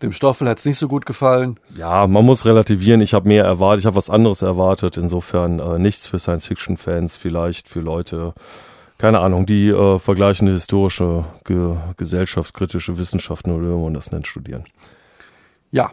Dem 0.02 0.14
Stoffel 0.14 0.48
hat 0.48 0.60
es 0.60 0.66
nicht 0.66 0.78
so 0.78 0.88
gut 0.88 1.06
gefallen. 1.06 1.60
Ja, 1.76 2.08
man 2.08 2.26
muss 2.26 2.46
relativieren. 2.46 3.02
Ich 3.02 3.14
habe 3.14 3.28
mehr 3.28 3.44
erwartet, 3.44 3.82
ich 3.82 3.86
habe 3.86 3.98
was 3.98 4.10
anderes 4.10 4.42
erwartet. 4.42 4.96
Insofern 4.98 5.60
äh, 5.60 5.78
nichts 5.78 6.08
für 6.08 6.20
Science-Fiction-Fans, 6.20 7.18
vielleicht 7.18 7.68
für 7.68 7.82
Leute, 7.82 8.34
keine 8.98 9.20
Ahnung, 9.20 9.46
die 9.46 9.70
äh, 9.70 10.00
vergleichende 10.00 10.54
historische, 10.54 11.26
ge 11.44 11.76
gesellschaftskritische 11.98 12.98
Wissenschaften 12.98 13.52
oder 13.52 13.66
wie 13.66 13.84
man 13.84 13.94
das 13.94 14.12
nennt, 14.12 14.28
studieren. 14.28 14.64
Ja, 15.72 15.92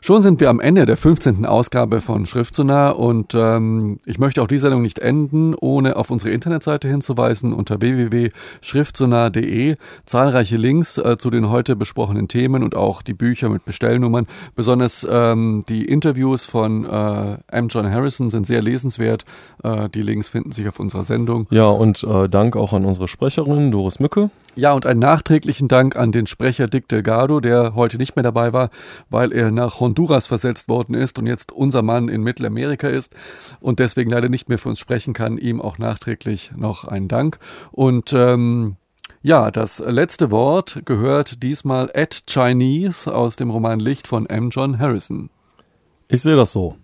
Schon 0.00 0.22
sind 0.22 0.40
wir 0.40 0.48
am 0.48 0.60
Ende 0.60 0.86
der 0.86 0.96
15. 0.96 1.44
Ausgabe 1.44 2.00
von 2.00 2.24
Schriftsonar 2.24 2.98
und 2.98 3.34
ähm, 3.34 3.98
ich 4.06 4.18
möchte 4.18 4.40
auch 4.42 4.46
die 4.46 4.58
Sendung 4.58 4.82
nicht 4.82 5.00
enden, 5.00 5.54
ohne 5.54 5.96
auf 5.96 6.10
unsere 6.10 6.30
Internetseite 6.30 6.88
hinzuweisen 6.88 7.52
unter 7.52 7.80
www.schriftsonar.de. 7.80 9.74
Zahlreiche 10.06 10.56
Links 10.56 10.98
äh, 10.98 11.16
zu 11.18 11.30
den 11.30 11.50
heute 11.50 11.74
besprochenen 11.74 12.28
Themen 12.28 12.62
und 12.62 12.76
auch 12.76 13.02
die 13.02 13.14
Bücher 13.14 13.48
mit 13.48 13.64
Bestellnummern. 13.64 14.26
Besonders 14.54 15.06
ähm, 15.10 15.64
die 15.68 15.84
Interviews 15.84 16.46
von 16.46 16.84
äh, 16.84 17.38
M. 17.48 17.68
John 17.68 17.90
Harrison 17.90 18.30
sind 18.30 18.46
sehr 18.46 18.62
lesenswert. 18.62 19.24
Äh, 19.64 19.88
die 19.88 20.02
Links 20.02 20.28
finden 20.28 20.52
sich 20.52 20.68
auf 20.68 20.78
unserer 20.78 21.04
Sendung. 21.04 21.46
Ja, 21.50 21.66
und 21.66 22.04
äh, 22.04 22.28
Dank 22.28 22.56
auch 22.56 22.72
an 22.72 22.84
unsere 22.84 23.08
Sprecherin 23.08 23.72
Doris 23.72 23.98
Mücke. 23.98 24.30
Ja, 24.56 24.72
und 24.72 24.86
einen 24.86 24.98
nachträglichen 24.98 25.68
Dank 25.68 25.94
an 25.94 26.10
den 26.10 26.26
Sprecher 26.26 26.66
Dick 26.66 26.88
Delgado, 26.88 27.38
der 27.38 27.74
heute 27.76 27.96
nicht 27.96 28.16
mehr 28.16 28.24
dabei 28.24 28.52
war, 28.52 28.70
weil 29.08 29.32
er 29.32 29.50
nach 29.50 29.78
Honduras 29.78 30.26
versetzt 30.26 30.68
worden 30.68 30.94
ist 30.94 31.18
und 31.18 31.26
jetzt 31.26 31.52
unser 31.52 31.82
Mann 31.82 32.08
in 32.08 32.22
Mittelamerika 32.22 32.88
ist 32.88 33.14
und 33.60 33.78
deswegen 33.78 34.10
leider 34.10 34.28
nicht 34.28 34.48
mehr 34.48 34.58
für 34.58 34.68
uns 34.68 34.80
sprechen 34.80 35.14
kann. 35.14 35.38
Ihm 35.38 35.60
auch 35.60 35.78
nachträglich 35.78 36.50
noch 36.56 36.84
einen 36.84 37.06
Dank. 37.06 37.38
Und 37.70 38.12
ähm, 38.12 38.76
ja, 39.22 39.50
das 39.50 39.78
letzte 39.80 40.30
Wort 40.30 40.82
gehört 40.84 41.42
diesmal 41.42 41.90
at 41.94 42.22
Chinese 42.28 43.14
aus 43.14 43.36
dem 43.36 43.50
Roman 43.50 43.80
Licht 43.80 44.08
von 44.08 44.26
M. 44.26 44.50
John 44.50 44.78
Harrison. 44.78 45.30
Ich 46.08 46.22
sehe 46.22 46.36
das 46.36 46.52
so. 46.52 46.76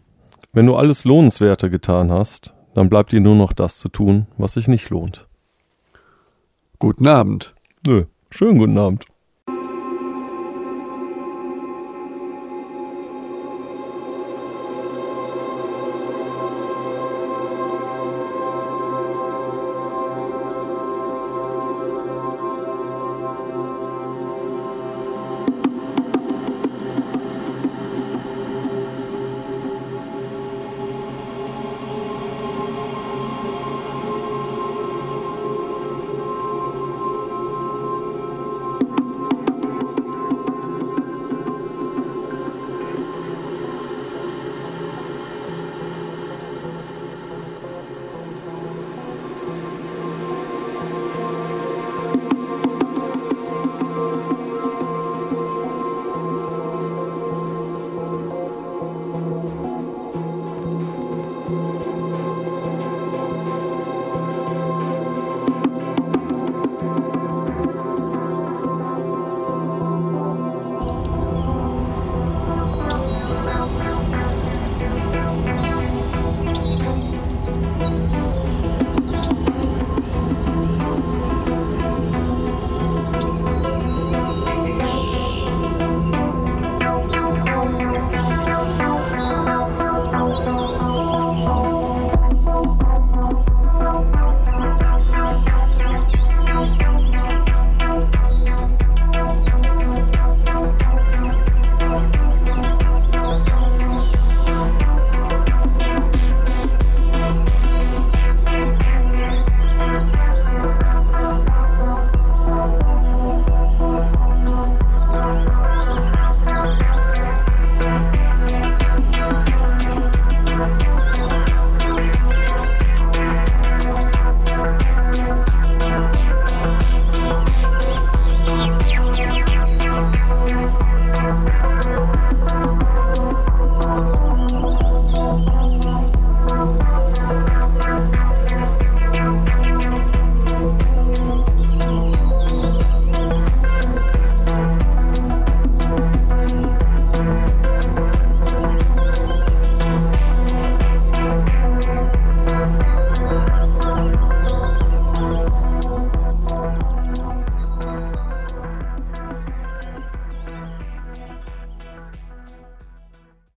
Wenn 0.52 0.66
du 0.66 0.76
alles 0.76 1.04
Lohnenswerte 1.04 1.70
getan 1.70 2.12
hast, 2.12 2.54
dann 2.74 2.88
bleibt 2.88 3.12
dir 3.12 3.20
nur 3.20 3.34
noch 3.34 3.52
das 3.52 3.78
zu 3.78 3.88
tun, 3.88 4.26
was 4.36 4.54
sich 4.54 4.68
nicht 4.68 4.90
lohnt. 4.90 5.26
Guten 6.84 7.06
Abend. 7.06 7.54
Nö, 7.86 8.04
schönen 8.30 8.58
guten 8.58 8.76
Abend. 8.76 9.06